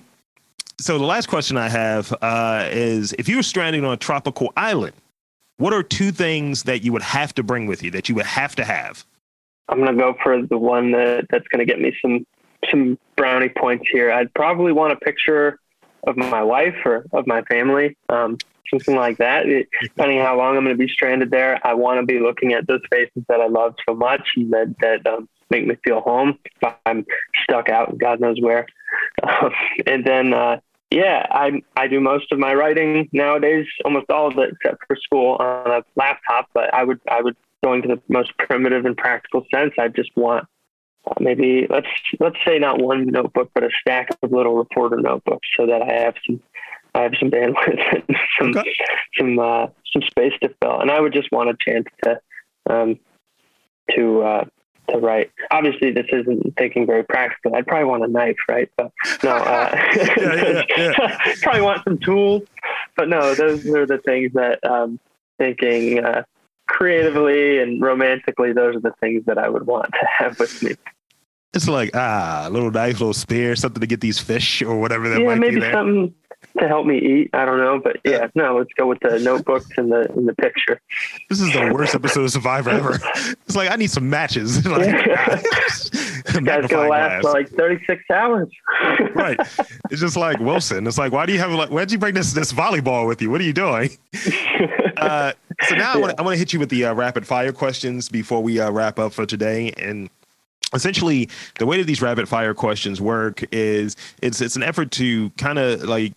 so 0.80 1.00
the 1.00 1.06
last 1.06 1.26
question 1.26 1.58
I 1.58 1.70
have 1.70 2.14
uh, 2.22 2.70
is: 2.70 3.16
If 3.18 3.28
you 3.28 3.38
were 3.38 3.44
stranded 3.44 3.84
on 3.84 3.94
a 3.94 3.98
tropical 3.98 4.54
island, 4.56 4.94
what 5.58 5.74
are 5.74 5.82
two 5.82 6.12
things 6.12 6.62
that 6.64 6.84
you 6.84 6.94
would 6.94 7.02
have 7.02 7.34
to 7.34 7.42
bring 7.42 7.66
with 7.66 7.82
you 7.82 7.90
that 7.90 8.10
you 8.10 8.14
would 8.14 8.28
have 8.28 8.56
to 8.58 8.64
have? 8.64 9.04
I'm 9.70 9.80
gonna 9.80 9.98
go 9.98 10.16
for 10.22 10.46
the 10.46 10.58
one 10.60 10.92
that, 10.92 11.26
that's 11.32 11.48
gonna 11.48 11.66
get 11.66 11.80
me 11.80 11.96
some 12.00 12.28
some 12.72 12.98
brownie 13.16 13.50
points 13.50 13.86
here. 13.92 14.12
I'd 14.12 14.34
probably 14.34 14.72
want 14.72 14.94
a 14.94 14.98
picture 14.98 15.60
of 16.08 16.18
my 16.18 16.44
wife 16.44 16.76
or 16.86 17.06
of 17.12 17.28
my 17.28 17.42
family, 17.44 17.98
um, 18.10 18.38
something 18.70 18.96
like 18.96 19.18
that. 19.18 19.48
It, 19.48 19.68
depending 19.82 20.20
how 20.20 20.38
long 20.38 20.58
I'm 20.58 20.64
going 20.64 20.78
to 20.78 20.86
be 20.86 20.92
stranded 20.92 21.32
there, 21.32 21.60
I 21.66 21.74
want 21.74 22.00
to 22.00 22.06
be 22.06 22.20
looking 22.20 22.54
at 22.54 22.68
those 22.68 22.82
faces 22.90 23.24
that 23.28 23.42
I 23.42 23.48
love 23.48 23.76
so 23.88 23.96
much 23.96 24.28
and 24.36 24.52
that 24.54 24.76
that 24.80 25.08
um, 25.08 25.28
make 25.50 25.68
me 25.68 25.76
feel 25.84 26.02
home. 26.02 26.38
If 26.62 26.74
I'm 26.86 27.06
stuck 27.44 27.70
out, 27.70 27.98
God 27.98 28.20
knows 28.20 28.38
where. 28.42 28.66
Um, 29.24 29.52
and 29.86 30.06
then, 30.06 30.34
uh, 30.34 30.60
yeah, 30.92 31.26
I 31.30 31.62
I 31.76 31.88
do 31.88 32.00
most 32.00 32.32
of 32.32 32.40
my 32.40 32.54
writing 32.54 33.10
nowadays, 33.12 33.68
almost 33.86 34.10
all 34.10 34.28
of 34.28 34.38
it 34.40 34.52
except 34.54 34.78
for 34.88 34.96
school 34.96 35.36
on 35.40 35.72
a 35.72 35.84
laptop. 35.96 36.50
But 36.54 36.74
I 36.74 36.84
would 36.84 37.00
I 37.10 37.22
would 37.22 37.36
going 37.64 37.82
to 37.82 37.88
the 37.90 38.02
most 38.08 38.36
primitive 38.38 38.86
and 38.86 38.96
practical 38.98 39.46
sense. 39.54 39.74
I 39.78 39.90
just 39.90 40.10
want 40.16 40.48
maybe 41.20 41.68
let's 41.70 41.88
let's 42.20 42.38
say 42.46 42.60
not 42.60 42.82
one 42.82 43.08
notebook, 43.08 43.52
but 43.54 43.64
a 43.64 43.70
stack 43.82 44.10
of 44.22 44.32
little 44.32 44.56
reporter 44.56 44.98
notebooks, 44.98 45.48
so 45.58 45.66
that 45.66 45.82
I 45.82 45.94
have 45.94 46.16
some 46.26 46.42
I 46.96 47.02
have 47.02 47.14
some 47.20 47.32
bandwidth 47.32 48.04
and 48.08 48.18
some 48.40 48.58
okay. 48.58 48.74
some 49.18 49.40
uh, 49.40 49.68
some 49.92 50.02
space 50.04 50.34
to 50.42 50.54
fill. 50.62 50.80
And 50.80 50.92
I 50.92 51.00
would 51.00 51.14
just 51.14 51.32
want 51.32 51.50
a 51.50 51.58
chance 51.60 51.88
to 52.04 52.20
um, 52.70 53.00
to 53.96 54.22
uh, 54.22 54.46
to 54.90 54.98
write. 54.98 55.32
Obviously, 55.52 55.92
this 55.92 56.08
isn't 56.12 56.56
thinking 56.58 56.86
very 56.86 57.04
practical. 57.04 57.56
I'd 57.56 57.68
probably 57.68 57.86
want 57.86 58.04
a 58.04 58.08
knife, 58.08 58.38
right? 58.48 58.70
But 58.78 58.92
no, 59.24 59.32
uh, 59.32 59.70
yeah, 59.96 60.16
yeah, 60.18 60.64
yeah. 60.78 61.34
probably 61.42 61.62
want 61.62 61.84
some 61.84 61.98
tools. 62.00 62.44
But 62.96 63.10
no, 63.10 63.34
those 63.36 63.66
are 63.68 63.86
the 63.86 64.00
things 64.00 64.34
that 64.34 64.60
um, 64.66 65.00
thinking 65.38 66.04
uh, 66.04 66.24
creatively 66.70 67.60
and 67.60 67.82
romantically, 67.82 68.54
those 68.54 68.76
are 68.76 68.80
the 68.80 68.94
things 69.02 69.26
that 69.26 69.38
I 69.38 69.50
would 69.50 69.66
want 69.66 69.92
to 69.92 70.08
have 70.18 70.40
with 70.40 70.64
me. 70.64 70.76
It's 71.54 71.68
like 71.68 71.92
ah, 71.96 72.46
a 72.48 72.50
little 72.50 72.72
knife, 72.72 73.00
little 73.00 73.14
spear, 73.14 73.56
something 73.56 73.82
to 73.82 73.88
get 73.88 74.02
these 74.02 74.20
fish 74.20 74.62
or 74.62 74.80
whatever 74.80 75.10
that 75.10 75.20
yeah, 75.20 75.26
might 75.26 75.40
maybe 75.40 75.56
be 75.56 75.62
there. 75.62 75.74
something 75.74 76.14
to 76.60 76.68
help 76.68 76.86
me 76.86 76.98
eat. 76.98 77.30
I 77.34 77.46
don't 77.46 77.58
know, 77.58 77.80
but 77.80 77.98
yeah, 78.04 78.28
no, 78.36 78.58
let's 78.58 78.72
go 78.78 78.88
with 78.88 79.00
the 79.02 79.20
notebooks 79.20 79.70
and 79.78 79.92
the 79.92 80.12
and 80.14 80.28
the 80.28 80.36
picture. 80.36 80.82
This 81.30 81.42
is 81.42 81.52
the 81.54 81.72
worst 81.74 81.96
episode 81.96 82.24
of 82.24 82.32
Survivor 82.32 82.70
ever. 82.72 83.00
It's 83.46 83.56
like 83.56 83.72
I 83.72 83.76
need 83.76 83.92
some 83.92 84.10
matches. 84.10 84.66
like, 84.68 85.06
guy's 86.44 86.68
gonna 86.68 86.90
last 86.90 87.24
for 87.24 87.32
like 87.32 87.50
thirty 87.50 87.84
six 87.86 88.04
hours. 88.12 88.50
right. 89.16 89.40
It's 89.92 90.02
just 90.02 90.18
like 90.18 90.40
Wilson. 90.40 90.88
It's 90.88 90.98
like, 90.98 91.12
why 91.12 91.26
do 91.26 91.34
you 91.34 91.40
have 91.40 91.52
like? 91.52 91.70
Why'd 91.70 91.92
you 91.92 91.98
bring 91.98 92.14
this 92.14 92.34
this 92.34 92.54
volleyball 92.54 93.08
with 93.08 93.22
you? 93.22 93.30
What 93.30 93.42
are 93.42 93.46
you 93.46 93.54
doing? 93.54 93.90
Uh, 94.98 95.34
so 95.68 95.76
now 95.76 95.98
yeah. 95.98 96.14
I 96.18 96.22
want 96.22 96.36
to 96.36 96.40
hit 96.40 96.54
you 96.54 96.60
with 96.60 96.70
the 96.70 96.86
uh, 96.86 96.94
rapid 96.94 97.26
fire 97.26 97.52
questions 97.52 98.10
before 98.10 98.42
we 98.44 98.60
uh, 98.60 98.72
wrap 98.72 99.00
up 99.00 99.14
for 99.14 99.26
today. 99.26 99.72
And 99.78 100.10
essentially, 100.74 101.30
the 101.58 101.66
way 101.66 101.78
that 101.78 101.86
these 101.88 102.02
rapid 102.02 102.28
fire 102.28 102.54
questions 102.54 103.02
work 103.02 103.44
is 103.52 103.96
it's 104.22 104.42
it's 104.42 104.56
an 104.56 104.64
effort 104.64 104.92
to 104.92 105.30
kind 105.32 105.60
of 105.60 105.84
like 105.84 106.14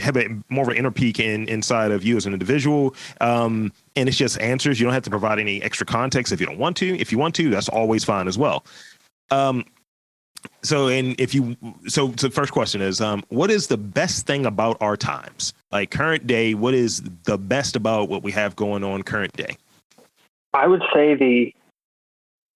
have 0.00 0.16
a 0.16 0.28
more 0.48 0.64
of 0.64 0.68
an 0.68 0.76
inner 0.76 0.90
peek 0.90 1.20
in 1.20 1.48
inside 1.48 1.90
of 1.90 2.04
you 2.04 2.16
as 2.16 2.26
an 2.26 2.32
individual. 2.32 2.94
Um, 3.20 3.72
and 3.96 4.08
it's 4.08 4.18
just 4.18 4.40
answers. 4.40 4.80
You 4.80 4.86
don't 4.86 4.94
have 4.94 5.02
to 5.04 5.10
provide 5.10 5.38
any 5.38 5.62
extra 5.62 5.86
context 5.86 6.32
if 6.32 6.40
you 6.40 6.46
don't 6.46 6.58
want 6.58 6.76
to. 6.78 6.98
If 6.98 7.12
you 7.12 7.18
want 7.18 7.34
to, 7.36 7.50
that's 7.50 7.68
always 7.68 8.04
fine 8.04 8.28
as 8.28 8.38
well. 8.38 8.64
Um, 9.30 9.64
so 10.62 10.88
and 10.88 11.18
if 11.20 11.34
you 11.34 11.56
so 11.86 12.08
the 12.08 12.30
first 12.30 12.52
question 12.52 12.80
is 12.80 13.00
um, 13.00 13.22
what 13.28 13.50
is 13.50 13.66
the 13.66 13.76
best 13.76 14.26
thing 14.26 14.46
about 14.46 14.76
our 14.80 14.96
times 14.96 15.54
like 15.70 15.90
current 15.90 16.26
day 16.26 16.54
what 16.54 16.74
is 16.74 17.02
the 17.24 17.38
best 17.38 17.76
about 17.76 18.08
what 18.08 18.22
we 18.22 18.32
have 18.32 18.56
going 18.56 18.82
on 18.84 19.02
current 19.02 19.32
day 19.34 19.56
i 20.54 20.66
would 20.66 20.82
say 20.92 21.14
the 21.14 21.54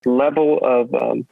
level 0.04 0.58
of 0.62 0.92
um, 0.94 1.26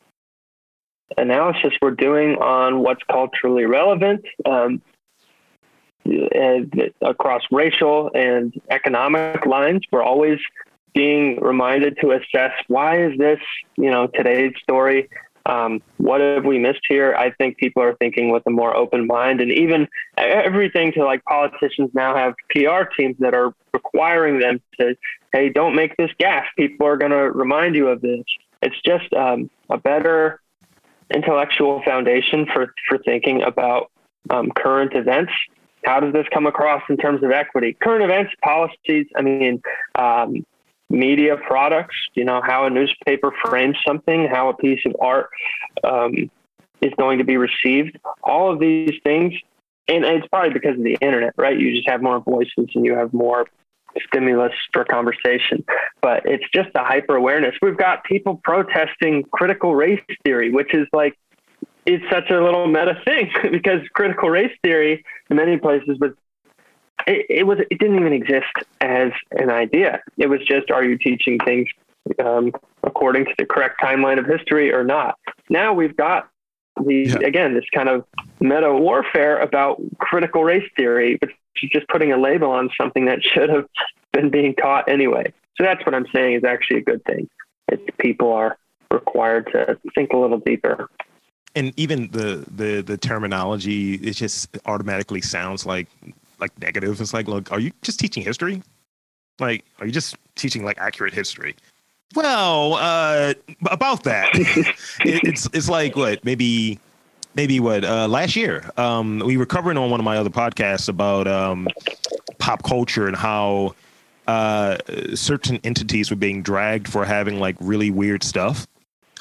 analysis 1.16 1.72
we're 1.82 1.90
doing 1.90 2.36
on 2.36 2.80
what's 2.80 3.02
culturally 3.10 3.64
relevant 3.64 4.24
um, 4.46 4.80
across 7.02 7.42
racial 7.50 8.10
and 8.14 8.52
economic 8.70 9.46
lines 9.46 9.82
we're 9.90 10.02
always 10.02 10.38
being 10.94 11.40
reminded 11.40 11.96
to 12.00 12.12
assess 12.12 12.52
why 12.68 13.02
is 13.02 13.18
this 13.18 13.40
you 13.76 13.90
know 13.90 14.06
today's 14.06 14.52
story 14.62 15.08
um, 15.46 15.82
what 15.98 16.20
have 16.20 16.44
we 16.44 16.58
missed 16.58 16.80
here? 16.88 17.14
I 17.14 17.30
think 17.30 17.58
people 17.58 17.82
are 17.82 17.94
thinking 17.96 18.30
with 18.30 18.42
a 18.46 18.50
more 18.50 18.74
open 18.74 19.06
mind, 19.06 19.40
and 19.40 19.52
even 19.52 19.88
everything 20.16 20.92
to 20.92 21.04
like 21.04 21.22
politicians 21.24 21.90
now 21.92 22.16
have 22.16 22.34
PR 22.50 22.84
teams 22.96 23.16
that 23.18 23.34
are 23.34 23.54
requiring 23.74 24.38
them 24.38 24.62
to, 24.80 24.96
hey, 25.32 25.50
don't 25.50 25.74
make 25.74 25.96
this 25.96 26.10
gas. 26.18 26.46
People 26.56 26.86
are 26.86 26.96
going 26.96 27.10
to 27.10 27.30
remind 27.30 27.74
you 27.74 27.88
of 27.88 28.00
this. 28.00 28.24
It's 28.62 28.80
just 28.86 29.12
um, 29.12 29.50
a 29.68 29.76
better 29.76 30.40
intellectual 31.14 31.82
foundation 31.84 32.46
for 32.46 32.72
for 32.88 32.96
thinking 32.98 33.42
about 33.42 33.90
um, 34.30 34.50
current 34.56 34.94
events. 34.94 35.32
How 35.84 36.00
does 36.00 36.12
this 36.12 36.26
come 36.32 36.46
across 36.46 36.82
in 36.88 36.96
terms 36.96 37.22
of 37.22 37.30
equity? 37.30 37.76
Current 37.80 38.04
events, 38.04 38.32
policies. 38.42 39.06
I 39.16 39.22
mean, 39.22 39.62
um, 39.94 40.44
media 40.90 41.36
products, 41.36 41.96
you 42.14 42.24
know, 42.24 42.40
how 42.44 42.66
a 42.66 42.70
newspaper 42.70 43.32
frames 43.44 43.76
something, 43.86 44.26
how 44.26 44.48
a 44.48 44.54
piece 44.54 44.80
of 44.86 44.96
art 45.00 45.30
um, 45.82 46.30
is 46.80 46.92
going 46.98 47.18
to 47.18 47.24
be 47.24 47.36
received. 47.36 47.98
All 48.22 48.52
of 48.52 48.60
these 48.60 48.94
things, 49.04 49.34
and 49.88 50.04
it's 50.04 50.26
probably 50.28 50.50
because 50.50 50.76
of 50.76 50.84
the 50.84 50.96
internet, 51.00 51.34
right? 51.36 51.58
You 51.58 51.74
just 51.74 51.88
have 51.88 52.02
more 52.02 52.20
voices 52.20 52.68
and 52.74 52.84
you 52.84 52.94
have 52.94 53.12
more 53.12 53.46
stimulus 54.08 54.52
for 54.72 54.84
conversation. 54.84 55.64
But 56.00 56.22
it's 56.24 56.44
just 56.52 56.70
a 56.74 56.84
hyper 56.84 57.16
awareness. 57.16 57.54
We've 57.62 57.76
got 57.76 58.04
people 58.04 58.40
protesting 58.42 59.24
critical 59.32 59.74
race 59.74 60.00
theory, 60.24 60.50
which 60.50 60.74
is 60.74 60.86
like, 60.92 61.16
it's 61.86 62.04
such 62.10 62.30
a 62.30 62.42
little 62.42 62.66
meta 62.66 63.00
thing 63.04 63.30
because 63.50 63.80
critical 63.92 64.30
race 64.30 64.52
theory 64.62 65.04
in 65.30 65.36
many 65.36 65.56
places 65.56 65.98
was 66.00 66.12
it, 67.06 67.26
it, 67.28 67.46
was 67.46 67.58
it 67.70 67.78
didn't 67.78 67.98
even 67.98 68.12
exist 68.12 68.52
as 68.80 69.12
an 69.32 69.50
idea. 69.50 70.00
It 70.16 70.28
was 70.28 70.40
just 70.46 70.70
are 70.70 70.84
you 70.84 70.96
teaching 70.96 71.38
things 71.44 71.68
um, 72.24 72.52
according 72.82 73.26
to 73.26 73.34
the 73.38 73.44
correct 73.44 73.80
timeline 73.82 74.18
of 74.18 74.26
history 74.26 74.72
or 74.72 74.84
not? 74.84 75.18
Now 75.50 75.72
we've 75.72 75.96
got 75.96 76.28
the 76.82 77.06
yeah. 77.08 77.26
again 77.26 77.54
this 77.54 77.64
kind 77.74 77.88
of 77.88 78.04
meta 78.40 78.72
warfare 78.72 79.38
about 79.38 79.80
critical 79.98 80.44
race 80.44 80.68
theory, 80.76 81.18
which 81.20 81.32
is 81.62 81.70
just 81.70 81.88
putting 81.88 82.12
a 82.12 82.16
label 82.16 82.50
on 82.50 82.70
something 82.80 83.04
that 83.06 83.22
should 83.22 83.50
have 83.50 83.66
been 84.12 84.30
being 84.30 84.54
taught 84.54 84.88
anyway. 84.88 85.32
So 85.56 85.64
that's 85.64 85.84
what 85.84 85.94
I'm 85.94 86.06
saying 86.14 86.34
is 86.34 86.44
actually 86.44 86.78
a 86.78 86.84
good 86.84 87.04
thing. 87.04 87.28
It's 87.68 87.82
people 87.98 88.32
are 88.32 88.58
required 88.90 89.48
to 89.52 89.78
think 89.94 90.12
a 90.12 90.16
little 90.16 90.38
deeper. 90.38 90.88
And 91.56 91.72
even 91.76 92.10
the 92.10 92.44
the 92.50 92.82
the 92.82 92.96
terminology, 92.96 93.94
it 93.94 94.12
just 94.12 94.58
automatically 94.66 95.20
sounds 95.20 95.64
like 95.64 95.88
like 96.40 96.56
negative. 96.60 97.00
It's 97.00 97.14
like, 97.14 97.28
look, 97.28 97.52
are 97.52 97.60
you 97.60 97.70
just 97.82 98.00
teaching 98.00 98.22
history? 98.22 98.62
Like, 99.38 99.64
are 99.78 99.86
you 99.86 99.92
just 99.92 100.16
teaching 100.34 100.64
like 100.64 100.78
accurate 100.78 101.14
history? 101.14 101.56
Well, 102.14 102.74
uh, 102.74 103.34
about 103.70 104.04
that, 104.04 104.30
it, 104.34 104.74
it's 105.24 105.48
it's 105.52 105.68
like 105.68 105.96
what 105.96 106.24
maybe 106.24 106.78
maybe 107.34 107.60
what 107.60 107.84
uh, 107.84 108.06
last 108.08 108.36
year 108.36 108.70
um, 108.76 109.20
we 109.20 109.36
were 109.36 109.46
covering 109.46 109.76
on 109.76 109.90
one 109.90 110.00
of 110.00 110.04
my 110.04 110.16
other 110.16 110.30
podcasts 110.30 110.88
about 110.88 111.26
um, 111.26 111.68
pop 112.38 112.62
culture 112.62 113.06
and 113.06 113.16
how 113.16 113.74
uh, 114.26 114.76
certain 115.14 115.60
entities 115.64 116.10
were 116.10 116.16
being 116.16 116.42
dragged 116.42 116.88
for 116.88 117.04
having 117.04 117.40
like 117.40 117.56
really 117.60 117.90
weird 117.90 118.22
stuff 118.22 118.66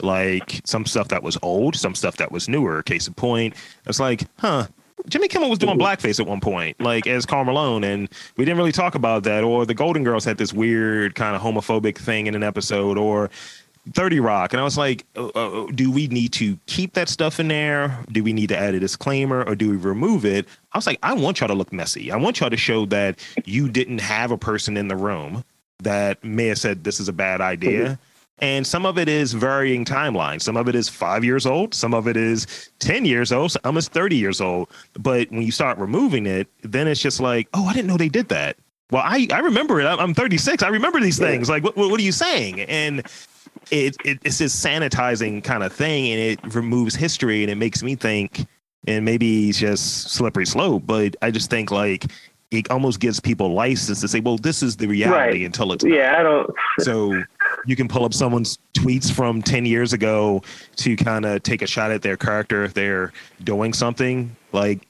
like 0.01 0.61
some 0.65 0.85
stuff 0.85 1.07
that 1.09 1.23
was 1.23 1.37
old 1.41 1.75
some 1.75 1.95
stuff 1.95 2.17
that 2.17 2.31
was 2.31 2.49
newer 2.49 2.81
case 2.83 3.07
in 3.07 3.13
point 3.13 3.53
it's 3.85 3.99
like 3.99 4.23
huh 4.39 4.65
Jimmy 5.07 5.27
Kimmel 5.27 5.49
was 5.49 5.59
doing 5.59 5.77
blackface 5.77 6.21
at 6.21 6.27
one 6.27 6.39
point, 6.39 6.79
like 6.79 7.07
as 7.07 7.25
Karl 7.25 7.43
Malone, 7.43 7.83
and 7.83 8.07
we 8.37 8.45
didn't 8.45 8.57
really 8.57 8.71
talk 8.71 8.95
about 8.95 9.23
that. 9.23 9.43
Or 9.43 9.65
the 9.65 9.73
Golden 9.73 10.05
Girls 10.05 10.23
had 10.23 10.37
this 10.37 10.53
weird 10.53 11.15
kind 11.15 11.35
of 11.35 11.41
homophobic 11.41 11.97
thing 11.97 12.27
in 12.27 12.35
an 12.35 12.43
episode, 12.43 12.97
or 12.97 13.29
30 13.91 14.19
Rock. 14.19 14.53
And 14.53 14.61
I 14.61 14.63
was 14.63 14.77
like, 14.77 15.05
uh, 15.15 15.27
uh, 15.27 15.67
do 15.73 15.91
we 15.91 16.07
need 16.07 16.31
to 16.33 16.57
keep 16.67 16.93
that 16.93 17.09
stuff 17.09 17.39
in 17.39 17.49
there? 17.49 17.97
Do 18.11 18.23
we 18.23 18.31
need 18.31 18.47
to 18.47 18.57
add 18.57 18.73
a 18.73 18.79
disclaimer 18.79 19.43
or 19.43 19.55
do 19.55 19.69
we 19.69 19.75
remove 19.75 20.25
it? 20.25 20.47
I 20.71 20.77
was 20.77 20.87
like, 20.87 20.99
I 21.03 21.13
want 21.13 21.39
y'all 21.39 21.49
to 21.49 21.53
look 21.53 21.73
messy. 21.73 22.11
I 22.11 22.15
want 22.15 22.39
y'all 22.39 22.49
to 22.49 22.57
show 22.57 22.85
that 22.87 23.19
you 23.45 23.69
didn't 23.69 23.99
have 23.99 24.31
a 24.31 24.37
person 24.37 24.77
in 24.77 24.87
the 24.87 24.95
room 24.95 25.43
that 25.79 26.23
may 26.23 26.47
have 26.47 26.59
said 26.59 26.83
this 26.85 26.99
is 26.99 27.09
a 27.09 27.13
bad 27.13 27.41
idea. 27.41 27.83
Mm-hmm. 27.83 27.93
And 28.39 28.65
some 28.65 28.85
of 28.85 28.97
it 28.97 29.07
is 29.07 29.33
varying 29.33 29.85
timelines. 29.85 30.41
Some 30.41 30.57
of 30.57 30.67
it 30.67 30.75
is 30.75 30.89
five 30.89 31.23
years 31.23 31.45
old. 31.45 31.73
Some 31.73 31.93
of 31.93 32.07
it 32.07 32.17
is 32.17 32.71
10 32.79 33.05
years 33.05 33.31
old. 33.31 33.51
Some 33.51 33.77
is 33.77 33.87
30 33.87 34.17
years 34.17 34.41
old. 34.41 34.69
But 34.99 35.31
when 35.31 35.43
you 35.43 35.51
start 35.51 35.77
removing 35.77 36.25
it, 36.25 36.47
then 36.63 36.87
it's 36.87 36.99
just 37.01 37.19
like, 37.19 37.47
oh, 37.53 37.65
I 37.65 37.73
didn't 37.73 37.87
know 37.87 37.97
they 37.97 38.09
did 38.09 38.29
that. 38.29 38.57
Well, 38.91 39.03
I, 39.05 39.27
I 39.31 39.39
remember 39.39 39.79
it. 39.79 39.85
I'm 39.85 40.13
36. 40.13 40.61
I 40.61 40.67
remember 40.67 40.99
these 40.99 41.17
things. 41.17 41.49
Like, 41.49 41.63
what, 41.63 41.77
what 41.77 41.99
are 41.99 42.03
you 42.03 42.11
saying? 42.11 42.61
And 42.61 43.03
it, 43.71 43.95
it 44.03 44.19
it's 44.23 44.37
this 44.37 44.55
sanitizing 44.55 45.43
kind 45.43 45.63
of 45.63 45.71
thing 45.71 46.11
and 46.11 46.19
it 46.19 46.55
removes 46.55 46.95
history 46.95 47.43
and 47.43 47.51
it 47.51 47.55
makes 47.55 47.83
me 47.83 47.95
think 47.95 48.45
and 48.87 49.05
maybe 49.05 49.49
it's 49.49 49.59
just 49.59 50.11
slippery 50.11 50.45
slope 50.45 50.83
but 50.85 51.15
i 51.21 51.31
just 51.31 51.49
think 51.49 51.71
like 51.71 52.05
it 52.53 52.69
almost 52.69 52.99
gives 52.99 53.19
people 53.19 53.53
license 53.53 54.01
to 54.01 54.07
say 54.07 54.19
well 54.19 54.37
this 54.37 54.63
is 54.63 54.77
the 54.77 54.87
reality 54.87 55.39
right. 55.39 55.45
until 55.45 55.71
it's 55.73 55.83
not. 55.83 55.93
yeah 55.93 56.15
i 56.19 56.23
don't 56.23 56.49
so 56.79 57.21
you 57.65 57.75
can 57.75 57.87
pull 57.87 58.05
up 58.05 58.13
someone's 58.13 58.57
tweets 58.73 59.11
from 59.11 59.41
10 59.41 59.65
years 59.65 59.93
ago 59.93 60.41
to 60.75 60.95
kind 60.95 61.25
of 61.25 61.41
take 61.43 61.61
a 61.61 61.67
shot 61.67 61.91
at 61.91 62.01
their 62.01 62.17
character 62.17 62.63
if 62.63 62.73
they're 62.73 63.11
doing 63.43 63.73
something 63.73 64.35
like 64.51 64.85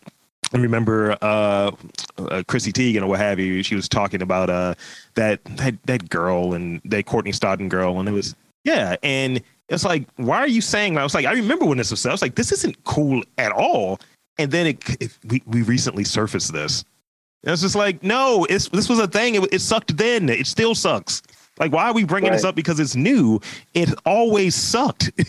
I 0.54 0.60
remember 0.60 1.18
uh, 1.24 1.72
uh, 2.20 2.44
Chrissy 2.48 2.72
Teigen 2.72 3.02
or 3.02 3.08
what 3.08 3.20
have 3.20 3.40
you. 3.40 3.64
She 3.64 3.74
was 3.74 3.90
talking 3.90 4.22
about 4.22 4.52
uh, 4.52 4.76
that 5.16 5.44
that 5.46 5.82
that 5.86 6.10
girl 6.10 6.54
and 6.54 6.80
that 6.86 7.08
Courtney 7.08 7.32
Stodden 7.32 7.70
girl, 7.70 8.00
and 8.00 8.08
it 8.08 8.12
was 8.12 8.36
yeah, 8.64 8.96
and 9.02 9.42
it's 9.70 9.84
like, 9.84 10.08
why 10.18 10.38
are 10.38 10.48
you 10.48 10.62
saying? 10.62 10.98
I 10.98 11.04
was 11.04 11.16
like, 11.16 11.26
I 11.26 11.34
remember 11.34 11.66
when 11.66 11.78
this 11.78 11.92
was. 11.92 12.06
I 12.06 12.12
was 12.12 12.22
like, 12.22 12.36
this 12.36 12.52
isn't 12.52 12.84
cool 12.84 13.24
at 13.38 13.52
all. 13.52 14.00
And 14.38 14.52
then 14.52 14.68
it, 14.68 15.02
it 15.02 15.18
we 15.26 15.44
we 15.46 15.62
recently 15.64 16.04
surfaced 16.04 16.54
this. 16.54 16.84
And 17.44 17.52
it's 17.52 17.62
just 17.62 17.76
like, 17.76 18.04
no, 18.04 18.46
it's 18.50 18.70
this 18.70 18.88
was 18.88 19.00
a 19.00 19.08
thing. 19.08 19.36
It, 19.36 19.54
it 19.54 19.60
sucked 19.60 19.98
then. 19.98 20.30
It 20.30 20.48
still 20.48 20.76
sucks. 20.76 21.22
Like, 21.60 21.72
why 21.72 21.86
are 21.86 21.94
we 21.94 22.04
bringing 22.04 22.32
right. 22.32 22.38
this 22.38 22.46
up 22.46 22.56
because 22.56 22.80
it's 22.80 22.96
new? 22.96 23.40
It 23.74 23.94
always 24.06 24.56
sucked. 24.56 25.12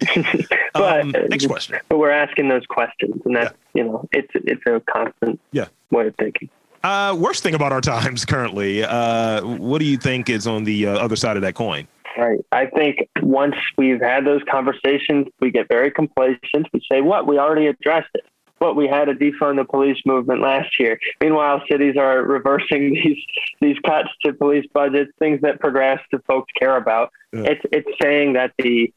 but, 0.72 1.00
um, 1.00 1.10
next 1.28 1.46
question. 1.46 1.78
But 1.88 1.98
we're 1.98 2.10
asking 2.10 2.48
those 2.48 2.64
questions, 2.66 3.20
and 3.24 3.36
that's 3.36 3.54
yeah. 3.74 3.82
you 3.82 3.88
know, 3.88 4.08
it's 4.12 4.30
it's 4.34 4.62
a 4.66 4.80
constant 4.90 5.40
yeah. 5.52 5.66
way 5.90 6.06
of 6.06 6.14
thinking. 6.16 6.48
Uh, 6.84 7.16
worst 7.18 7.42
thing 7.42 7.54
about 7.54 7.72
our 7.72 7.80
times 7.80 8.24
currently. 8.24 8.84
Uh, 8.84 9.44
what 9.44 9.80
do 9.80 9.84
you 9.84 9.96
think 9.96 10.30
is 10.30 10.46
on 10.46 10.64
the 10.64 10.86
uh, 10.86 10.98
other 10.98 11.16
side 11.16 11.36
of 11.36 11.42
that 11.42 11.54
coin? 11.54 11.88
Right. 12.16 12.38
I 12.52 12.66
think 12.66 13.08
once 13.20 13.56
we've 13.76 14.00
had 14.00 14.24
those 14.24 14.42
conversations, 14.50 15.26
we 15.40 15.50
get 15.50 15.68
very 15.68 15.90
complacent. 15.90 16.66
We 16.72 16.80
say, 16.90 17.00
what? 17.00 17.26
We 17.26 17.38
already 17.38 17.66
addressed 17.66 18.10
it. 18.14 18.24
What? 18.58 18.76
We 18.76 18.88
had 18.88 19.08
a 19.08 19.14
defund 19.14 19.56
the 19.56 19.64
police 19.64 19.98
movement 20.04 20.40
last 20.40 20.78
year. 20.78 20.98
Meanwhile, 21.20 21.62
cities 21.70 21.96
are 21.96 22.22
reversing 22.22 22.92
these 23.04 23.24
these 23.60 23.78
cuts 23.84 24.08
to 24.24 24.32
police 24.32 24.66
budgets, 24.72 25.12
things 25.18 25.40
that 25.42 25.60
progress 25.60 26.00
progressive 26.08 26.24
folks 26.26 26.52
care 26.58 26.76
about. 26.76 27.10
Yeah. 27.32 27.42
It's 27.42 27.64
it's 27.72 27.88
saying 28.02 28.34
that 28.34 28.52
the 28.58 28.92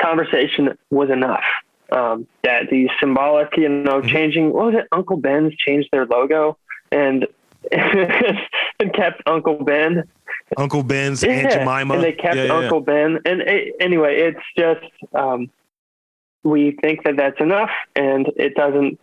conversation 0.00 0.76
was 0.90 1.10
enough. 1.10 1.44
Um, 1.92 2.26
that 2.42 2.70
the 2.70 2.88
symbolic, 2.98 3.56
you 3.56 3.68
know, 3.68 4.00
mm-hmm. 4.00 4.08
changing, 4.08 4.52
what 4.52 4.66
was 4.66 4.74
it? 4.76 4.88
Uncle 4.90 5.18
Ben's 5.18 5.54
changed 5.56 5.90
their 5.92 6.06
logo 6.06 6.56
and 6.90 7.26
and 7.72 8.92
kept 8.94 9.22
Uncle 9.26 9.62
Ben 9.62 10.04
Uncle 10.56 10.82
Ben's 10.82 11.22
yeah, 11.22 11.32
Aunt 11.32 11.52
Jemima. 11.52 11.94
And 11.94 12.02
they 12.02 12.12
kept 12.12 12.36
yeah, 12.36 12.44
yeah, 12.44 12.54
Uncle 12.54 12.80
Ben. 12.80 13.18
And 13.24 13.40
it, 13.42 13.74
anyway, 13.80 14.20
it's 14.20 14.40
just 14.56 15.14
um, 15.14 15.50
we 16.44 16.76
think 16.82 17.04
that 17.04 17.16
that's 17.16 17.40
enough, 17.40 17.70
and 17.96 18.30
it 18.36 18.54
doesn't. 18.54 19.00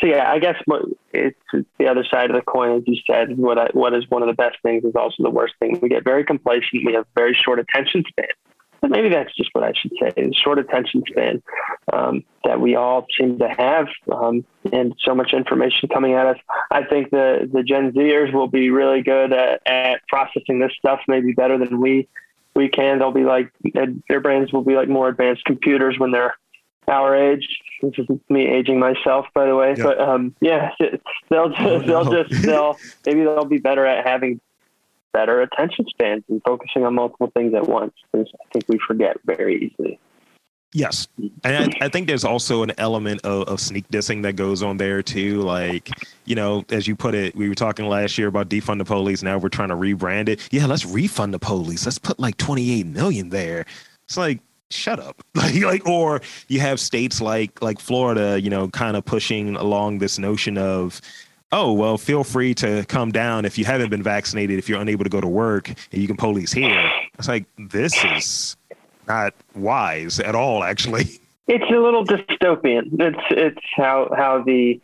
So 0.00 0.08
yeah, 0.08 0.30
I 0.30 0.38
guess 0.38 0.56
what 0.66 0.82
it's 1.12 1.38
the 1.78 1.86
other 1.86 2.04
side 2.04 2.30
of 2.30 2.36
the 2.36 2.42
coin, 2.42 2.76
as 2.76 2.82
you 2.86 2.96
said. 3.06 3.36
What 3.38 3.58
I, 3.58 3.68
what 3.72 3.94
is 3.94 4.04
one 4.08 4.22
of 4.22 4.28
the 4.28 4.34
best 4.34 4.56
things 4.62 4.84
is 4.84 4.94
also 4.94 5.22
the 5.22 5.30
worst 5.30 5.54
thing. 5.60 5.78
We 5.80 5.88
get 5.88 6.04
very 6.04 6.24
complacent. 6.24 6.84
We 6.84 6.94
have 6.94 7.06
very 7.14 7.34
short 7.34 7.58
attention 7.58 8.04
span 8.08 8.26
but 8.84 8.90
maybe 8.90 9.08
that's 9.08 9.34
just 9.34 9.48
what 9.54 9.64
I 9.64 9.72
should 9.72 9.92
say, 9.98 10.30
short 10.44 10.58
attention 10.58 11.04
span 11.08 11.42
um, 11.90 12.22
that 12.44 12.60
we 12.60 12.76
all 12.76 13.06
seem 13.18 13.38
to 13.38 13.48
have, 13.48 13.86
um, 14.12 14.44
and 14.74 14.94
so 15.02 15.14
much 15.14 15.32
information 15.32 15.88
coming 15.88 16.12
at 16.12 16.26
us. 16.26 16.36
I 16.70 16.84
think 16.84 17.10
the 17.10 17.48
the 17.50 17.62
Gen 17.62 17.92
Zers 17.92 18.30
will 18.30 18.46
be 18.46 18.68
really 18.68 19.00
good 19.00 19.32
at, 19.32 19.62
at 19.66 20.06
processing 20.06 20.58
this 20.58 20.72
stuff, 20.78 21.00
maybe 21.08 21.32
better 21.32 21.56
than 21.56 21.80
we 21.80 22.08
we 22.54 22.68
can. 22.68 22.98
They'll 22.98 23.10
be 23.10 23.24
like 23.24 23.50
their 24.06 24.20
brains 24.20 24.52
will 24.52 24.64
be 24.64 24.74
like 24.74 24.90
more 24.90 25.08
advanced 25.08 25.46
computers 25.46 25.98
when 25.98 26.10
they're 26.10 26.36
our 26.88 27.16
age. 27.16 27.60
This 27.82 27.92
is 27.98 28.06
me 28.28 28.46
aging 28.46 28.78
myself, 28.78 29.26
by 29.34 29.46
the 29.46 29.56
way. 29.56 29.74
Yeah. 29.76 29.84
But 29.84 30.00
um, 30.00 30.34
yeah, 30.40 30.70
they'll 31.30 31.48
just, 31.48 31.60
oh, 31.60 31.78
no. 31.78 32.04
they'll 32.04 32.24
just 32.24 32.42
they'll 32.42 32.78
maybe 33.06 33.20
they'll 33.20 33.44
be 33.44 33.58
better 33.58 33.86
at 33.86 34.06
having 34.06 34.40
better 35.12 35.42
attention 35.42 35.86
spans 35.88 36.24
and 36.28 36.42
focusing 36.44 36.84
on 36.84 36.94
multiple 36.94 37.30
things 37.34 37.54
at 37.54 37.68
once. 37.68 37.94
Because 38.12 38.30
I 38.34 38.44
think 38.52 38.64
we 38.68 38.78
forget 38.86 39.16
very 39.24 39.64
easily. 39.64 39.98
Yes. 40.74 41.06
And 41.44 41.72
I, 41.80 41.86
I, 41.86 41.88
think 41.88 42.08
there's 42.08 42.24
also 42.24 42.64
an 42.64 42.72
element 42.78 43.20
of, 43.24 43.46
of 43.46 43.60
sneak 43.60 43.88
dissing 43.90 44.24
that 44.24 44.32
goes 44.32 44.60
on 44.60 44.76
there 44.76 45.04
too. 45.04 45.40
Like, 45.42 45.88
you 46.24 46.34
know, 46.34 46.64
as 46.68 46.88
you 46.88 46.96
put 46.96 47.14
it, 47.14 47.36
we 47.36 47.48
were 47.48 47.54
talking 47.54 47.86
last 47.86 48.18
year 48.18 48.26
about 48.26 48.48
defund 48.48 48.78
the 48.78 48.84
police. 48.84 49.22
Now 49.22 49.38
we're 49.38 49.50
trying 49.50 49.68
to 49.68 49.76
rebrand 49.76 50.28
it. 50.28 50.48
Yeah, 50.50 50.66
let's 50.66 50.84
refund 50.84 51.32
the 51.32 51.38
police. 51.38 51.86
Let's 51.86 52.00
put 52.00 52.18
like 52.18 52.36
28 52.38 52.86
million 52.86 53.28
there. 53.28 53.66
It's 54.02 54.16
like, 54.16 54.40
shut 54.70 55.00
up. 55.00 55.22
Like, 55.34 55.62
like, 55.62 55.86
or 55.86 56.22
you 56.48 56.60
have 56.60 56.80
states 56.80 57.20
like 57.20 57.60
like 57.60 57.78
Florida, 57.78 58.40
you 58.40 58.48
know, 58.48 58.68
kind 58.68 58.96
of 58.96 59.04
pushing 59.04 59.56
along 59.56 59.98
this 59.98 60.18
notion 60.18 60.56
of 60.56 61.00
oh 61.52 61.72
well 61.72 61.98
feel 61.98 62.24
free 62.24 62.54
to 62.54 62.84
come 62.86 63.12
down 63.12 63.44
if 63.44 63.58
you 63.58 63.64
haven't 63.64 63.90
been 63.90 64.02
vaccinated 64.02 64.58
if 64.58 64.68
you're 64.68 64.80
unable 64.80 65.04
to 65.04 65.10
go 65.10 65.20
to 65.20 65.28
work 65.28 65.68
and 65.68 66.00
you 66.00 66.06
can 66.06 66.16
police 66.16 66.52
here. 66.52 66.90
It's 67.18 67.28
like 67.28 67.44
this 67.58 67.92
is 68.04 68.56
not 69.06 69.34
wise 69.54 70.18
at 70.20 70.34
all 70.34 70.64
actually. 70.64 71.04
It's 71.46 71.70
a 71.70 71.76
little 71.76 72.06
dystopian. 72.06 72.98
It's 72.98 73.18
it's 73.30 73.66
how 73.76 74.10
how 74.16 74.42
the 74.42 74.80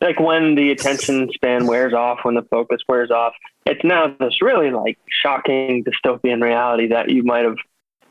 like 0.00 0.18
when 0.18 0.54
the 0.54 0.70
attention 0.70 1.28
span 1.34 1.66
wears 1.66 1.92
off 1.92 2.20
when 2.22 2.36
the 2.36 2.42
focus 2.42 2.80
wears 2.88 3.10
off 3.10 3.34
it's 3.66 3.84
now 3.84 4.14
this 4.18 4.40
really 4.42 4.70
like 4.70 4.98
shocking 5.08 5.84
dystopian 5.84 6.42
reality 6.42 6.88
that 6.88 7.10
you 7.10 7.22
might 7.22 7.44
have 7.44 7.56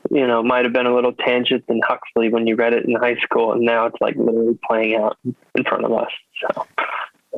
you 0.10 0.26
know 0.26 0.44
might 0.44 0.66
have 0.66 0.74
been 0.74 0.86
a 0.86 0.94
little 0.94 1.14
tangent 1.14 1.64
in 1.68 1.82
huxley 1.86 2.30
when 2.30 2.48
you 2.48 2.56
read 2.56 2.74
it 2.74 2.86
in 2.86 2.96
high 2.96 3.18
school 3.18 3.54
and 3.54 3.62
now 3.62 3.86
it's 3.86 3.98
like 4.02 4.16
literally 4.16 4.58
playing 4.66 4.96
out 4.96 5.18
in 5.24 5.64
front 5.64 5.86
of 5.86 5.92
us 5.92 6.12
so 6.42 6.66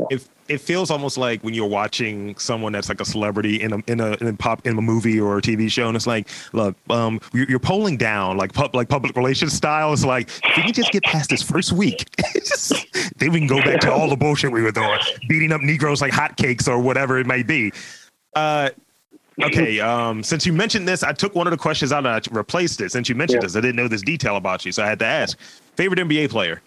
it 0.09 0.27
it 0.47 0.59
feels 0.59 0.91
almost 0.91 1.17
like 1.17 1.41
when 1.43 1.53
you're 1.53 1.67
watching 1.67 2.37
someone 2.37 2.73
that's 2.73 2.89
like 2.89 2.99
a 2.99 3.05
celebrity 3.05 3.61
in 3.61 3.73
a 3.73 3.77
in 3.87 3.99
a 3.99 4.11
in 4.21 4.35
pop 4.37 4.65
in 4.65 4.77
a 4.77 4.81
movie 4.81 5.19
or 5.19 5.37
a 5.37 5.41
TV 5.41 5.71
show, 5.71 5.87
and 5.87 5.95
it's 5.95 6.07
like, 6.07 6.27
look, 6.53 6.75
um, 6.89 7.19
you're, 7.33 7.49
you're 7.49 7.59
polling 7.59 7.97
down 7.97 8.37
like 8.37 8.53
pub, 8.53 8.75
like 8.75 8.89
public 8.89 9.15
relations 9.15 9.53
style. 9.53 9.93
It's 9.93 10.03
like 10.03 10.29
if 10.29 10.57
we 10.57 10.63
can 10.63 10.73
just 10.73 10.91
get 10.91 11.03
past 11.03 11.29
this 11.29 11.41
first 11.41 11.71
week, 11.71 12.09
just, 12.33 12.73
then 13.17 13.31
we 13.31 13.39
can 13.39 13.47
go 13.47 13.61
back 13.61 13.79
to 13.81 13.91
all 13.91 14.09
the 14.09 14.17
bullshit 14.17 14.51
we 14.51 14.61
were 14.61 14.71
doing, 14.71 14.99
beating 15.29 15.51
up 15.51 15.61
Negroes 15.61 16.01
like 16.01 16.11
hotcakes 16.11 16.67
or 16.67 16.79
whatever 16.79 17.17
it 17.17 17.27
may 17.27 17.43
be. 17.43 17.71
Uh, 18.35 18.69
okay, 19.43 19.79
um, 19.79 20.23
since 20.23 20.45
you 20.45 20.53
mentioned 20.53 20.87
this, 20.87 21.03
I 21.03 21.13
took 21.13 21.35
one 21.35 21.47
of 21.47 21.51
the 21.51 21.57
questions 21.57 21.91
out 21.91 22.05
and 22.05 22.07
I 22.07 22.21
replaced 22.31 22.81
it. 22.81 22.91
Since 22.91 23.09
you 23.09 23.15
mentioned 23.15 23.41
yeah. 23.41 23.47
this, 23.47 23.55
I 23.55 23.61
didn't 23.61 23.75
know 23.75 23.87
this 23.87 24.01
detail 24.01 24.37
about 24.37 24.65
you, 24.65 24.71
so 24.71 24.83
I 24.83 24.87
had 24.87 24.99
to 24.99 25.05
ask. 25.05 25.37
Favorite 25.75 25.99
NBA 25.99 26.29
player? 26.29 26.61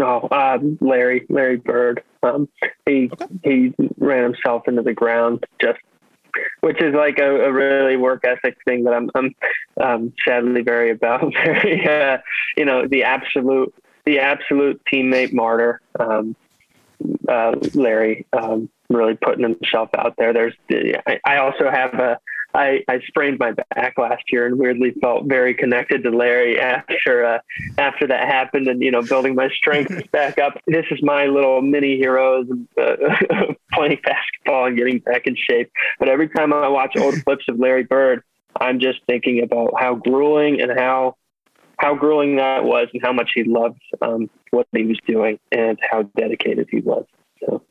Oh, 0.00 0.28
uh, 0.30 0.58
Larry, 0.80 1.26
Larry 1.28 1.56
Bird. 1.56 2.02
Um, 2.22 2.48
he 2.86 3.10
okay. 3.12 3.26
he 3.42 3.74
ran 3.98 4.22
himself 4.22 4.68
into 4.68 4.82
the 4.82 4.92
ground 4.92 5.44
just 5.60 5.78
which 6.60 6.80
is 6.80 6.94
like 6.94 7.18
a, 7.18 7.46
a, 7.46 7.52
really 7.52 7.96
work 7.96 8.24
ethic 8.24 8.56
thing 8.64 8.84
that 8.84 8.94
I'm, 8.94 9.10
I'm 9.14 9.34
um, 9.80 10.12
sadly 10.24 10.62
very 10.62 10.90
about. 10.90 11.32
very, 11.44 11.86
uh, 11.86 12.18
you 12.56 12.64
know, 12.64 12.86
the 12.86 13.04
absolute, 13.04 13.74
the 14.04 14.18
absolute 14.18 14.80
teammate 14.92 15.32
martyr, 15.32 15.80
um, 15.98 16.36
uh, 17.28 17.54
Larry, 17.74 18.26
um, 18.32 18.68
really 18.88 19.14
putting 19.14 19.42
himself 19.42 19.90
out 19.96 20.14
there. 20.16 20.32
There's, 20.32 20.54
I, 21.06 21.20
I 21.24 21.36
also 21.38 21.70
have 21.70 21.94
a, 21.94 22.18
I, 22.54 22.82
I 22.88 23.00
sprained 23.06 23.38
my 23.38 23.52
back 23.74 23.98
last 23.98 24.24
year 24.32 24.46
and 24.46 24.58
weirdly 24.58 24.92
felt 25.02 25.26
very 25.26 25.54
connected 25.54 26.02
to 26.04 26.10
Larry 26.10 26.58
after 26.58 27.24
uh, 27.24 27.38
after 27.76 28.06
that 28.06 28.26
happened 28.26 28.68
and 28.68 28.82
you 28.82 28.90
know 28.90 29.02
building 29.02 29.34
my 29.34 29.48
strength 29.50 30.10
back 30.12 30.38
up. 30.38 30.58
This 30.66 30.86
is 30.90 31.00
my 31.02 31.26
little 31.26 31.60
mini 31.60 31.98
heroes 31.98 32.46
uh, 32.80 32.96
playing 33.72 34.00
basketball 34.02 34.66
and 34.66 34.76
getting 34.78 35.00
back 35.00 35.26
in 35.26 35.36
shape. 35.36 35.70
But 35.98 36.08
every 36.08 36.28
time 36.30 36.52
I 36.54 36.68
watch 36.68 36.96
old 36.96 37.14
clips 37.24 37.44
of 37.48 37.58
Larry 37.58 37.84
Bird, 37.84 38.22
I'm 38.58 38.80
just 38.80 39.00
thinking 39.06 39.42
about 39.42 39.74
how 39.78 39.94
grueling 39.94 40.60
and 40.62 40.72
how 40.76 41.16
how 41.78 41.94
grueling 41.94 42.36
that 42.36 42.64
was 42.64 42.88
and 42.92 43.02
how 43.02 43.12
much 43.12 43.30
he 43.34 43.44
loved 43.44 43.80
um, 44.02 44.28
what 44.50 44.66
he 44.72 44.84
was 44.84 44.98
doing 45.06 45.38
and 45.52 45.78
how 45.90 46.02
dedicated 46.16 46.68
he 46.70 46.80
was. 46.80 47.06
So. 47.40 47.62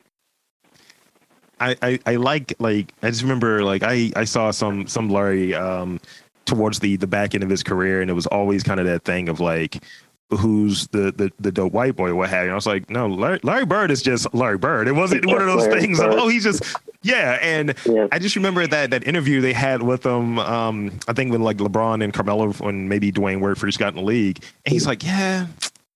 I, 1.60 1.76
I, 1.82 1.98
I 2.06 2.16
like 2.16 2.54
like 2.58 2.92
I 3.02 3.10
just 3.10 3.22
remember 3.22 3.64
like 3.64 3.82
I, 3.82 4.12
I 4.16 4.24
saw 4.24 4.50
some 4.50 4.86
some 4.86 5.10
Larry 5.10 5.54
um 5.54 6.00
towards 6.46 6.78
the 6.78 6.96
the 6.96 7.06
back 7.06 7.34
end 7.34 7.44
of 7.44 7.50
his 7.50 7.62
career 7.62 8.00
and 8.00 8.10
it 8.10 8.14
was 8.14 8.26
always 8.26 8.62
kind 8.62 8.80
of 8.80 8.86
that 8.86 9.04
thing 9.04 9.28
of 9.28 9.40
like 9.40 9.82
who's 10.30 10.86
the 10.88 11.12
the, 11.12 11.32
the 11.40 11.50
dope 11.50 11.72
white 11.72 11.96
boy 11.96 12.14
what 12.14 12.28
have 12.30 12.40
you. 12.40 12.44
And 12.44 12.52
I 12.52 12.54
was 12.54 12.66
like, 12.66 12.90
no, 12.90 13.06
Larry, 13.06 13.40
Larry 13.42 13.64
Bird 13.64 13.90
is 13.90 14.02
just 14.02 14.32
Larry 14.34 14.58
Bird. 14.58 14.88
It 14.88 14.92
wasn't 14.92 15.26
one 15.26 15.40
of 15.40 15.46
those 15.46 15.66
Larry 15.66 15.80
things 15.80 16.00
of 16.00 16.06
oh 16.12 16.28
he's 16.28 16.44
just 16.44 16.62
yeah. 17.02 17.38
And 17.40 17.74
yeah. 17.86 18.08
I 18.12 18.18
just 18.18 18.36
remember 18.36 18.66
that 18.66 18.90
that 18.90 19.06
interview 19.06 19.40
they 19.40 19.52
had 19.52 19.82
with 19.82 20.04
him. 20.04 20.38
Um, 20.38 20.98
I 21.08 21.12
think 21.12 21.32
when 21.32 21.42
like 21.42 21.58
LeBron 21.58 22.02
and 22.02 22.12
Carmelo 22.12 22.52
when 22.54 22.88
maybe 22.88 23.12
Dwyane 23.12 23.40
Wade 23.40 23.58
first 23.58 23.78
got 23.78 23.88
in 23.88 23.96
the 23.96 24.02
league, 24.02 24.42
and 24.66 24.72
he's 24.72 24.86
like, 24.86 25.04
yeah, 25.04 25.46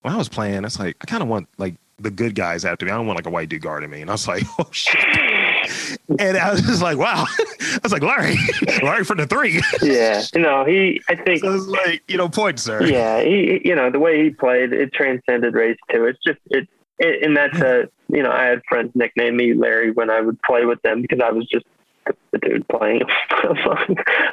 when 0.03 0.15
I 0.15 0.17
was 0.17 0.29
playing, 0.29 0.65
it's 0.65 0.79
like 0.79 0.97
I 1.01 1.05
kind 1.07 1.23
of 1.23 1.29
want 1.29 1.49
like 1.59 1.75
the 1.99 2.11
good 2.11 2.35
guys 2.35 2.65
after 2.65 2.87
me. 2.87 2.93
I 2.93 2.97
don't 2.97 3.07
want 3.07 3.19
like 3.19 3.27
a 3.27 3.31
white 3.31 3.49
dude 3.49 3.63
guarding 3.63 3.91
me. 3.91 4.01
And 4.01 4.11
I 4.11 4.15
was 4.15 4.29
like, 4.29 4.45
oh 4.59 4.69
shit 4.71 5.32
and 6.19 6.37
I 6.37 6.51
was 6.51 6.63
just 6.63 6.83
like, 6.83 6.99
wow. 6.99 7.27
I 7.39 7.79
was 7.83 7.93
like, 7.93 8.03
Larry, 8.03 8.37
Larry 8.83 9.05
for 9.05 9.17
the 9.17 9.27
three. 9.27 9.61
yeah. 9.83 10.23
You 10.35 10.41
know, 10.41 10.65
he, 10.65 11.01
I 11.09 11.15
think. 11.15 11.41
So 11.41 11.55
it's 11.55 11.67
like, 11.67 12.03
you 12.09 12.17
know, 12.17 12.29
points, 12.29 12.63
sir. 12.63 12.85
Yeah. 12.85 13.23
He, 13.23 13.61
you 13.65 13.75
know, 13.75 13.91
the 13.91 13.99
way 13.99 14.25
he 14.25 14.31
played, 14.31 14.73
it 14.73 14.93
transcended 14.93 15.55
race 15.55 15.79
too. 15.91 16.07
It's 16.07 16.19
just, 16.27 16.39
it, 16.51 16.69
it 16.99 17.23
and 17.23 17.37
that's 17.37 17.59
a, 17.59 17.89
you 18.09 18.23
know, 18.23 18.31
I 18.31 18.45
had 18.45 18.63
friends 18.69 18.93
nickname 18.95 19.37
me 19.37 19.55
Larry 19.55 19.91
when 19.93 20.11
I 20.11 20.21
would 20.21 20.41
play 20.43 20.65
with 20.65 20.81
them 20.83 21.03
because 21.03 21.21
I 21.25 21.31
was 21.31 21.47
just 21.47 21.65
the 22.33 22.39
dude 22.39 22.67
playing 22.69 23.03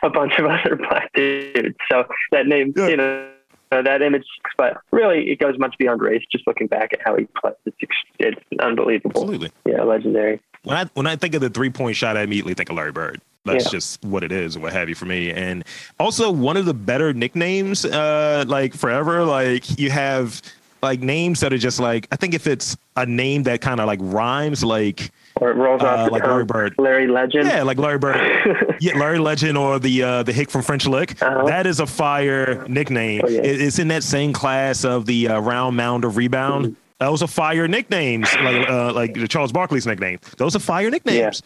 a 0.04 0.10
bunch 0.10 0.34
of 0.38 0.46
other 0.46 0.76
black 0.76 1.12
dudes. 1.14 1.78
So 1.92 2.06
that 2.32 2.48
name, 2.48 2.74
you 2.76 2.98
know, 2.98 3.32
uh, 3.72 3.84
that 3.84 4.02
image, 4.02 4.26
but 4.58 4.78
really 4.92 5.30
it 5.30 5.40
goes 5.40 5.60
much 5.60 5.76
beyond 5.78 6.02
race. 6.02 6.24
Just 6.32 6.48
looking 6.48 6.68
back 6.68 6.92
at 6.94 7.00
how 7.06 7.16
he 7.16 7.28
played, 7.40 7.54
it's, 7.66 7.78
it's 8.18 8.42
unbelievable. 8.60 9.22
Absolutely. 9.22 9.52
Yeah, 9.66 9.84
legendary 9.84 10.42
when 10.70 10.78
I 10.78 10.90
when 10.94 11.08
I 11.08 11.16
think 11.16 11.36
of 11.36 11.42
the 11.42 11.50
three 11.50 11.70
point 11.70 11.96
shot, 11.96 12.18
I 12.18 12.22
immediately 12.22 12.54
think 12.54 12.70
of 12.70 12.76
Larry 12.76 12.92
Bird. 12.92 13.22
That's 13.46 13.66
yeah. 13.66 13.72
just 13.72 14.04
what 14.04 14.24
it 14.24 14.32
is, 14.32 14.58
what 14.58 14.74
have 14.74 14.90
you 14.90 14.96
for 14.96 15.06
me. 15.06 15.32
And 15.32 15.64
also 16.00 16.30
one 16.30 16.58
of 16.58 16.66
the 16.66 16.74
better 16.74 17.14
nicknames, 17.14 17.86
uh, 17.86 18.44
like 18.48 18.74
forever, 18.74 19.24
like 19.24 19.80
you 19.80 19.90
have 19.90 20.42
like 20.82 21.02
names 21.02 21.40
that 21.40 21.52
are 21.52 21.58
just 21.58 21.80
like 21.80 22.08
I 22.12 22.16
think 22.16 22.34
if 22.34 22.48
it's 22.48 22.78
a 22.96 23.06
name 23.06 23.44
that 23.44 23.62
kind 23.62 23.80
of 23.80 23.88
like 23.88 24.00
rhymes, 24.02 24.64
like 24.64 25.12
or 25.38 25.52
it 25.52 25.56
rolls 25.56 25.82
off 25.82 26.10
uh, 26.10 26.12
like 26.12 26.24
Larry 26.24 26.46
Bird, 26.46 26.76
Larry 26.78 27.08
Legend. 27.08 27.48
Yeah, 27.48 27.64
like 27.64 27.78
Larry 27.78 27.98
Bird. 27.98 28.78
yeah, 28.80 28.98
Larry 28.98 29.20
Legend 29.20 29.58
or 29.58 29.80
the 29.80 30.04
uh, 30.04 30.24
the 30.24 30.34
Hick 30.34 30.50
from 30.50 30.62
French 30.62 30.86
Lick. 30.86 31.22
Uh-huh. 31.22 31.46
That 31.46 31.66
is 31.66 31.80
a 31.80 31.88
fire 31.88 32.68
nickname. 32.68 33.22
Oh, 33.24 33.30
yeah. 33.30 33.42
It's 33.42 33.80
in 33.80 33.88
that 33.88 34.04
same 34.04 34.34
class 34.34 34.84
of 34.84 35.06
the 35.06 35.30
uh, 35.30 35.40
round 35.40 35.78
mound 35.78 36.06
of 36.06 36.18
rebound. 36.18 36.66
Mm-hmm 36.66 36.89
those 37.00 37.24
are 37.24 37.28
fire 37.28 37.68
nicknames, 37.68 38.34
like 38.36 38.70
uh, 38.70 38.94
like 38.94 39.14
the 39.14 39.28
Charles 39.28 39.52
Barkley's 39.52 39.88
nickname. 39.88 40.20
Those 40.38 40.56
are 40.56 40.60
fire 40.60 40.90
nicknames. 40.90 41.42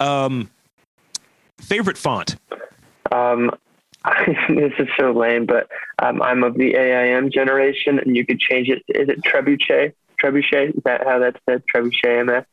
Yeah. 0.00 0.24
Um, 0.24 0.50
favorite 1.60 1.98
font? 1.98 2.36
Um, 3.10 3.50
this 4.48 4.72
is 4.78 4.88
so 4.98 5.12
lame, 5.12 5.46
but 5.46 5.68
um, 6.00 6.22
I'm 6.22 6.44
of 6.44 6.54
the 6.54 6.74
AIM 6.74 7.30
generation, 7.30 7.98
and 7.98 8.16
you 8.16 8.24
could 8.24 8.38
change 8.38 8.68
it. 8.68 8.82
Is 8.88 9.08
it 9.08 9.22
Trebuchet? 9.22 9.94
Trebuchet? 10.22 10.76
Is 10.76 10.82
that 10.84 11.04
how 11.04 11.18
that's 11.18 11.40
said? 11.48 11.62
Trebuchet 11.74 12.26
MS. 12.26 12.44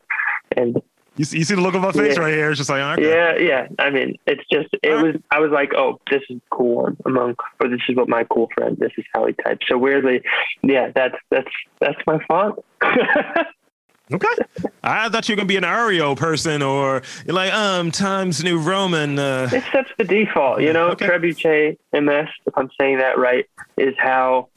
And 0.56 0.82
you 1.18 1.26
see, 1.26 1.38
you 1.38 1.43
see 1.43 1.55
the 1.55 1.61
look 1.61 1.76
on 1.76 1.82
my 1.82 1.91
face 1.91 2.16
yeah. 2.16 2.22
right 2.22 2.34
here. 2.34 2.49
It's 2.49 2.57
just 2.57 2.70
like, 2.70 2.99
okay. 2.99 3.09
yeah, 3.09 3.38
yeah. 3.38 3.68
I 3.80 3.89
mean, 3.89 4.18
it's 4.28 4.43
just, 4.51 4.70
it 4.84 5.01
was, 5.01 5.16
I 5.32 5.39
was 5.39 5.51
like, 5.51 5.74
oh, 5.74 5.99
this 6.11 6.22
is 6.30 6.41
cool 6.49 6.76
one 6.84 6.97
among, 7.05 7.36
or 7.59 7.70
this 7.70 7.80
is 7.88 7.95
what 7.95 8.09
my 8.09 8.26
cool 8.26 8.49
friend, 8.53 8.78
this 8.78 8.91
is 8.97 9.05
how 9.13 9.26
he 9.26 9.34
types. 9.34 9.66
So 9.68 9.78
weirdly, 9.78 10.22
yeah, 10.61 10.91
that's, 10.93 11.16
that's, 11.30 11.51
that's 11.80 11.99
my 12.05 12.20
font. 12.28 12.59
okay. 12.84 14.28
I 14.84 15.07
thought 15.09 15.30
you 15.30 15.34
were 15.34 15.38
going 15.38 15.47
to 15.47 15.53
be 15.53 15.57
an 15.57 15.63
Arial 15.63 16.16
person 16.18 16.61
or 16.61 17.01
you're 17.26 17.36
like, 17.36 17.53
um, 17.53 17.91
Times 17.91 18.43
New 18.43 18.59
Roman. 18.59 19.18
Uh... 19.18 19.49
It's, 19.51 19.66
that's 19.72 19.91
the 19.97 20.03
default, 20.03 20.61
you 20.61 20.74
know, 20.74 20.89
okay. 20.89 21.07
Trebuchet 21.07 21.78
MS, 21.93 22.28
if 22.45 22.57
I'm 22.57 22.70
saying 22.80 22.97
that 22.97 23.18
right, 23.18 23.45
is 23.78 23.95
how 23.97 24.49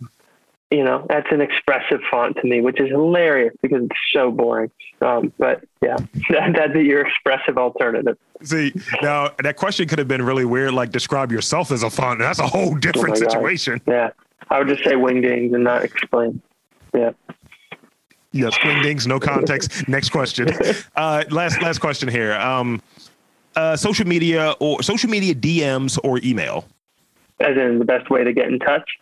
you 0.70 0.84
know, 0.84 1.06
that's 1.08 1.28
an 1.30 1.40
expressive 1.40 2.00
font 2.10 2.36
to 2.36 2.46
me, 2.46 2.60
which 2.60 2.78
is 2.78 2.88
hilarious 2.88 3.54
because 3.62 3.84
it's 3.84 4.00
so 4.12 4.30
boring. 4.30 4.70
Um, 5.00 5.32
but 5.38 5.64
yeah, 5.82 5.96
that, 6.30 6.52
that'd 6.54 6.74
be 6.74 6.82
your 6.82 7.06
expressive 7.06 7.56
alternative. 7.56 8.18
See, 8.42 8.72
now 9.00 9.30
that 9.42 9.56
question 9.56 9.88
could 9.88 9.98
have 9.98 10.08
been 10.08 10.22
really 10.22 10.44
weird. 10.44 10.72
Like, 10.74 10.90
describe 10.90 11.32
yourself 11.32 11.70
as 11.72 11.82
a 11.82 11.90
font. 11.90 12.20
That's 12.20 12.38
a 12.38 12.46
whole 12.46 12.74
different 12.74 13.16
oh 13.16 13.20
situation. 13.20 13.80
Yeah, 13.86 14.10
I 14.50 14.58
would 14.58 14.68
just 14.68 14.84
say 14.84 14.92
wingdings 14.92 15.54
and 15.54 15.64
not 15.64 15.84
explain. 15.84 16.42
Yeah. 16.94 17.12
Yes, 18.32 18.56
wingdings, 18.58 19.06
no 19.06 19.18
context. 19.18 19.88
Next 19.88 20.10
question. 20.10 20.48
Uh, 20.94 21.24
last 21.30 21.62
last 21.62 21.78
question 21.78 22.08
here. 22.08 22.34
Um, 22.34 22.82
uh, 23.56 23.74
social 23.74 24.06
media 24.06 24.54
or 24.60 24.82
social 24.82 25.08
media 25.08 25.34
DMs 25.34 25.98
or 26.04 26.20
email. 26.22 26.66
As 27.40 27.56
in 27.56 27.78
the 27.78 27.84
best 27.86 28.10
way 28.10 28.22
to 28.22 28.32
get 28.34 28.48
in 28.48 28.58
touch 28.58 28.98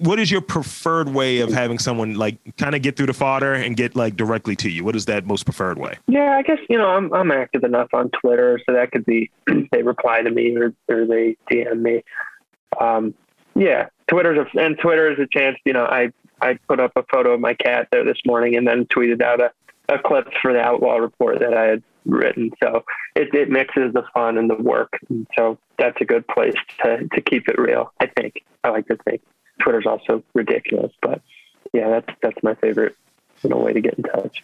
what 0.00 0.18
is 0.18 0.30
your 0.30 0.40
preferred 0.40 1.08
way 1.08 1.40
of 1.40 1.52
having 1.52 1.78
someone 1.78 2.14
like 2.14 2.38
kind 2.56 2.74
of 2.74 2.82
get 2.82 2.96
through 2.96 3.06
the 3.06 3.14
fodder 3.14 3.54
and 3.54 3.76
get 3.76 3.94
like 3.94 4.16
directly 4.16 4.56
to 4.56 4.70
you? 4.70 4.84
What 4.84 4.96
is 4.96 5.06
that 5.06 5.26
most 5.26 5.44
preferred 5.44 5.78
way? 5.78 5.96
Yeah, 6.06 6.36
I 6.36 6.42
guess 6.42 6.58
you 6.68 6.78
know 6.78 6.88
I'm 6.88 7.12
I'm 7.12 7.30
active 7.30 7.64
enough 7.64 7.88
on 7.92 8.10
Twitter, 8.10 8.60
so 8.66 8.74
that 8.74 8.92
could 8.92 9.04
be 9.04 9.30
they 9.72 9.82
reply 9.82 10.22
to 10.22 10.30
me 10.30 10.56
or, 10.56 10.74
or 10.88 11.06
they 11.06 11.36
DM 11.50 11.80
me. 11.80 12.04
Um, 12.80 13.14
yeah, 13.54 13.88
Twitter's 14.08 14.38
a, 14.38 14.60
and 14.60 14.78
Twitter 14.78 15.10
is 15.12 15.18
a 15.18 15.26
chance. 15.26 15.56
You 15.64 15.72
know, 15.72 15.84
I 15.84 16.12
I 16.40 16.58
put 16.68 16.80
up 16.80 16.92
a 16.96 17.04
photo 17.04 17.32
of 17.32 17.40
my 17.40 17.54
cat 17.54 17.88
there 17.90 18.04
this 18.04 18.18
morning 18.26 18.56
and 18.56 18.66
then 18.66 18.86
tweeted 18.86 19.22
out 19.22 19.40
a, 19.40 19.52
a 19.88 19.98
clip 19.98 20.28
for 20.42 20.52
the 20.52 20.60
Outlaw 20.60 20.96
Report 20.96 21.38
that 21.40 21.54
I 21.54 21.64
had 21.64 21.82
written. 22.04 22.50
So 22.62 22.84
it, 23.14 23.34
it 23.34 23.50
mixes 23.50 23.92
the 23.92 24.04
fun 24.14 24.38
and 24.38 24.48
the 24.48 24.54
work. 24.54 24.98
And 25.08 25.26
so 25.36 25.58
that's 25.78 26.00
a 26.00 26.04
good 26.04 26.26
place 26.28 26.54
to, 26.82 27.08
to 27.08 27.20
keep 27.20 27.48
it 27.48 27.58
real, 27.58 27.92
I 28.00 28.06
think. 28.06 28.44
I 28.64 28.70
like 28.70 28.86
to 28.88 28.96
think. 29.08 29.22
Twitter's 29.60 29.86
also 29.86 30.22
ridiculous, 30.34 30.92
but 31.02 31.20
yeah, 31.72 31.88
that's 31.88 32.18
that's 32.22 32.42
my 32.42 32.54
favorite 32.54 32.96
you 33.42 33.50
know 33.50 33.58
way 33.58 33.72
to 33.72 33.80
get 33.80 33.94
in 33.94 34.04
touch. 34.04 34.42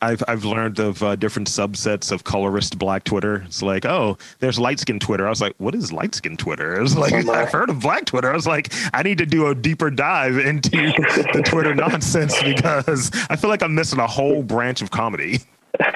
I've 0.00 0.22
I've 0.28 0.44
learned 0.44 0.78
of 0.78 1.02
uh, 1.02 1.16
different 1.16 1.48
subsets 1.48 2.12
of 2.12 2.24
colorist 2.24 2.78
black 2.78 3.04
Twitter. 3.04 3.42
It's 3.46 3.62
like, 3.62 3.84
oh, 3.84 4.16
there's 4.38 4.58
light 4.58 4.78
skin 4.78 5.00
Twitter. 5.00 5.26
I 5.26 5.30
was 5.30 5.40
like, 5.40 5.54
what 5.58 5.74
is 5.74 5.92
light 5.92 6.14
skin 6.14 6.36
Twitter? 6.36 6.78
I 6.78 6.82
was 6.82 6.96
like, 6.96 7.12
oh 7.12 7.32
I've 7.32 7.50
heard 7.50 7.70
of 7.70 7.80
black 7.80 8.04
Twitter. 8.04 8.30
I 8.30 8.34
was 8.34 8.46
like, 8.46 8.72
I 8.92 9.02
need 9.02 9.18
to 9.18 9.26
do 9.26 9.48
a 9.48 9.54
deeper 9.54 9.90
dive 9.90 10.38
into 10.38 10.70
the 10.70 11.42
Twitter 11.44 11.74
nonsense 11.74 12.40
because 12.42 13.10
I 13.28 13.36
feel 13.36 13.50
like 13.50 13.62
I'm 13.62 13.74
missing 13.74 13.98
a 13.98 14.06
whole 14.06 14.42
branch 14.42 14.82
of 14.82 14.90
comedy. 14.90 15.40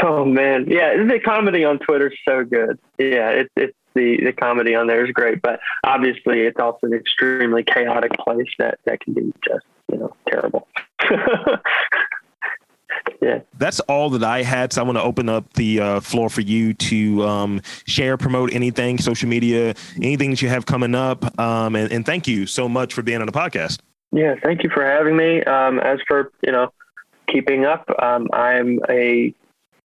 Oh 0.02 0.24
man, 0.24 0.66
yeah, 0.68 0.92
is 0.92 1.08
the 1.08 1.18
comedy 1.18 1.64
on 1.64 1.78
Twitter 1.78 2.12
so 2.28 2.44
good. 2.44 2.78
Yeah, 2.98 3.30
it's 3.30 3.50
it's 3.56 3.76
the 3.94 4.22
the 4.24 4.32
comedy 4.32 4.74
on 4.74 4.86
there 4.86 5.04
is 5.04 5.10
great, 5.12 5.42
but 5.42 5.60
obviously 5.84 6.40
it's 6.40 6.58
also 6.58 6.86
an 6.86 6.94
extremely 6.94 7.62
chaotic 7.62 8.12
place 8.12 8.48
that 8.58 8.78
that 8.84 9.00
can 9.00 9.14
be 9.14 9.32
just 9.44 9.64
you 9.90 9.98
know 9.98 10.14
terrible. 10.28 10.68
yeah, 13.20 13.40
that's 13.58 13.80
all 13.80 14.10
that 14.10 14.24
I 14.24 14.42
had. 14.42 14.72
So 14.72 14.82
I 14.82 14.84
want 14.84 14.98
to 14.98 15.02
open 15.02 15.28
up 15.28 15.52
the 15.54 15.80
uh, 15.80 16.00
floor 16.00 16.28
for 16.28 16.40
you 16.40 16.74
to 16.74 17.22
um, 17.24 17.60
share, 17.86 18.16
promote 18.16 18.52
anything, 18.52 18.98
social 18.98 19.28
media, 19.28 19.74
anything 19.96 20.30
that 20.30 20.42
you 20.42 20.48
have 20.48 20.66
coming 20.66 20.94
up, 20.94 21.38
um, 21.38 21.76
and, 21.76 21.92
and 21.92 22.06
thank 22.06 22.26
you 22.26 22.46
so 22.46 22.68
much 22.68 22.94
for 22.94 23.02
being 23.02 23.20
on 23.20 23.26
the 23.26 23.32
podcast. 23.32 23.78
Yeah, 24.12 24.34
thank 24.42 24.62
you 24.62 24.70
for 24.70 24.84
having 24.84 25.16
me. 25.16 25.42
Um, 25.44 25.78
as 25.80 25.98
for 26.06 26.32
you 26.44 26.52
know 26.52 26.72
keeping 27.28 27.64
up, 27.64 27.88
um, 28.02 28.28
I'm 28.32 28.78
a 28.88 29.34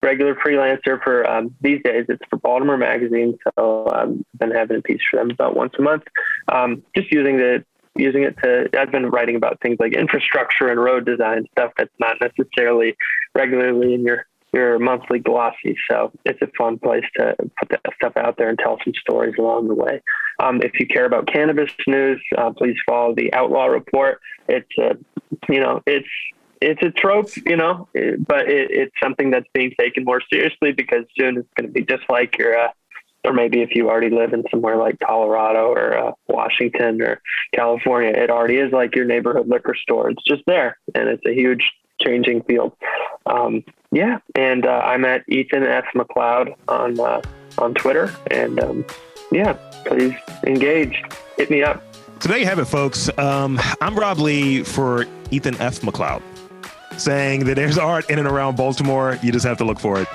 regular 0.02 0.34
freelancer 0.34 1.02
for 1.02 1.28
um, 1.28 1.54
these 1.60 1.80
days. 1.82 2.06
It's 2.08 2.22
for 2.30 2.38
Baltimore 2.38 2.76
Magazine, 2.76 3.38
so 3.58 3.88
um, 3.94 4.24
I've 4.34 4.38
been 4.38 4.50
having 4.50 4.78
a 4.78 4.82
piece 4.82 5.00
for 5.10 5.18
them 5.18 5.30
about 5.30 5.56
once 5.56 5.74
a 5.78 5.82
month. 5.82 6.04
Um, 6.52 6.82
just 6.96 7.10
using 7.10 7.36
the 7.36 7.64
using 7.96 8.22
it 8.22 8.36
to. 8.42 8.68
I've 8.78 8.92
been 8.92 9.06
writing 9.06 9.36
about 9.36 9.60
things 9.60 9.76
like 9.80 9.94
infrastructure 9.94 10.68
and 10.68 10.80
road 10.80 11.04
design 11.04 11.46
stuff 11.52 11.72
that's 11.76 11.94
not 11.98 12.16
necessarily 12.20 12.96
regularly 13.34 13.94
in 13.94 14.02
your 14.02 14.26
your 14.52 14.78
monthly 14.78 15.18
glossy. 15.18 15.76
So 15.90 16.12
it's 16.24 16.40
a 16.40 16.48
fun 16.56 16.78
place 16.78 17.04
to 17.16 17.34
put 17.58 17.68
that 17.68 17.82
stuff 17.96 18.16
out 18.16 18.36
there 18.38 18.48
and 18.48 18.58
tell 18.58 18.78
some 18.82 18.94
stories 18.94 19.34
along 19.38 19.68
the 19.68 19.74
way. 19.74 20.00
Um, 20.40 20.62
if 20.62 20.78
you 20.78 20.86
care 20.86 21.04
about 21.04 21.26
cannabis 21.26 21.70
news, 21.86 22.22
uh, 22.36 22.50
please 22.56 22.76
follow 22.86 23.14
the 23.14 23.32
Outlaw 23.34 23.66
Report. 23.66 24.20
It's 24.48 24.70
a, 24.78 24.96
you 25.52 25.60
know, 25.60 25.82
it's 25.86 26.08
it's 26.60 26.82
a 26.82 26.90
trope, 26.90 27.30
you 27.46 27.56
know, 27.56 27.88
but 27.94 28.48
it, 28.48 28.70
it's 28.70 28.94
something 29.02 29.30
that's 29.30 29.46
being 29.52 29.72
taken 29.78 30.04
more 30.04 30.20
seriously 30.32 30.72
because 30.72 31.04
soon 31.18 31.38
it's 31.38 31.48
going 31.56 31.66
to 31.66 31.72
be 31.72 31.84
just 31.84 32.04
like 32.08 32.38
your, 32.38 32.58
uh, 32.58 32.68
or 33.24 33.32
maybe 33.32 33.62
if 33.62 33.74
you 33.74 33.88
already 33.88 34.10
live 34.10 34.32
in 34.32 34.44
somewhere 34.50 34.76
like 34.76 34.98
Colorado 35.00 35.68
or 35.68 35.98
uh, 35.98 36.12
Washington 36.28 37.02
or 37.02 37.20
California, 37.54 38.10
it 38.10 38.30
already 38.30 38.56
is 38.56 38.72
like 38.72 38.94
your 38.94 39.04
neighborhood 39.04 39.48
liquor 39.48 39.74
store. 39.74 40.10
It's 40.10 40.22
just 40.24 40.42
there, 40.46 40.78
and 40.94 41.08
it's 41.08 41.24
a 41.26 41.34
huge 41.34 41.70
changing 42.00 42.42
field. 42.44 42.72
Um, 43.26 43.64
yeah, 43.90 44.18
and 44.34 44.66
uh, 44.66 44.82
I'm 44.84 45.04
at 45.04 45.24
Ethan 45.28 45.64
F 45.64 45.84
McLeod 45.94 46.54
on 46.68 46.98
uh, 47.00 47.20
on 47.58 47.74
Twitter, 47.74 48.14
and 48.30 48.60
um, 48.60 48.86
yeah, 49.32 49.54
please 49.84 50.14
engage. 50.46 51.02
Hit 51.36 51.50
me 51.50 51.62
up. 51.62 51.82
So 52.20 52.28
there 52.28 52.38
you 52.38 52.46
have 52.46 52.58
it, 52.58 52.66
folks. 52.66 53.10
Um, 53.18 53.60
I'm 53.80 53.96
Rob 53.96 54.18
Lee 54.18 54.62
for 54.62 55.06
Ethan 55.30 55.54
F 55.60 55.80
McLeod, 55.80 56.22
saying 57.00 57.44
that 57.44 57.54
there's 57.54 57.78
art 57.78 58.08
in 58.10 58.18
and 58.18 58.28
around 58.28 58.56
Baltimore. 58.56 59.18
You 59.22 59.32
just 59.32 59.46
have 59.46 59.58
to 59.58 59.64
look 59.64 59.80
for 59.80 60.00
it. 60.00 60.08